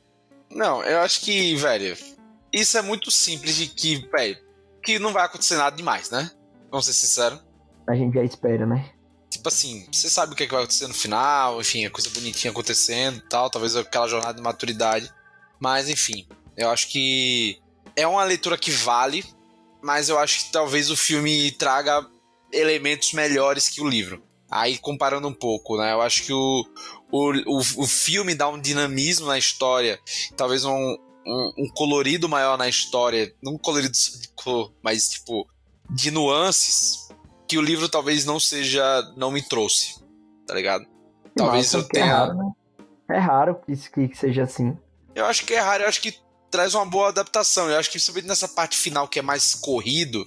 Não, 0.50 0.84
eu 0.84 0.98
acho 1.00 1.22
que, 1.22 1.56
velho, 1.56 1.96
isso 2.52 2.76
é 2.76 2.82
muito 2.82 3.10
simples 3.10 3.56
de 3.56 3.66
que, 3.66 4.06
velho, 4.08 4.36
que 4.82 4.98
não 4.98 5.12
vai 5.12 5.24
acontecer 5.24 5.56
nada 5.56 5.76
demais, 5.76 6.10
né? 6.10 6.30
Vamos 6.70 6.86
ser 6.86 6.92
sinceros. 6.92 7.40
A 7.88 7.94
gente 7.94 8.14
já 8.14 8.24
espera, 8.24 8.66
né? 8.66 8.90
Tipo 9.28 9.48
assim, 9.48 9.86
você 9.92 10.10
sabe 10.10 10.32
o 10.32 10.36
que, 10.36 10.42
é 10.42 10.46
que 10.46 10.52
vai 10.52 10.62
acontecer 10.62 10.86
no 10.86 10.94
final, 10.94 11.60
enfim, 11.60 11.86
a 11.86 11.90
coisa 11.90 12.10
bonitinha 12.10 12.50
acontecendo 12.50 13.18
e 13.18 13.28
tal, 13.28 13.48
talvez 13.48 13.76
aquela 13.76 14.08
jornada 14.08 14.34
de 14.34 14.42
maturidade. 14.42 15.10
Mas, 15.58 15.88
enfim, 15.88 16.26
eu 16.56 16.68
acho 16.70 16.88
que 16.88 17.60
é 17.94 18.06
uma 18.06 18.24
leitura 18.24 18.58
que 18.58 18.70
vale, 18.70 19.24
mas 19.82 20.08
eu 20.08 20.18
acho 20.18 20.46
que 20.46 20.52
talvez 20.52 20.90
o 20.90 20.96
filme 20.96 21.50
traga 21.52 22.04
elementos 22.52 23.12
melhores 23.12 23.68
que 23.68 23.80
o 23.80 23.88
livro. 23.88 24.22
Aí, 24.50 24.78
comparando 24.78 25.28
um 25.28 25.34
pouco, 25.34 25.78
né? 25.78 25.92
Eu 25.92 26.00
acho 26.00 26.24
que 26.24 26.32
o, 26.32 26.66
o, 27.10 27.32
o, 27.46 27.58
o 27.58 27.86
filme 27.86 28.34
dá 28.34 28.48
um 28.48 28.60
dinamismo 28.60 29.26
na 29.26 29.38
história, 29.38 30.00
talvez 30.36 30.64
um, 30.64 30.96
um, 31.26 31.52
um 31.58 31.68
colorido 31.74 32.28
maior 32.28 32.56
na 32.56 32.68
história, 32.68 33.34
não 33.42 33.54
um 33.54 33.58
colorido 33.58 33.92
de 33.92 34.28
cor, 34.34 34.72
mas 34.82 35.08
tipo, 35.10 35.46
de 35.90 36.10
nuances, 36.10 37.08
que 37.48 37.58
o 37.58 37.62
livro 37.62 37.88
talvez 37.88 38.24
não 38.24 38.38
seja, 38.40 38.82
não 39.16 39.30
me 39.30 39.42
trouxe, 39.42 40.02
tá 40.46 40.54
ligado? 40.54 40.84
Talvez 41.36 41.72
eu 41.72 41.80
É 41.80 41.84
tenha. 41.84 42.06
raro, 42.16 42.34
né? 42.34 42.50
É 43.10 43.18
raro 43.18 43.60
que, 43.64 43.72
isso- 43.72 43.90
que 43.90 44.14
seja 44.14 44.44
assim. 44.44 44.76
Eu 45.14 45.26
acho 45.26 45.44
que 45.44 45.54
é 45.54 45.60
raro, 45.60 45.82
eu 45.84 45.88
acho 45.88 46.00
que 46.00 46.14
traz 46.50 46.74
uma 46.74 46.86
boa 46.86 47.08
adaptação. 47.08 47.68
Eu 47.68 47.78
acho 47.78 47.88
que 47.88 47.94
principalmente 47.94 48.28
nessa 48.28 48.48
parte 48.48 48.76
final 48.76 49.08
que 49.08 49.18
é 49.18 49.22
mais 49.22 49.54
corrido, 49.54 50.26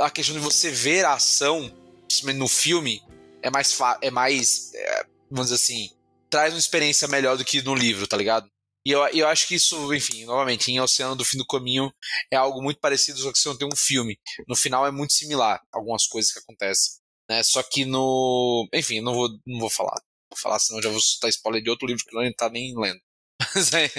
a 0.00 0.10
questão 0.10 0.34
de 0.34 0.40
você 0.40 0.70
ver 0.70 1.04
a 1.04 1.14
ação, 1.14 1.70
principalmente 2.06 2.38
no 2.38 2.48
filme, 2.48 3.02
é 3.42 3.50
mais 3.50 3.78
é 4.00 4.10
mais, 4.10 4.72
é, 4.74 5.06
vamos 5.30 5.50
dizer 5.50 5.56
assim, 5.56 5.90
traz 6.30 6.52
uma 6.54 6.58
experiência 6.58 7.06
melhor 7.08 7.36
do 7.36 7.44
que 7.44 7.60
no 7.62 7.74
livro, 7.74 8.06
tá 8.06 8.16
ligado? 8.16 8.48
E 8.84 8.90
eu, 8.90 9.06
eu 9.08 9.28
acho 9.28 9.46
que 9.46 9.54
isso, 9.54 9.94
enfim, 9.94 10.24
novamente, 10.24 10.70
em 10.70 10.80
Oceano 10.80 11.14
do 11.14 11.24
Fim 11.24 11.38
do 11.38 11.46
Caminho 11.46 11.92
é 12.30 12.36
algo 12.36 12.60
muito 12.60 12.80
parecido, 12.80 13.18
só 13.18 13.32
que 13.32 13.38
você 13.38 13.48
não 13.48 13.56
tem 13.56 13.68
um 13.68 13.76
filme. 13.76 14.18
No 14.48 14.56
final 14.56 14.86
é 14.86 14.90
muito 14.90 15.12
similar, 15.12 15.62
algumas 15.72 16.06
coisas 16.06 16.32
que 16.32 16.40
acontecem. 16.40 17.00
Né? 17.28 17.42
Só 17.42 17.62
que 17.62 17.84
no. 17.84 18.68
Enfim, 18.72 19.00
não 19.00 19.14
vou, 19.14 19.28
não 19.46 19.60
vou 19.60 19.70
falar. 19.70 20.00
Vou 20.30 20.38
falar, 20.38 20.58
senão 20.58 20.82
já 20.82 20.90
vou 20.90 21.00
soltar 21.00 21.30
spoiler 21.30 21.62
de 21.62 21.70
outro 21.70 21.86
livro 21.86 22.04
que 22.04 22.14
não 22.14 22.32
tá 22.32 22.48
nem 22.48 22.74
lendo. 22.76 23.00
Mas 23.54 23.72
é, 23.72 23.90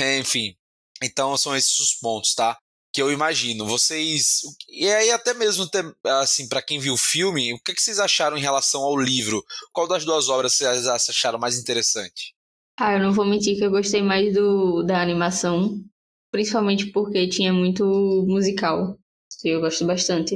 é, 0.00 0.18
enfim. 0.18 0.56
Então 1.02 1.36
são 1.36 1.54
esses 1.56 1.78
os 1.78 1.94
pontos, 1.94 2.34
tá? 2.34 2.58
Que 2.92 3.02
eu 3.02 3.12
imagino. 3.12 3.66
Vocês. 3.66 4.40
E 4.68 4.88
aí, 4.90 5.10
até 5.10 5.34
mesmo, 5.34 5.68
assim, 6.20 6.48
para 6.48 6.62
quem 6.62 6.78
viu 6.78 6.94
o 6.94 6.98
filme, 6.98 7.52
o 7.52 7.60
que, 7.60 7.74
que 7.74 7.82
vocês 7.82 7.98
acharam 7.98 8.38
em 8.38 8.40
relação 8.40 8.82
ao 8.82 8.96
livro? 8.96 9.44
Qual 9.72 9.86
das 9.86 10.04
duas 10.04 10.28
obras 10.28 10.54
vocês 10.54 10.86
acharam 10.86 11.38
mais 11.38 11.58
interessante? 11.58 12.35
Ah, 12.78 12.92
eu 12.92 13.00
não 13.00 13.12
vou 13.12 13.24
mentir 13.24 13.56
que 13.56 13.64
eu 13.64 13.70
gostei 13.70 14.02
mais 14.02 14.34
do 14.34 14.82
da 14.82 15.00
animação, 15.00 15.82
principalmente 16.30 16.92
porque 16.92 17.28
tinha 17.28 17.52
muito 17.52 17.84
musical. 18.28 18.98
E 19.44 19.48
eu 19.48 19.60
gosto 19.60 19.86
bastante. 19.86 20.34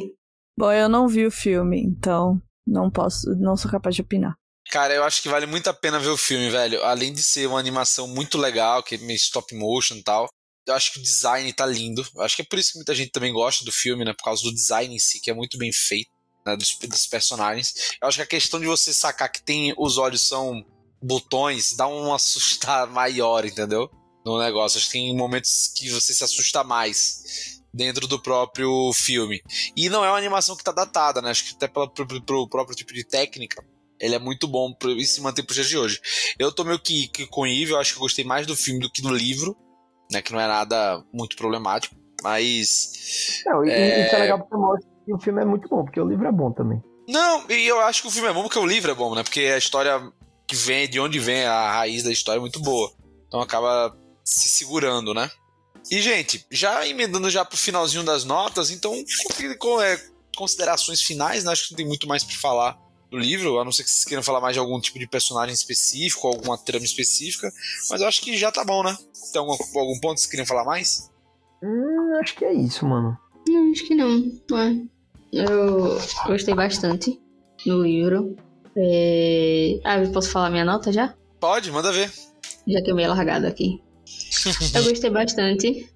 Bom, 0.59 0.72
eu 0.72 0.88
não 0.88 1.09
vi 1.09 1.26
o 1.26 1.30
filme, 1.30 1.80
então 1.82 2.41
não 2.66 2.91
posso, 2.91 3.28
não 3.36 3.57
sou 3.57 3.70
capaz 3.70 3.95
de 3.95 4.03
opinar. 4.03 4.34
Cara, 4.70 4.95
eu 4.95 5.03
acho 5.03 5.20
que 5.20 5.28
vale 5.28 5.47
muito 5.47 5.68
a 5.68 5.74
pena 5.74 5.99
ver 5.99 6.11
o 6.11 6.16
filme, 6.16 6.49
velho. 6.49 6.82
Além 6.84 7.12
de 7.12 7.22
ser 7.22 7.47
uma 7.47 7.59
animação 7.59 8.07
muito 8.07 8.38
legal, 8.38 8.82
que 8.82 8.95
é 8.95 8.99
meio 8.99 9.16
stop 9.16 9.55
motion 9.55 9.97
e 9.97 10.03
tal. 10.03 10.28
Eu 10.66 10.74
acho 10.74 10.93
que 10.93 11.01
o 11.01 11.03
design 11.03 11.53
tá 11.53 11.66
lindo. 11.66 12.07
Eu 12.14 12.22
acho 12.22 12.36
que 12.36 12.43
é 12.43 12.45
por 12.45 12.59
isso 12.59 12.72
que 12.72 12.78
muita 12.78 12.95
gente 12.95 13.11
também 13.11 13.32
gosta 13.32 13.64
do 13.64 13.72
filme, 13.72 14.05
né? 14.05 14.12
Por 14.12 14.22
causa 14.22 14.43
do 14.43 14.55
design 14.55 14.95
em 14.95 14.99
si, 14.99 15.20
que 15.20 15.30
é 15.30 15.34
muito 15.34 15.59
bem 15.59 15.72
feito, 15.72 16.11
né? 16.47 16.57
Dos, 16.57 16.78
dos 16.78 17.07
personagens. 17.07 17.97
Eu 18.01 18.07
acho 18.07 18.18
que 18.18 18.22
a 18.22 18.26
questão 18.26 18.61
de 18.61 18.66
você 18.66 18.95
sacar 18.95 19.30
que 19.30 19.43
tem 19.43 19.74
os 19.76 19.99
olhos 19.99 20.20
são 20.20 20.64
botões 21.03 21.74
dá 21.76 21.86
um 21.86 22.12
assustar 22.14 22.86
maior, 22.88 23.44
entendeu? 23.44 23.90
No 24.24 24.38
negócio. 24.38 24.78
Acho 24.78 24.86
que 24.86 24.92
tem 24.92 25.16
momentos 25.16 25.72
que 25.76 25.88
você 25.90 26.12
se 26.12 26.22
assusta 26.24 26.62
mais 26.62 27.61
dentro 27.72 28.07
do 28.07 28.20
próprio 28.20 28.92
filme. 28.92 29.40
E 29.76 29.88
não 29.88 30.05
é 30.05 30.11
uma 30.11 30.18
animação 30.18 30.57
que 30.57 30.64
tá 30.64 30.72
datada, 30.72 31.22
né? 31.22 31.30
Acho 31.30 31.44
que 31.44 31.55
até 31.55 31.68
pela, 31.68 31.88
pro, 31.88 32.07
pro 32.22 32.48
próprio 32.48 32.76
tipo 32.76 32.92
de 32.92 33.05
técnica 33.05 33.64
ele 34.01 34.14
é 34.14 34.18
muito 34.18 34.48
bom 34.48 34.74
e 34.96 35.05
se 35.05 35.20
manter 35.20 35.42
pro 35.42 35.55
dia 35.55 35.64
de 35.64 35.76
hoje. 35.76 36.01
Eu 36.38 36.51
tô 36.51 36.64
meio 36.64 36.78
que, 36.78 37.07
que 37.09 37.26
com 37.26 37.42
o 37.42 37.46
Eve, 37.46 37.72
eu 37.72 37.78
acho 37.78 37.92
que 37.92 37.98
eu 37.98 38.03
gostei 38.03 38.24
mais 38.24 38.46
do 38.46 38.57
filme 38.57 38.80
do 38.80 38.90
que 38.90 39.03
do 39.03 39.12
livro, 39.12 39.55
né? 40.11 40.22
Que 40.22 40.32
não 40.32 40.40
é 40.40 40.46
nada 40.46 41.05
muito 41.12 41.36
problemático. 41.36 41.94
Mas. 42.22 43.42
Não, 43.46 43.64
e, 43.64 43.70
É. 43.70 44.07
isso 44.07 44.14
é 44.14 44.18
legal 44.18 44.38
porque 44.38 44.57
mostra 44.57 44.90
que 45.05 45.14
o 45.14 45.18
filme 45.18 45.42
é 45.42 45.44
muito 45.44 45.68
bom, 45.68 45.84
porque 45.84 46.01
o 46.01 46.09
livro 46.09 46.26
é 46.26 46.32
bom 46.32 46.51
também. 46.51 46.82
Não, 47.09 47.44
e 47.51 47.66
eu 47.66 47.80
acho 47.80 48.03
que 48.03 48.09
o 48.09 48.11
filme 48.11 48.28
é 48.28 48.32
bom 48.32 48.42
porque 48.42 48.59
o 48.59 48.66
livro 48.66 48.90
é 48.90 48.94
bom, 48.94 49.14
né? 49.14 49.22
Porque 49.22 49.40
a 49.40 49.59
história 49.59 50.01
que 50.51 50.57
vem, 50.57 50.88
de 50.88 50.98
onde 50.98 51.18
vem 51.20 51.44
a 51.44 51.70
raiz 51.72 52.03
da 52.03 52.11
história 52.11 52.38
é 52.38 52.40
muito 52.40 52.59
boa. 52.61 52.92
Então 53.28 53.40
acaba 53.40 53.96
se 54.24 54.48
segurando, 54.48 55.14
né? 55.14 55.30
E, 55.90 56.03
gente, 56.03 56.44
já 56.51 56.86
emendando 56.86 57.30
já 57.30 57.44
pro 57.44 57.57
finalzinho 57.57 58.03
das 58.03 58.24
notas, 58.24 58.70
então, 58.70 58.92
com- 59.59 59.80
é, 59.80 59.96
considerações 60.36 61.01
finais, 61.03 61.44
né? 61.44 61.53
Acho 61.53 61.66
que 61.66 61.70
não 61.72 61.76
tem 61.76 61.86
muito 61.86 62.09
mais 62.09 62.24
pra 62.24 62.34
falar 62.36 62.76
do 63.11 63.16
livro, 63.16 63.59
a 63.61 63.64
não 63.64 63.70
ser 63.72 63.84
que 63.84 63.90
vocês 63.90 64.05
queiram 64.05 64.22
falar 64.22 64.40
mais 64.40 64.55
de 64.55 64.61
algum 64.61 64.80
tipo 64.80 64.98
de 64.98 65.07
personagem 65.07 65.55
específico, 65.55 66.26
alguma 66.26 66.59
trama 66.59 66.84
específica, 66.84 67.51
mas 67.88 68.01
eu 68.01 68.07
acho 68.09 68.20
que 68.22 68.36
já 68.36 68.51
tá 68.53 68.64
bom, 68.64 68.82
né? 68.82 68.96
Tem 69.32 69.40
algum, 69.40 69.53
algum 69.78 69.98
ponto 70.01 70.14
que 70.14 70.20
vocês 70.20 70.30
queriam 70.30 70.46
falar 70.46 70.64
mais? 70.64 71.11
Hum, 71.62 72.18
acho 72.20 72.34
que 72.34 72.44
é 72.44 72.53
isso, 72.53 72.84
mano. 72.86 73.16
Não, 73.48 73.70
acho 73.72 73.86
que 73.86 73.94
não. 73.94 74.40
Eu 75.32 75.98
gostei 76.26 76.55
bastante 76.55 77.18
do 77.64 77.82
livro. 77.82 78.36
É... 78.77 79.81
Ah, 79.85 79.99
eu 79.99 80.11
posso 80.12 80.31
falar 80.31 80.51
minha 80.51 80.64
nota 80.64 80.93
já? 80.93 81.14
Pode, 81.41 81.71
manda 81.71 81.93
ver. 81.93 82.11
Já 82.66 82.83
que 82.83 82.91
eu 82.91 82.95
meio 82.95 83.09
largado 83.09 83.47
aqui. 83.47 83.81
Eu 84.75 84.85
gostei 84.85 85.11
bastante. 85.11 85.89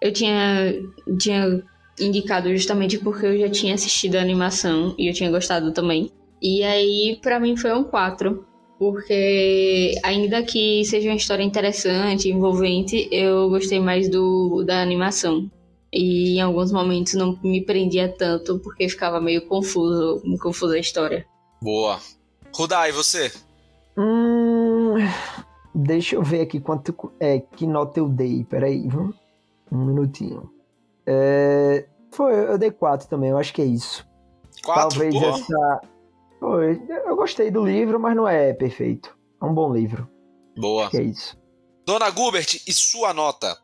Eu 0.00 0.12
tinha, 0.12 0.74
tinha 1.18 1.62
indicado 2.00 2.50
justamente 2.50 2.98
porque 2.98 3.26
eu 3.26 3.38
já 3.38 3.48
tinha 3.50 3.74
assistido 3.74 4.16
a 4.16 4.20
animação 4.20 4.94
e 4.98 5.08
eu 5.08 5.14
tinha 5.14 5.30
gostado 5.30 5.72
também. 5.72 6.10
E 6.40 6.62
aí, 6.62 7.18
pra 7.20 7.38
mim, 7.38 7.56
foi 7.56 7.72
um 7.74 7.84
4. 7.84 8.46
Porque, 8.78 9.94
ainda 10.02 10.42
que 10.42 10.82
seja 10.86 11.10
uma 11.10 11.16
história 11.16 11.42
interessante, 11.42 12.30
envolvente, 12.30 13.08
eu 13.12 13.50
gostei 13.50 13.78
mais 13.78 14.08
do 14.08 14.64
da 14.64 14.80
animação. 14.80 15.50
E 15.92 16.36
em 16.36 16.40
alguns 16.40 16.72
momentos 16.72 17.12
não 17.12 17.38
me 17.42 17.62
prendia 17.62 18.08
tanto 18.08 18.58
porque 18.60 18.88
ficava 18.88 19.20
meio 19.20 19.46
confuso, 19.46 20.22
confusa 20.40 20.76
a 20.76 20.78
história. 20.78 21.26
Boa. 21.62 22.00
Rudai, 22.54 22.92
você? 22.92 23.32
Hum, 23.96 24.96
deixa 25.74 26.16
eu 26.16 26.22
ver 26.22 26.42
aqui 26.42 26.60
quanto 26.60 26.94
é 27.18 27.40
que 27.40 27.66
nota 27.66 28.00
eu 28.00 28.08
dei. 28.08 28.44
Peraí, 28.44 28.86
viu? 28.88 29.14
um 29.70 29.84
minutinho. 29.84 30.50
É, 31.06 31.86
foi, 32.10 32.34
eu 32.34 32.58
dei 32.58 32.70
4 32.70 33.08
também, 33.08 33.30
eu 33.30 33.38
acho 33.38 33.54
que 33.54 33.62
é 33.62 33.66
isso. 33.66 34.06
Quatro? 34.64 34.98
Talvez 34.98 35.14
essa. 35.14 35.80
Foi, 36.38 36.82
eu 36.88 37.16
gostei 37.16 37.50
do 37.50 37.64
livro, 37.64 37.98
mas 38.00 38.16
não 38.16 38.26
é 38.26 38.52
perfeito. 38.52 39.16
É 39.40 39.44
um 39.44 39.54
bom 39.54 39.72
livro, 39.72 40.08
Boa. 40.56 40.90
que 40.90 40.98
é 40.98 41.02
isso. 41.02 41.38
Dona 41.86 42.10
Gubert, 42.10 42.60
e 42.66 42.72
sua 42.72 43.14
nota? 43.14 43.56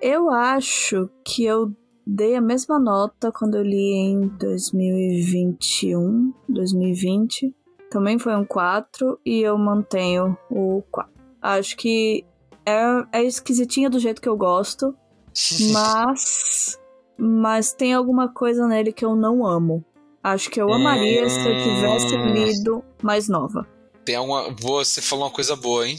Eu 0.00 0.30
acho 0.30 1.08
que 1.24 1.44
eu 1.44 1.72
dei 2.06 2.36
a 2.36 2.40
mesma 2.40 2.78
nota 2.78 3.32
quando 3.32 3.56
eu 3.56 3.62
li 3.62 3.92
em 3.92 4.28
2021, 4.28 6.32
2020. 6.48 7.54
Também 7.94 8.18
foi 8.18 8.34
um 8.34 8.44
4 8.44 9.20
e 9.24 9.40
eu 9.40 9.56
mantenho 9.56 10.36
o 10.50 10.82
4. 10.90 11.12
Acho 11.40 11.76
que 11.76 12.24
é, 12.66 12.82
é 13.12 13.22
esquisitinho 13.22 13.88
do 13.88 14.00
jeito 14.00 14.20
que 14.20 14.28
eu 14.28 14.36
gosto, 14.36 14.92
mas 15.72 16.76
mas 17.16 17.72
tem 17.72 17.94
alguma 17.94 18.28
coisa 18.28 18.66
nele 18.66 18.92
que 18.92 19.04
eu 19.04 19.14
não 19.14 19.46
amo. 19.46 19.84
Acho 20.20 20.50
que 20.50 20.60
eu 20.60 20.72
amaria 20.72 21.30
se 21.30 21.38
eu 21.38 21.62
tivesse 21.62 22.16
Hum. 22.16 22.32
lido 22.32 22.84
mais 23.00 23.28
nova. 23.28 23.64
Tem 24.04 24.16
alguma. 24.16 24.52
Você 24.60 25.00
falou 25.00 25.26
uma 25.26 25.30
coisa 25.30 25.54
boa, 25.54 25.86
hein? 25.88 25.96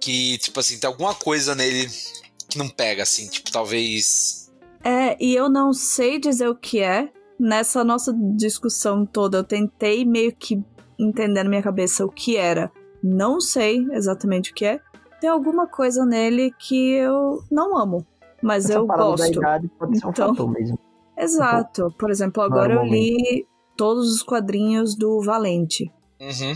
Que, 0.00 0.36
tipo 0.38 0.58
assim, 0.58 0.80
tem 0.80 0.88
alguma 0.88 1.14
coisa 1.14 1.54
nele 1.54 1.88
que 2.48 2.58
não 2.58 2.68
pega, 2.68 3.04
assim, 3.04 3.28
tipo, 3.28 3.52
talvez. 3.52 4.50
É, 4.82 5.16
e 5.24 5.32
eu 5.36 5.48
não 5.48 5.72
sei 5.72 6.18
dizer 6.18 6.48
o 6.48 6.56
que 6.56 6.80
é. 6.80 7.08
Nessa 7.38 7.84
nossa 7.84 8.12
discussão 8.36 9.06
toda, 9.06 9.38
eu 9.38 9.44
tentei 9.44 10.04
meio 10.04 10.34
que 10.34 10.62
entender 11.00 11.42
na 11.42 11.48
minha 11.50 11.62
cabeça 11.62 12.04
o 12.04 12.10
que 12.10 12.36
era. 12.36 12.70
Não 13.02 13.40
sei 13.40 13.86
exatamente 13.92 14.50
o 14.52 14.54
que 14.54 14.64
é. 14.64 14.80
Tem 15.20 15.28
alguma 15.30 15.66
coisa 15.66 16.04
nele 16.04 16.52
que 16.58 16.92
eu 16.92 17.42
não 17.50 17.76
amo, 17.76 18.06
mas 18.42 18.64
Essa 18.64 18.74
eu 18.78 18.86
parada 18.86 19.10
da 19.10 19.16
gosto. 19.16 19.38
idade 19.38 19.68
pode 19.78 19.98
ser 19.98 20.06
um 20.06 20.10
Então- 20.10 20.28
fator 20.34 20.50
mesmo. 20.50 20.78
Exato. 21.18 21.94
Por 21.98 22.10
exemplo, 22.10 22.42
agora 22.42 22.74
eu 22.74 22.84
li 22.84 23.46
todos 23.76 24.10
os 24.14 24.22
quadrinhos 24.22 24.94
do 24.96 25.20
Valente. 25.20 25.92
Uhum. 26.20 26.52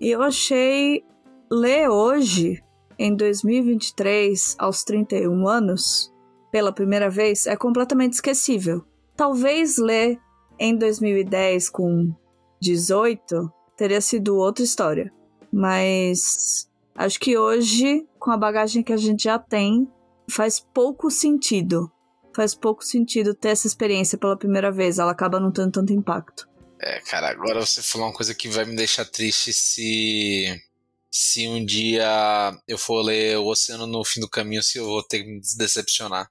E 0.00 0.10
eu 0.10 0.22
achei 0.22 1.04
ler 1.50 1.88
hoje, 1.88 2.60
em 2.98 3.14
2023, 3.14 4.56
aos 4.58 4.82
31 4.82 5.46
anos, 5.46 6.12
pela 6.50 6.72
primeira 6.72 7.08
vez, 7.08 7.46
é 7.46 7.56
completamente 7.56 8.14
esquecível. 8.14 8.82
Talvez 9.16 9.78
ler 9.78 10.18
em 10.58 10.76
2010 10.76 11.68
com 11.70 12.12
18 12.60 13.50
teria 13.80 14.00
sido 14.02 14.36
outra 14.36 14.62
história. 14.62 15.10
Mas 15.50 16.68
acho 16.94 17.18
que 17.18 17.38
hoje, 17.38 18.06
com 18.18 18.30
a 18.30 18.36
bagagem 18.36 18.82
que 18.82 18.92
a 18.92 18.96
gente 18.98 19.24
já 19.24 19.38
tem, 19.38 19.90
faz 20.30 20.60
pouco 20.60 21.10
sentido. 21.10 21.90
Faz 22.36 22.54
pouco 22.54 22.84
sentido 22.84 23.34
ter 23.34 23.48
essa 23.48 23.66
experiência 23.66 24.18
pela 24.18 24.36
primeira 24.36 24.70
vez. 24.70 24.98
Ela 24.98 25.12
acaba 25.12 25.40
não 25.40 25.50
tendo 25.50 25.72
tanto 25.72 25.94
impacto. 25.94 26.46
É, 26.78 27.00
cara, 27.00 27.30
agora 27.30 27.64
você 27.64 27.80
falou 27.80 28.08
uma 28.08 28.12
coisa 28.12 28.34
que 28.34 28.48
vai 28.48 28.66
me 28.66 28.76
deixar 28.76 29.06
triste 29.06 29.50
se. 29.54 30.62
Se 31.10 31.48
um 31.48 31.64
dia 31.64 32.06
eu 32.68 32.78
for 32.78 33.02
ler 33.02 33.36
O 33.38 33.46
Oceano 33.46 33.86
no 33.86 34.04
Fim 34.04 34.20
do 34.20 34.28
Caminho, 34.28 34.62
se 34.62 34.78
eu 34.78 34.84
vou 34.84 35.02
ter 35.02 35.24
que 35.24 35.30
me 35.30 35.40
decepcionar. 35.56 36.30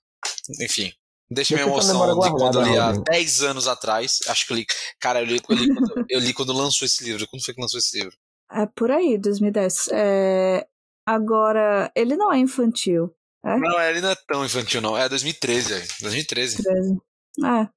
Enfim. 0.62 0.94
Deixa 1.32 1.54
minha 1.54 1.68
emoção 1.68 2.20
de 2.20 2.32
quando 2.32 2.60
eu 2.60 2.66
li 2.66 2.78
há 2.78 2.92
10 2.92 3.44
anos 3.44 3.68
atrás. 3.68 4.20
Acho 4.28 4.48
que 4.48 4.54
eu 4.54 4.58
li. 4.58 4.66
Cara, 5.00 5.22
eu 5.22 5.26
li, 5.26 5.40
eu 5.48 5.56
li, 5.56 5.68
quando, 5.68 6.06
eu 6.10 6.20
li 6.20 6.34
quando 6.34 6.54
lançou 6.54 6.86
esse 6.86 7.04
livro. 7.04 7.28
Quando 7.30 7.44
foi 7.46 7.54
que 7.54 7.62
lançou 7.62 7.78
esse 7.78 8.00
livro? 8.00 8.18
É 8.52 8.66
por 8.66 8.90
aí, 8.90 9.18
2010. 9.18 9.90
É... 9.92 10.68
Agora, 11.06 11.92
ele 11.96 12.16
não 12.16 12.34
é 12.34 12.40
infantil. 12.40 13.14
É? 13.46 13.58
Não, 13.58 13.80
ele 13.82 14.02
não 14.02 14.10
é 14.10 14.16
tão 14.28 14.44
infantil, 14.44 14.82
não. 14.82 14.98
É 14.98 15.08
2013, 15.08 15.74
velho. 15.74 15.88
2013. 16.02 16.64
13. 16.64 16.98
É. 17.46 17.70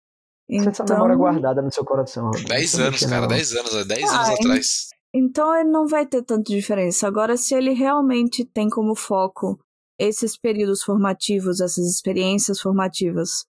Então... 0.48 0.70
Essa 0.70 0.84
memória 0.84 1.16
guardada 1.16 1.61
no 1.61 1.70
seu 1.70 1.84
coração. 1.84 2.30
10 2.30 2.80
anos, 2.80 3.05
cara. 3.05 3.26
10 3.26 3.55
anos, 3.55 3.86
10 3.86 4.11
ah, 4.11 4.16
anos 4.16 4.28
atrás. 4.40 4.88
Então 5.14 5.55
ele 5.55 5.68
não 5.68 5.86
vai 5.86 6.07
ter 6.07 6.22
tanta 6.22 6.50
diferença. 6.50 7.07
Agora, 7.07 7.36
se 7.36 7.55
ele 7.55 7.72
realmente 7.72 8.44
tem 8.46 8.70
como 8.70 8.94
foco 8.94 9.61
esses 9.99 10.36
períodos 10.36 10.82
formativos, 10.82 11.61
essas 11.61 11.86
experiências 11.86 12.61
formativas. 12.61 13.45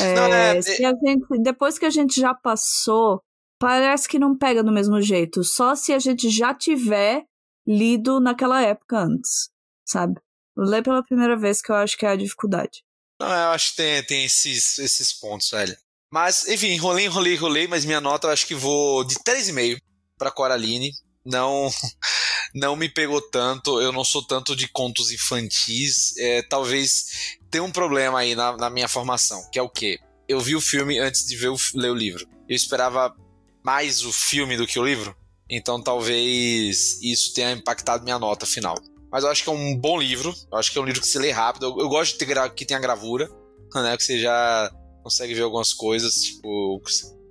É, 0.00 0.14
não, 0.14 0.32
é, 0.32 0.62
gente, 0.62 1.42
depois 1.42 1.78
que 1.78 1.86
a 1.86 1.90
gente 1.90 2.20
já 2.20 2.32
passou, 2.32 3.20
parece 3.58 4.08
que 4.08 4.18
não 4.18 4.36
pega 4.36 4.62
do 4.62 4.72
mesmo 4.72 5.00
jeito. 5.00 5.42
Só 5.42 5.74
se 5.74 5.92
a 5.92 5.98
gente 5.98 6.30
já 6.30 6.54
tiver 6.54 7.24
lido 7.66 8.20
naquela 8.20 8.62
época 8.62 9.00
antes, 9.00 9.48
sabe? 9.84 10.20
Ler 10.56 10.82
pela 10.82 11.02
primeira 11.02 11.36
vez 11.36 11.60
que 11.60 11.72
eu 11.72 11.76
acho 11.76 11.96
que 11.96 12.06
é 12.06 12.10
a 12.10 12.16
dificuldade. 12.16 12.82
Não, 13.20 13.28
eu 13.28 13.50
acho 13.50 13.70
que 13.70 13.76
tem, 13.76 14.04
tem 14.04 14.24
esses, 14.24 14.78
esses 14.78 15.12
pontos, 15.12 15.50
velho. 15.50 15.76
Mas, 16.12 16.46
enfim, 16.46 16.68
enrolei, 16.68 17.06
enrolei, 17.06 17.34
enrolei, 17.34 17.66
mas 17.66 17.84
minha 17.84 18.00
nota 18.00 18.28
eu 18.28 18.32
acho 18.32 18.46
que 18.46 18.54
vou 18.54 19.02
de 19.02 19.16
3,5 19.16 19.78
para 20.16 20.30
Coraline. 20.30 20.92
Não, 21.24 21.70
não 22.54 22.76
me 22.76 22.88
pegou 22.88 23.20
tanto. 23.20 23.80
Eu 23.80 23.92
não 23.92 24.04
sou 24.04 24.22
tanto 24.22 24.54
de 24.54 24.68
contos 24.68 25.10
infantis. 25.10 26.16
É, 26.18 26.42
talvez 26.42 27.38
tenha 27.50 27.64
um 27.64 27.70
problema 27.70 28.20
aí 28.20 28.34
na, 28.34 28.56
na, 28.56 28.70
minha 28.70 28.88
formação, 28.88 29.48
que 29.50 29.58
é 29.58 29.62
o 29.62 29.68
quê? 29.68 29.98
Eu 30.28 30.40
vi 30.40 30.56
o 30.56 30.60
filme 30.60 30.98
antes 30.98 31.26
de 31.26 31.36
ver 31.36 31.48
o, 31.48 31.56
ler 31.74 31.90
o 31.90 31.94
livro. 31.94 32.26
Eu 32.48 32.56
esperava 32.56 33.14
mais 33.62 34.04
o 34.04 34.12
filme 34.12 34.56
do 34.56 34.66
que 34.66 34.78
o 34.78 34.84
livro. 34.84 35.16
Então 35.48 35.80
talvez 35.82 37.00
isso 37.02 37.34
tenha 37.34 37.52
impactado 37.52 38.04
minha 38.04 38.18
nota 38.18 38.46
final. 38.46 38.76
Mas 39.10 39.22
eu 39.22 39.30
acho 39.30 39.44
que 39.44 39.50
é 39.50 39.52
um 39.52 39.76
bom 39.76 39.98
livro. 39.98 40.34
Eu 40.50 40.58
acho 40.58 40.72
que 40.72 40.78
é 40.78 40.80
um 40.80 40.84
livro 40.84 41.00
que 41.00 41.06
se 41.06 41.18
lê 41.18 41.30
rápido. 41.30 41.66
Eu, 41.66 41.78
eu 41.78 41.88
gosto 41.88 42.18
de 42.18 42.26
ter 42.26 42.50
que 42.54 42.64
tenha 42.64 42.80
gravura, 42.80 43.30
né? 43.74 43.96
Que 43.96 44.02
você 44.02 44.18
já 44.18 44.70
consegue 45.02 45.34
ver 45.34 45.42
algumas 45.42 45.72
coisas, 45.72 46.14
tipo, 46.14 46.82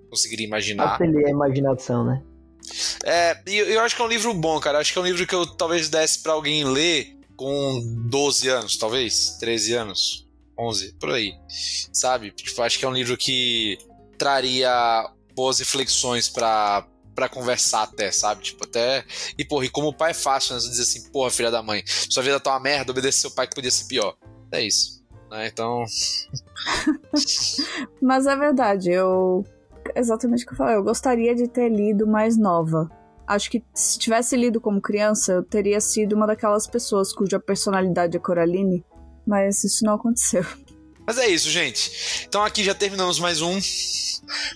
conseguiria 0.10 0.46
imaginar. 0.46 0.96
Ateliê 0.96 1.26
a 1.26 1.30
imaginação, 1.30 2.06
né? 2.06 2.24
É, 3.04 3.42
e 3.48 3.58
eu, 3.58 3.82
acho 3.82 3.96
que 3.96 4.02
é 4.02 4.06
um 4.06 4.10
livro 4.10 4.34
bom, 4.34 4.60
cara. 4.60 4.80
Acho 4.80 4.92
que 4.92 5.00
é 5.00 5.02
um 5.02 5.06
livro 5.06 5.26
que 5.28 5.36
eu 5.36 5.46
talvez 5.46 5.90
desse 5.90 6.20
para 6.20 6.34
alguém 6.34 6.64
ler 6.64 7.18
com 7.36 7.82
12 8.10 8.48
anos, 8.48 8.78
talvez, 8.78 9.38
13 9.40 9.74
anos, 9.74 10.28
11, 10.58 10.94
por 11.00 11.12
aí. 11.12 11.34
Sabe? 11.92 12.32
Tipo, 12.32 12.62
acho 12.62 12.80
que 12.80 12.86
é 12.86 12.88
um 12.88 12.94
livro 12.94 13.18
que 13.18 13.78
traria 14.18 15.10
boas 15.36 15.60
reflexões 15.60 16.30
para 16.30 16.88
para 17.16 17.30
conversar 17.30 17.84
até, 17.84 18.12
sabe? 18.12 18.42
Tipo, 18.42 18.64
até. 18.64 19.06
E, 19.38 19.46
porra, 19.46 19.66
e 19.66 19.70
como 19.70 19.90
o 19.90 19.94
pai 19.94 20.12
é 20.12 20.16
fácil, 20.16 20.56
né? 20.56 20.60
Você 20.60 20.70
dizer 20.70 20.82
assim, 20.82 21.12
porra, 21.12 21.30
filha 21.30 21.52
da 21.52 21.62
mãe, 21.62 21.84
sua 21.86 22.24
vida 22.24 22.40
tá 22.40 22.50
uma 22.52 22.60
merda, 22.60 22.92
obedecer 22.92 23.22
seu 23.22 23.32
pai 23.32 23.48
que 23.48 23.54
podia 23.54 23.70
ser 23.70 23.86
pior. 23.86 24.16
É 24.52 24.64
isso. 24.64 25.04
Né? 25.30 25.48
Então. 25.48 25.84
Mas 28.02 28.26
é 28.26 28.36
verdade, 28.36 28.92
eu 28.92 29.46
exatamente 29.96 30.44
o 30.44 30.48
que 30.48 30.54
eu 30.54 30.58
falei. 30.58 30.76
Eu 30.76 30.84
gostaria 30.84 31.36
de 31.36 31.48
ter 31.48 31.70
lido 31.70 32.08
mais 32.08 32.38
nova. 32.38 32.90
Acho 33.26 33.50
que 33.50 33.64
se 33.74 33.98
tivesse 33.98 34.36
lido 34.36 34.60
como 34.60 34.82
criança, 34.82 35.34
eu 35.34 35.44
teria 35.44 35.80
sido 35.80 36.14
uma 36.14 36.28
daquelas 36.28 36.68
pessoas 36.68 37.14
cuja 37.14 37.40
personalidade 37.40 38.18
é 38.18 38.20
Coraline, 38.20 38.84
mas 39.26 39.64
isso 39.64 39.86
não 39.86 39.96
aconteceu. 39.96 40.46
Mas 41.06 41.18
é 41.18 41.28
isso, 41.28 41.50
gente. 41.50 42.26
Então 42.26 42.46
aqui 42.46 42.64
já 42.64 42.74
terminamos 42.74 43.20
mais 43.20 43.42
um 43.42 43.60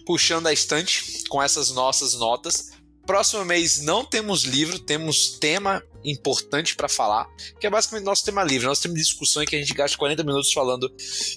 Puxando 0.05 0.47
a 0.47 0.53
Estante 0.53 1.25
com 1.27 1.43
essas 1.43 1.71
nossas 1.71 2.13
notas. 2.13 2.71
Próximo 3.05 3.43
mês 3.43 3.81
não 3.81 4.05
temos 4.05 4.43
livro, 4.43 4.79
temos 4.79 5.37
tema 5.39 5.83
importante 6.07 6.75
para 6.75 6.87
falar, 6.87 7.27
que 7.59 7.67
é 7.67 7.69
basicamente 7.69 8.05
nosso 8.05 8.23
tema 8.23 8.43
livre. 8.43 8.67
Nós 8.67 8.79
temos 8.79 8.97
discussão 8.97 9.43
em 9.43 9.45
que 9.45 9.55
a 9.55 9.59
gente 9.59 9.73
gasta 9.73 9.97
40 9.97 10.23
minutos 10.23 10.53
falando 10.53 10.91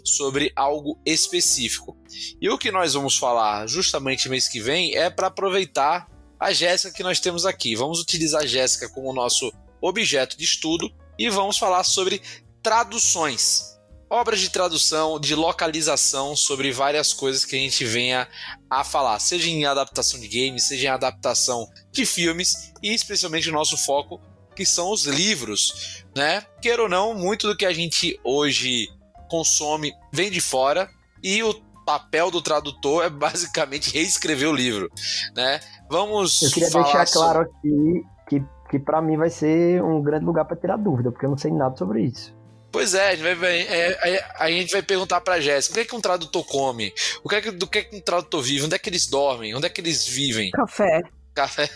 sobre 0.04 0.52
algo 0.54 0.98
específico. 1.04 1.96
E 2.40 2.48
o 2.48 2.58
que 2.58 2.70
nós 2.70 2.94
vamos 2.94 3.16
falar 3.16 3.66
justamente 3.66 4.28
mês 4.28 4.48
que 4.48 4.60
vem 4.60 4.96
é 4.96 5.10
para 5.10 5.26
aproveitar 5.26 6.08
a 6.38 6.52
Jéssica 6.52 6.94
que 6.94 7.02
nós 7.02 7.20
temos 7.20 7.44
aqui. 7.44 7.74
Vamos 7.74 8.00
utilizar 8.00 8.42
a 8.42 8.46
Jéssica 8.46 8.88
como 8.88 9.12
nosso 9.12 9.52
objeto 9.80 10.36
de 10.36 10.44
estudo 10.44 10.90
e 11.18 11.28
vamos 11.28 11.58
falar 11.58 11.84
sobre 11.84 12.22
traduções 12.62 13.70
obras 14.10 14.40
de 14.40 14.50
tradução, 14.50 15.20
de 15.20 15.36
localização 15.36 16.34
sobre 16.34 16.72
várias 16.72 17.12
coisas 17.12 17.44
que 17.44 17.54
a 17.54 17.58
gente 17.58 17.84
venha 17.84 18.28
a 18.68 18.82
falar, 18.82 19.20
seja 19.20 19.48
em 19.48 19.64
adaptação 19.64 20.18
de 20.18 20.26
games, 20.26 20.66
seja 20.66 20.88
em 20.88 20.90
adaptação 20.90 21.70
de 21.92 22.04
filmes 22.04 22.72
e 22.82 22.92
especialmente 22.92 23.48
o 23.48 23.52
nosso 23.52 23.76
foco 23.76 24.20
que 24.60 24.66
são 24.66 24.92
os 24.92 25.06
livros, 25.06 26.04
né? 26.14 26.42
Queira 26.60 26.82
ou 26.82 26.88
não, 26.88 27.14
muito 27.14 27.48
do 27.48 27.56
que 27.56 27.64
a 27.64 27.72
gente 27.72 28.20
hoje 28.22 28.90
consome 29.30 29.90
vem 30.12 30.30
de 30.30 30.38
fora 30.38 30.86
e 31.22 31.42
o 31.42 31.54
papel 31.86 32.30
do 32.30 32.42
tradutor 32.42 33.02
é 33.02 33.08
basicamente 33.08 33.90
reescrever 33.96 34.50
o 34.50 34.54
livro, 34.54 34.90
né? 35.34 35.60
Vamos 35.90 36.42
Eu 36.42 36.50
queria 36.50 36.68
deixar 36.68 37.06
claro 37.06 37.40
aqui 37.40 38.04
que 38.28 38.44
que 38.68 38.78
para 38.78 39.00
mim 39.00 39.16
vai 39.16 39.30
ser 39.30 39.82
um 39.82 40.02
grande 40.02 40.26
lugar 40.26 40.44
para 40.44 40.56
tirar 40.58 40.76
dúvida, 40.76 41.10
porque 41.10 41.24
eu 41.24 41.30
não 41.30 41.38
sei 41.38 41.50
nada 41.50 41.74
sobre 41.76 42.02
isso. 42.02 42.36
Pois 42.70 42.92
é, 42.94 43.08
a 43.08 43.16
gente 43.16 43.34
vai, 43.34 43.62
é, 43.62 44.24
a 44.38 44.50
gente 44.50 44.72
vai 44.72 44.82
perguntar 44.82 45.22
pra 45.22 45.40
Jéssica 45.40 45.72
o 45.72 45.74
que 45.74 45.80
é 45.80 45.84
que 45.86 45.96
um 45.96 46.00
tradutor 46.00 46.44
come? 46.44 46.92
O 47.24 47.28
que 47.28 47.34
é 47.34 47.40
que, 47.40 47.50
do 47.50 47.66
que 47.66 47.78
é 47.78 47.82
que 47.82 47.96
um 47.96 48.00
tradutor 48.00 48.42
vive? 48.42 48.66
Onde 48.66 48.74
é 48.76 48.78
que 48.78 48.90
eles 48.90 49.08
dormem? 49.08 49.56
Onde 49.56 49.66
é 49.66 49.70
que 49.70 49.80
eles 49.80 50.06
vivem? 50.06 50.50
Café. 50.50 51.02
Café. 51.34 51.68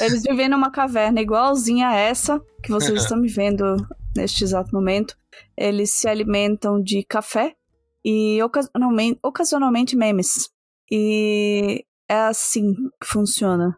Eles 0.00 0.22
vivem 0.22 0.48
numa 0.48 0.70
caverna 0.70 1.20
igualzinha 1.20 1.88
a 1.88 1.96
essa 1.96 2.40
que 2.62 2.70
vocês 2.70 3.02
estão 3.02 3.18
me 3.18 3.28
vendo 3.28 3.76
neste 4.14 4.44
exato 4.44 4.74
momento. 4.74 5.16
Eles 5.56 5.90
se 5.90 6.08
alimentam 6.08 6.82
de 6.82 7.04
café 7.04 7.54
e 8.04 8.42
ocasionalmente, 8.42 9.18
ocasionalmente 9.22 9.96
memes. 9.96 10.48
E 10.90 11.84
é 12.08 12.14
assim 12.14 12.74
que 13.00 13.06
funciona. 13.06 13.76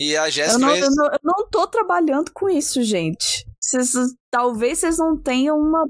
E 0.00 0.16
a 0.16 0.28
Jéssica. 0.30 0.54
Eu, 0.54 0.58
não, 0.58 0.76
eu, 0.76 0.90
não, 0.90 1.06
eu 1.06 1.18
não 1.22 1.48
tô 1.48 1.66
trabalhando 1.66 2.32
com 2.32 2.48
isso, 2.48 2.82
gente. 2.82 3.46
Vocês, 3.60 3.92
talvez 4.30 4.78
vocês 4.78 4.98
não 4.98 5.16
tenham 5.16 5.58
uma, 5.58 5.86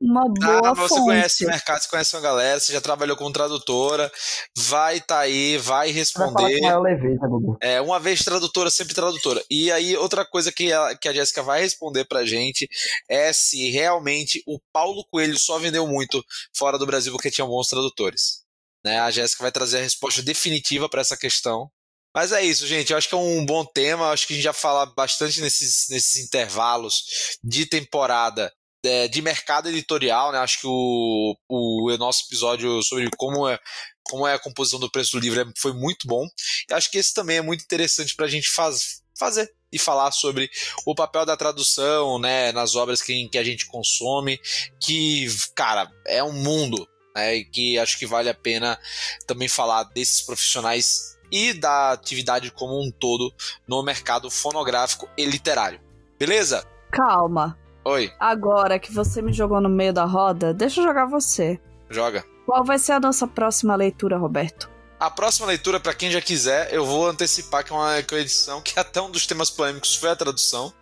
uma 0.00 0.28
boa 0.28 0.70
ah, 0.70 0.74
você 0.74 0.94
fonte. 0.94 1.06
conhece 1.06 1.44
o 1.44 1.48
mercado, 1.48 1.80
você 1.80 1.88
conhece 1.88 2.14
uma 2.14 2.22
galera, 2.22 2.60
você 2.60 2.72
já 2.72 2.80
trabalhou 2.80 3.16
como 3.16 3.32
tradutora, 3.32 4.12
vai 4.56 4.98
estar 4.98 5.06
tá 5.06 5.20
aí, 5.20 5.56
vai 5.56 5.90
responder. 5.90 6.60
Vai 6.60 7.58
é, 7.62 7.80
uma 7.80 7.98
vez 7.98 8.22
tradutora, 8.22 8.70
sempre 8.70 8.94
tradutora. 8.94 9.42
E 9.50 9.72
aí, 9.72 9.96
outra 9.96 10.24
coisa 10.24 10.52
que 10.52 10.72
a, 10.72 10.94
que 10.96 11.08
a 11.08 11.12
Jéssica 11.14 11.42
vai 11.42 11.60
responder 11.60 12.04
pra 12.04 12.26
gente 12.26 12.68
é 13.08 13.32
se 13.32 13.70
realmente 13.70 14.42
o 14.46 14.60
Paulo 14.72 15.04
Coelho 15.10 15.38
só 15.38 15.58
vendeu 15.58 15.86
muito 15.86 16.22
fora 16.54 16.78
do 16.78 16.86
Brasil 16.86 17.12
porque 17.12 17.30
tinha 17.30 17.46
bons 17.46 17.68
tradutores. 17.68 18.44
Né? 18.84 19.00
A 19.00 19.10
Jéssica 19.10 19.42
vai 19.42 19.52
trazer 19.52 19.78
a 19.78 19.82
resposta 19.82 20.22
definitiva 20.22 20.88
para 20.88 21.00
essa 21.00 21.16
questão. 21.16 21.70
Mas 22.14 22.32
é 22.32 22.42
isso, 22.42 22.66
gente. 22.66 22.92
Eu 22.92 22.98
acho 22.98 23.08
que 23.08 23.14
é 23.14 23.18
um 23.18 23.44
bom 23.44 23.64
tema. 23.64 24.04
Eu 24.06 24.10
acho 24.10 24.26
que 24.26 24.32
a 24.32 24.36
gente 24.36 24.44
já 24.44 24.52
fala 24.52 24.86
bastante 24.86 25.40
nesses, 25.40 25.86
nesses 25.90 26.24
intervalos 26.24 27.04
de 27.44 27.66
temporada 27.66 28.50
é, 28.86 29.08
de 29.08 29.20
mercado 29.20 29.68
editorial, 29.68 30.32
né? 30.32 30.38
Acho 30.38 30.60
que 30.60 30.66
o, 30.66 31.36
o, 31.48 31.92
o, 31.92 31.98
nosso 31.98 32.24
episódio 32.26 32.82
sobre 32.82 33.08
como 33.16 33.48
é, 33.48 33.58
como 34.02 34.26
é 34.26 34.34
a 34.34 34.38
composição 34.38 34.78
do 34.78 34.90
preço 34.90 35.12
do 35.12 35.18
livro 35.18 35.40
é, 35.40 35.44
foi 35.56 35.72
muito 35.72 36.06
bom. 36.06 36.26
E 36.70 36.74
acho 36.74 36.90
que 36.90 36.98
esse 36.98 37.12
também 37.12 37.38
é 37.38 37.42
muito 37.42 37.64
interessante 37.64 38.14
para 38.14 38.26
a 38.26 38.28
gente 38.28 38.48
faz, 38.48 39.02
fazer 39.18 39.52
e 39.72 39.78
falar 39.78 40.10
sobre 40.12 40.50
o 40.86 40.94
papel 40.94 41.26
da 41.26 41.36
tradução, 41.36 42.18
né, 42.18 42.52
nas 42.52 42.74
obras 42.74 43.02
que, 43.02 43.28
que 43.28 43.38
a 43.38 43.44
gente 43.44 43.66
consome, 43.66 44.40
que, 44.80 45.26
cara, 45.54 45.90
é 46.06 46.22
um 46.22 46.32
mundo, 46.32 46.88
né, 47.14 47.42
que 47.44 47.78
acho 47.78 47.98
que 47.98 48.06
vale 48.06 48.28
a 48.28 48.34
pena 48.34 48.78
também 49.26 49.48
falar 49.48 49.84
desses 49.84 50.22
profissionais 50.22 51.16
e 51.30 51.52
da 51.52 51.92
atividade 51.92 52.50
como 52.52 52.80
um 52.80 52.90
todo 52.90 53.34
no 53.66 53.82
mercado 53.82 54.30
fonográfico 54.30 55.08
e 55.16 55.24
literário. 55.24 55.80
Beleza? 56.18 56.64
Calma. 56.92 57.58
Oi, 57.86 58.12
Agora 58.18 58.80
que 58.80 58.92
você 58.92 59.22
me 59.22 59.32
jogou 59.32 59.60
no 59.60 59.68
meio 59.68 59.92
da 59.92 60.04
roda, 60.04 60.52
deixa 60.52 60.80
eu 60.80 60.84
jogar 60.84 61.06
você. 61.06 61.60
joga. 61.88 62.24
Qual 62.44 62.64
vai 62.64 62.80
ser 62.80 62.90
a 62.90 62.98
nossa 62.98 63.28
próxima 63.28 63.76
leitura, 63.76 64.18
Roberto? 64.18 64.68
A 64.98 65.08
próxima 65.08 65.46
leitura, 65.46 65.78
pra 65.78 65.94
quem 65.94 66.10
já 66.10 66.20
quiser, 66.20 66.74
eu 66.74 66.84
vou 66.84 67.06
antecipar 67.06 67.64
que 67.64 67.72
é 67.72 67.76
uma, 67.76 67.96
é 67.96 68.04
edição 68.14 68.60
que 68.60 68.76
até 68.76 69.00
um 69.00 69.08
dos 69.08 69.24
temas 69.24 69.50
polêmicos 69.50 69.94
foi 69.94 70.10
a 70.10 70.16
tradução 70.16 70.72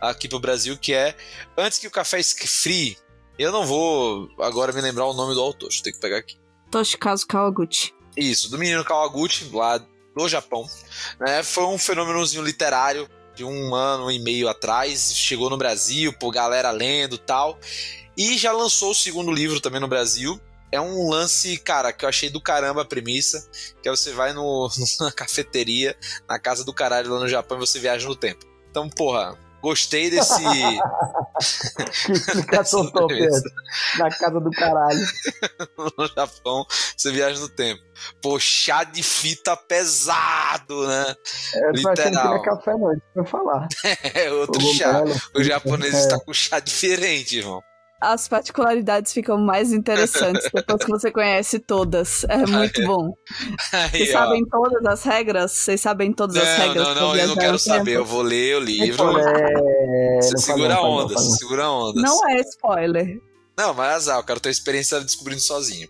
aqui 0.00 0.28
pro 0.28 0.38
Brasil, 0.38 0.78
que 0.78 0.94
é 0.94 1.16
Antes 1.58 1.80
que 1.80 1.88
o 1.88 1.90
Café 1.90 2.20
Esfrie. 2.20 2.96
Eu 3.36 3.50
não 3.50 3.66
vou 3.66 4.28
agora 4.38 4.72
me 4.72 4.80
lembrar 4.80 5.06
o 5.06 5.14
nome 5.14 5.34
do 5.34 5.40
autor, 5.40 5.68
deixa 5.68 5.80
eu 5.80 5.84
ter 5.84 5.92
que 5.92 6.00
pegar 6.00 6.18
aqui. 6.18 6.38
Toshikazu 6.70 7.26
Kawaguchi. 7.26 7.92
Isso, 8.16 8.48
do 8.48 8.56
menino 8.56 8.84
Kawaguchi, 8.84 9.50
lá 9.52 9.78
do 9.78 10.28
Japão. 10.28 10.64
Né? 11.18 11.42
Foi 11.42 11.64
um 11.64 11.76
fenômenozinho 11.76 12.44
literário 12.44 13.08
de 13.34 13.44
um 13.44 13.74
ano 13.74 14.10
e 14.10 14.18
meio 14.18 14.48
atrás. 14.48 15.14
Chegou 15.14 15.50
no 15.50 15.56
Brasil, 15.56 16.12
por 16.12 16.30
galera 16.30 16.70
lendo 16.70 17.18
tal. 17.18 17.58
E 18.16 18.36
já 18.36 18.52
lançou 18.52 18.90
o 18.90 18.94
segundo 18.94 19.30
livro 19.30 19.60
também 19.60 19.80
no 19.80 19.88
Brasil. 19.88 20.40
É 20.70 20.80
um 20.80 21.10
lance, 21.10 21.58
cara, 21.58 21.92
que 21.92 22.04
eu 22.04 22.08
achei 22.08 22.30
do 22.30 22.40
caramba 22.40 22.82
a 22.82 22.84
premissa. 22.84 23.48
Que 23.82 23.88
é 23.88 23.92
você 23.92 24.12
vai 24.12 24.32
no, 24.32 24.70
numa 25.00 25.12
cafeteria, 25.12 25.96
na 26.28 26.38
casa 26.38 26.64
do 26.64 26.72
caralho 26.72 27.12
lá 27.12 27.20
no 27.20 27.28
Japão 27.28 27.58
e 27.58 27.60
você 27.60 27.78
viaja 27.78 28.06
no 28.06 28.16
tempo. 28.16 28.46
Então, 28.70 28.88
porra, 28.88 29.38
gostei 29.62 30.10
desse. 30.10 30.42
Que 32.06 32.12
explicação 32.12 32.90
premissa. 32.92 33.38
essa? 33.38 33.98
Na 33.98 34.10
casa 34.10 34.40
do 34.40 34.50
caralho. 34.50 35.00
no 35.98 36.06
Japão, 36.08 36.64
você 36.96 37.10
viaja 37.10 37.40
no 37.40 37.48
tempo. 37.48 37.82
Pô, 38.20 38.38
chá 38.38 38.84
de 38.84 39.02
fita 39.02 39.56
pesado, 39.56 40.86
né? 40.86 41.02
Achando 41.54 41.72
que 41.72 41.82
não 41.82 41.90
Literal. 41.92 42.36
é 42.36 42.42
café, 42.44 42.72
não. 42.72 42.92
Isso 42.92 43.02
pra 43.14 43.24
falar. 43.24 43.68
É 44.14 44.30
outro 44.32 44.60
chá. 44.74 45.02
O 45.34 45.42
japonês 45.42 45.94
É. 45.94 45.98
está 46.00 46.20
com 46.20 46.32
chá 46.32 46.60
diferente, 46.60 47.38
irmão. 47.38 47.62
As 48.04 48.26
particularidades 48.26 49.12
ficam 49.12 49.38
mais 49.38 49.72
interessantes 49.72 50.48
depois 50.52 50.84
que 50.84 50.90
você 50.90 51.10
conhece 51.12 51.60
todas. 51.60 52.24
É 52.24 52.38
muito 52.44 52.84
bom. 52.84 53.12
Vocês 53.92 54.10
ó. 54.10 54.12
sabem 54.12 54.44
todas 54.46 54.84
as 54.84 55.04
regras? 55.04 55.52
Vocês 55.52 55.80
sabem 55.80 56.12
todas 56.12 56.36
as 56.36 56.42
Não, 56.58 56.66
regras? 56.66 56.88
não, 56.88 56.94
não, 56.94 57.02
eu 57.02 57.12
viajar 57.12 57.26
não 57.28 57.36
quero 57.36 57.58
saber. 57.60 57.92
Eu 57.92 58.04
vou 58.04 58.22
ler 58.22 58.56
o 58.56 58.60
livro. 58.60 59.18
É, 59.18 60.16
Você 60.20 60.32
não 60.34 60.40
segura 60.40 60.74
não, 60.74 60.84
ondas, 60.84 61.12
fala, 61.14 61.26
você 61.26 61.36
segura 61.38 61.70
ondas. 61.70 62.02
Não 62.02 62.28
é 62.28 62.40
spoiler. 62.40 63.20
Não, 63.56 63.74
mas 63.74 63.94
azar, 63.94 64.18
eu 64.18 64.24
quero 64.24 64.40
ter 64.40 64.48
a 64.48 64.52
experiência 64.52 64.98
descobrindo 65.00 65.40
sozinho. 65.40 65.88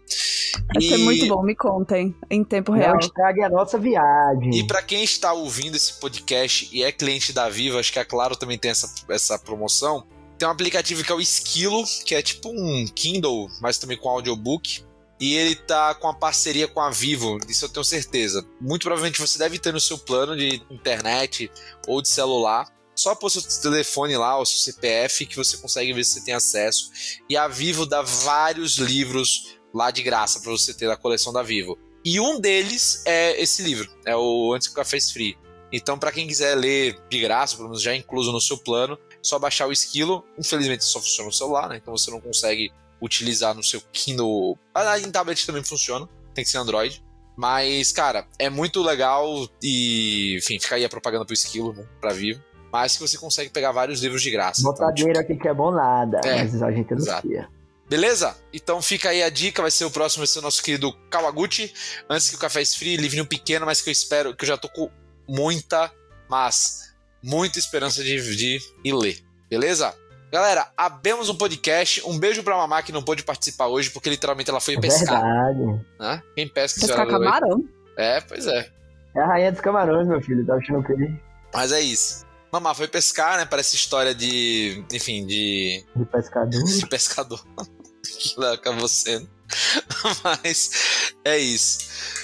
Vai 0.74 0.82
ser 0.82 0.98
muito 0.98 1.26
bom, 1.28 1.42
me 1.42 1.54
contem. 1.54 2.14
Em 2.28 2.44
tempo 2.44 2.72
Não 2.72 2.78
real. 2.78 2.98
estrague 2.98 3.42
a 3.42 3.48
nossa 3.48 3.78
viagem. 3.78 4.50
E 4.54 4.66
pra 4.66 4.82
quem 4.82 5.02
está 5.02 5.32
ouvindo 5.32 5.76
esse 5.76 5.94
podcast 6.00 6.68
e 6.72 6.82
é 6.82 6.92
cliente 6.92 7.32
da 7.32 7.48
Viva, 7.48 7.78
acho 7.78 7.92
que 7.92 7.98
a 7.98 8.04
Claro 8.04 8.36
também 8.36 8.58
tem 8.58 8.70
essa, 8.70 8.92
essa 9.08 9.38
promoção. 9.38 10.04
Tem 10.42 10.48
um 10.48 10.50
aplicativo 10.50 11.04
que 11.04 11.12
é 11.12 11.14
o 11.14 11.20
Esquilo, 11.20 11.84
que 12.04 12.16
é 12.16 12.20
tipo 12.20 12.48
um 12.48 12.84
Kindle, 12.88 13.48
mas 13.60 13.78
também 13.78 13.96
com 13.96 14.08
audiobook. 14.08 14.84
E 15.20 15.36
ele 15.36 15.54
tá 15.54 15.94
com 15.94 16.08
a 16.08 16.14
parceria 16.14 16.66
com 16.66 16.80
a 16.80 16.90
Vivo, 16.90 17.38
isso 17.48 17.64
eu 17.64 17.68
tenho 17.68 17.84
certeza. 17.84 18.44
Muito 18.60 18.82
provavelmente 18.82 19.20
você 19.20 19.38
deve 19.38 19.56
ter 19.60 19.72
no 19.72 19.78
seu 19.78 19.96
plano 19.96 20.36
de 20.36 20.60
internet 20.68 21.48
ou 21.86 22.02
de 22.02 22.08
celular. 22.08 22.66
Só 22.96 23.14
pôr 23.14 23.30
seu 23.30 23.40
telefone 23.62 24.16
lá, 24.16 24.36
ou 24.36 24.44
seu 24.44 24.58
CPF, 24.58 25.26
que 25.26 25.36
você 25.36 25.58
consegue 25.58 25.92
ver 25.92 26.04
se 26.04 26.14
você 26.14 26.24
tem 26.24 26.34
acesso. 26.34 26.90
E 27.30 27.36
a 27.36 27.46
Vivo 27.46 27.86
dá 27.86 28.02
vários 28.02 28.78
livros 28.78 29.56
lá 29.72 29.92
de 29.92 30.02
graça 30.02 30.40
pra 30.40 30.50
você 30.50 30.74
ter 30.74 30.88
da 30.88 30.96
coleção 30.96 31.32
da 31.32 31.44
Vivo. 31.44 31.78
E 32.04 32.18
um 32.18 32.40
deles 32.40 33.00
é 33.06 33.40
esse 33.40 33.62
livro, 33.62 33.88
é 34.04 34.16
o 34.16 34.52
Antes 34.52 34.66
que 34.66 34.74
o 34.74 34.76
Café 34.76 34.96
Esfrie. 34.96 35.38
Então, 35.72 35.96
pra 35.96 36.10
quem 36.10 36.26
quiser 36.26 36.56
ler 36.56 37.00
de 37.08 37.20
graça, 37.20 37.54
pelo 37.54 37.68
menos 37.68 37.80
já 37.80 37.94
incluso 37.94 38.32
no 38.32 38.40
seu 38.40 38.58
plano, 38.58 38.98
é 39.10 39.11
só 39.22 39.38
baixar 39.38 39.66
o 39.66 39.72
Esquilo. 39.72 40.24
Infelizmente 40.38 40.84
só 40.84 41.00
funciona 41.00 41.26
no 41.28 41.32
celular, 41.32 41.68
né? 41.68 41.76
Então 41.76 41.96
você 41.96 42.10
não 42.10 42.20
consegue 42.20 42.72
utilizar 43.00 43.54
no 43.54 43.62
seu 43.62 43.80
Kindle. 43.92 44.58
Ah, 44.74 44.98
em 44.98 45.10
tablet 45.10 45.46
também 45.46 45.64
funciona, 45.64 46.08
tem 46.34 46.44
que 46.44 46.50
ser 46.50 46.58
Android. 46.58 47.02
Mas, 47.36 47.92
cara, 47.92 48.26
é 48.38 48.50
muito 48.50 48.82
legal 48.82 49.48
e, 49.62 50.36
enfim, 50.36 50.60
fica 50.60 50.74
aí 50.74 50.84
a 50.84 50.88
propaganda 50.88 51.24
pro 51.24 51.34
Esquilo, 51.34 51.72
né, 51.72 51.84
pra 52.00 52.12
Vivo. 52.12 52.42
Mas 52.70 52.96
que 52.96 53.00
você 53.00 53.18
consegue 53.18 53.50
pegar 53.50 53.72
vários 53.72 54.00
livros 54.02 54.22
de 54.22 54.30
graça. 54.30 54.60
Então, 54.60 54.72
tipo, 54.72 54.84
Botadeira 54.86 55.20
aqui 55.20 55.36
que 55.36 55.48
é 55.48 55.54
bom 55.54 55.70
nada, 55.70 56.20
É, 56.24 56.42
mas 56.42 56.62
a 56.62 56.70
gente 56.70 56.92
anuncia. 56.92 57.48
Beleza? 57.88 58.34
Então 58.52 58.80
fica 58.80 59.10
aí 59.10 59.22
a 59.22 59.28
dica, 59.28 59.60
vai 59.60 59.70
ser 59.70 59.84
o 59.84 59.90
próximo, 59.90 60.20
vai 60.20 60.26
ser 60.26 60.38
o 60.38 60.42
nosso 60.42 60.62
querido 60.62 60.92
Kawaguchi. 61.10 61.72
Antes 62.08 62.30
que 62.30 62.36
o 62.36 62.38
café 62.38 62.62
esfrie, 62.62 62.96
livrinho 62.96 63.26
pequeno, 63.26 63.66
mas 63.66 63.82
que 63.82 63.90
eu 63.90 63.92
espero, 63.92 64.34
que 64.34 64.44
eu 64.44 64.48
já 64.48 64.56
tô 64.56 64.68
com 64.68 64.90
muita, 65.28 65.92
mas 66.30 66.91
muita 67.22 67.58
esperança 67.58 68.02
de, 68.02 68.36
de 68.36 68.58
ir 68.84 68.92
ler. 68.94 69.18
Beleza? 69.48 69.94
Galera, 70.32 70.70
abemos 70.76 71.28
um 71.28 71.34
podcast. 71.36 72.02
Um 72.06 72.18
beijo 72.18 72.42
pra 72.42 72.56
Mamá 72.56 72.82
que 72.82 72.90
não 72.92 73.02
pôde 73.02 73.22
participar 73.22 73.66
hoje, 73.66 73.90
porque 73.90 74.08
literalmente 74.08 74.48
ela 74.48 74.60
foi 74.60 74.74
É 74.76 74.80
pescar. 74.80 75.22
verdade. 75.22 75.84
Né? 76.00 76.22
Quem 76.34 76.48
pesca 76.48 76.80
Pescar 76.80 77.06
Lele? 77.06 77.10
camarão. 77.18 77.64
É, 77.98 78.20
pois 78.22 78.46
é. 78.46 78.70
É 79.14 79.20
a 79.20 79.26
rainha 79.26 79.52
dos 79.52 79.60
camarões, 79.60 80.08
meu 80.08 80.22
filho. 80.22 80.44
Tá 80.46 80.54
achando 80.54 80.82
que 80.84 80.92
ele 80.92 81.20
Mas 81.52 81.70
é 81.70 81.80
isso. 81.82 82.24
Mamá 82.50 82.74
foi 82.74 82.88
pescar, 82.88 83.36
né? 83.38 83.44
Parece 83.44 83.76
história 83.76 84.14
de. 84.14 84.82
Enfim, 84.92 85.26
de. 85.26 85.84
de 85.94 86.04
pescador. 86.06 86.64
de 86.64 86.86
pescador. 86.86 87.44
que 88.02 88.34
ela 88.38 88.54
acabou 88.54 88.88
sendo. 88.88 89.28
Mas 90.24 91.11
é 91.24 91.38
isso. 91.38 91.78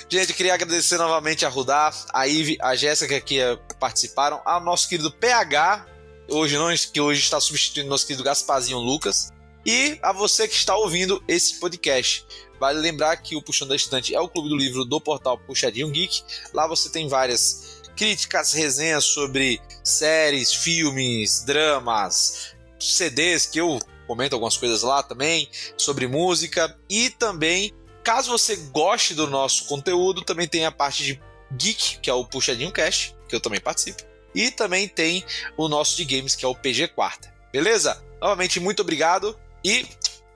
Gente, 0.08 0.32
queria 0.32 0.54
agradecer 0.54 0.96
novamente 0.96 1.44
a 1.44 1.48
Rudá, 1.48 1.92
a 2.12 2.26
Ive, 2.26 2.56
a 2.60 2.74
Jéssica 2.74 3.20
que 3.20 3.38
eh, 3.40 3.56
participaram, 3.78 4.40
ao 4.44 4.60
nosso 4.60 4.88
querido 4.88 5.12
PH, 5.12 5.86
hoje 6.28 6.56
não, 6.56 6.74
que 6.74 7.00
hoje 7.00 7.20
está 7.20 7.40
substituindo 7.40 7.90
nosso 7.90 8.06
querido 8.06 8.24
Gasparzinho 8.24 8.78
Lucas, 8.78 9.30
e 9.64 9.98
a 10.02 10.12
você 10.12 10.48
que 10.48 10.54
está 10.54 10.76
ouvindo 10.76 11.22
esse 11.28 11.54
podcast. 11.60 12.26
Vale 12.58 12.80
lembrar 12.80 13.16
que 13.18 13.36
o 13.36 13.42
Puxando 13.42 13.68
da 13.68 13.76
Estante 13.76 14.14
é 14.14 14.20
o 14.20 14.28
clube 14.28 14.48
do 14.48 14.56
livro 14.56 14.84
do 14.84 15.00
portal 15.00 15.38
Puxadinho 15.38 15.90
Geek. 15.90 16.22
Lá 16.52 16.66
você 16.66 16.88
tem 16.88 17.06
várias 17.06 17.82
críticas, 17.96 18.52
resenhas 18.52 19.04
sobre 19.04 19.60
séries, 19.84 20.52
filmes, 20.52 21.44
dramas, 21.44 22.56
CDs 22.80 23.46
que 23.46 23.60
eu 23.60 23.78
comento 24.06 24.34
algumas 24.34 24.56
coisas 24.56 24.82
lá 24.82 25.02
também 25.02 25.48
sobre 25.76 26.06
música 26.06 26.76
e 26.88 27.10
também 27.10 27.72
caso 28.08 28.30
você 28.30 28.56
goste 28.72 29.12
do 29.12 29.26
nosso 29.26 29.66
conteúdo 29.66 30.22
também 30.22 30.48
tem 30.48 30.64
a 30.64 30.72
parte 30.72 31.04
de 31.04 31.20
geek 31.52 31.98
que 31.98 32.08
é 32.08 32.14
o 32.14 32.24
Puxadinho 32.24 32.72
Cast 32.72 33.14
que 33.28 33.34
eu 33.34 33.40
também 33.40 33.60
participo 33.60 34.02
e 34.34 34.50
também 34.50 34.88
tem 34.88 35.22
o 35.58 35.68
nosso 35.68 35.94
de 35.94 36.06
games 36.06 36.34
que 36.34 36.42
é 36.42 36.48
o 36.48 36.54
PG 36.54 36.88
Quarta. 36.88 37.30
Beleza? 37.52 38.02
Novamente 38.18 38.60
muito 38.60 38.80
obrigado 38.80 39.38
e 39.62 39.86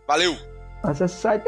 valeu! 0.07 0.37
Nossa, 0.85 1.09
sai. 1.09 1.41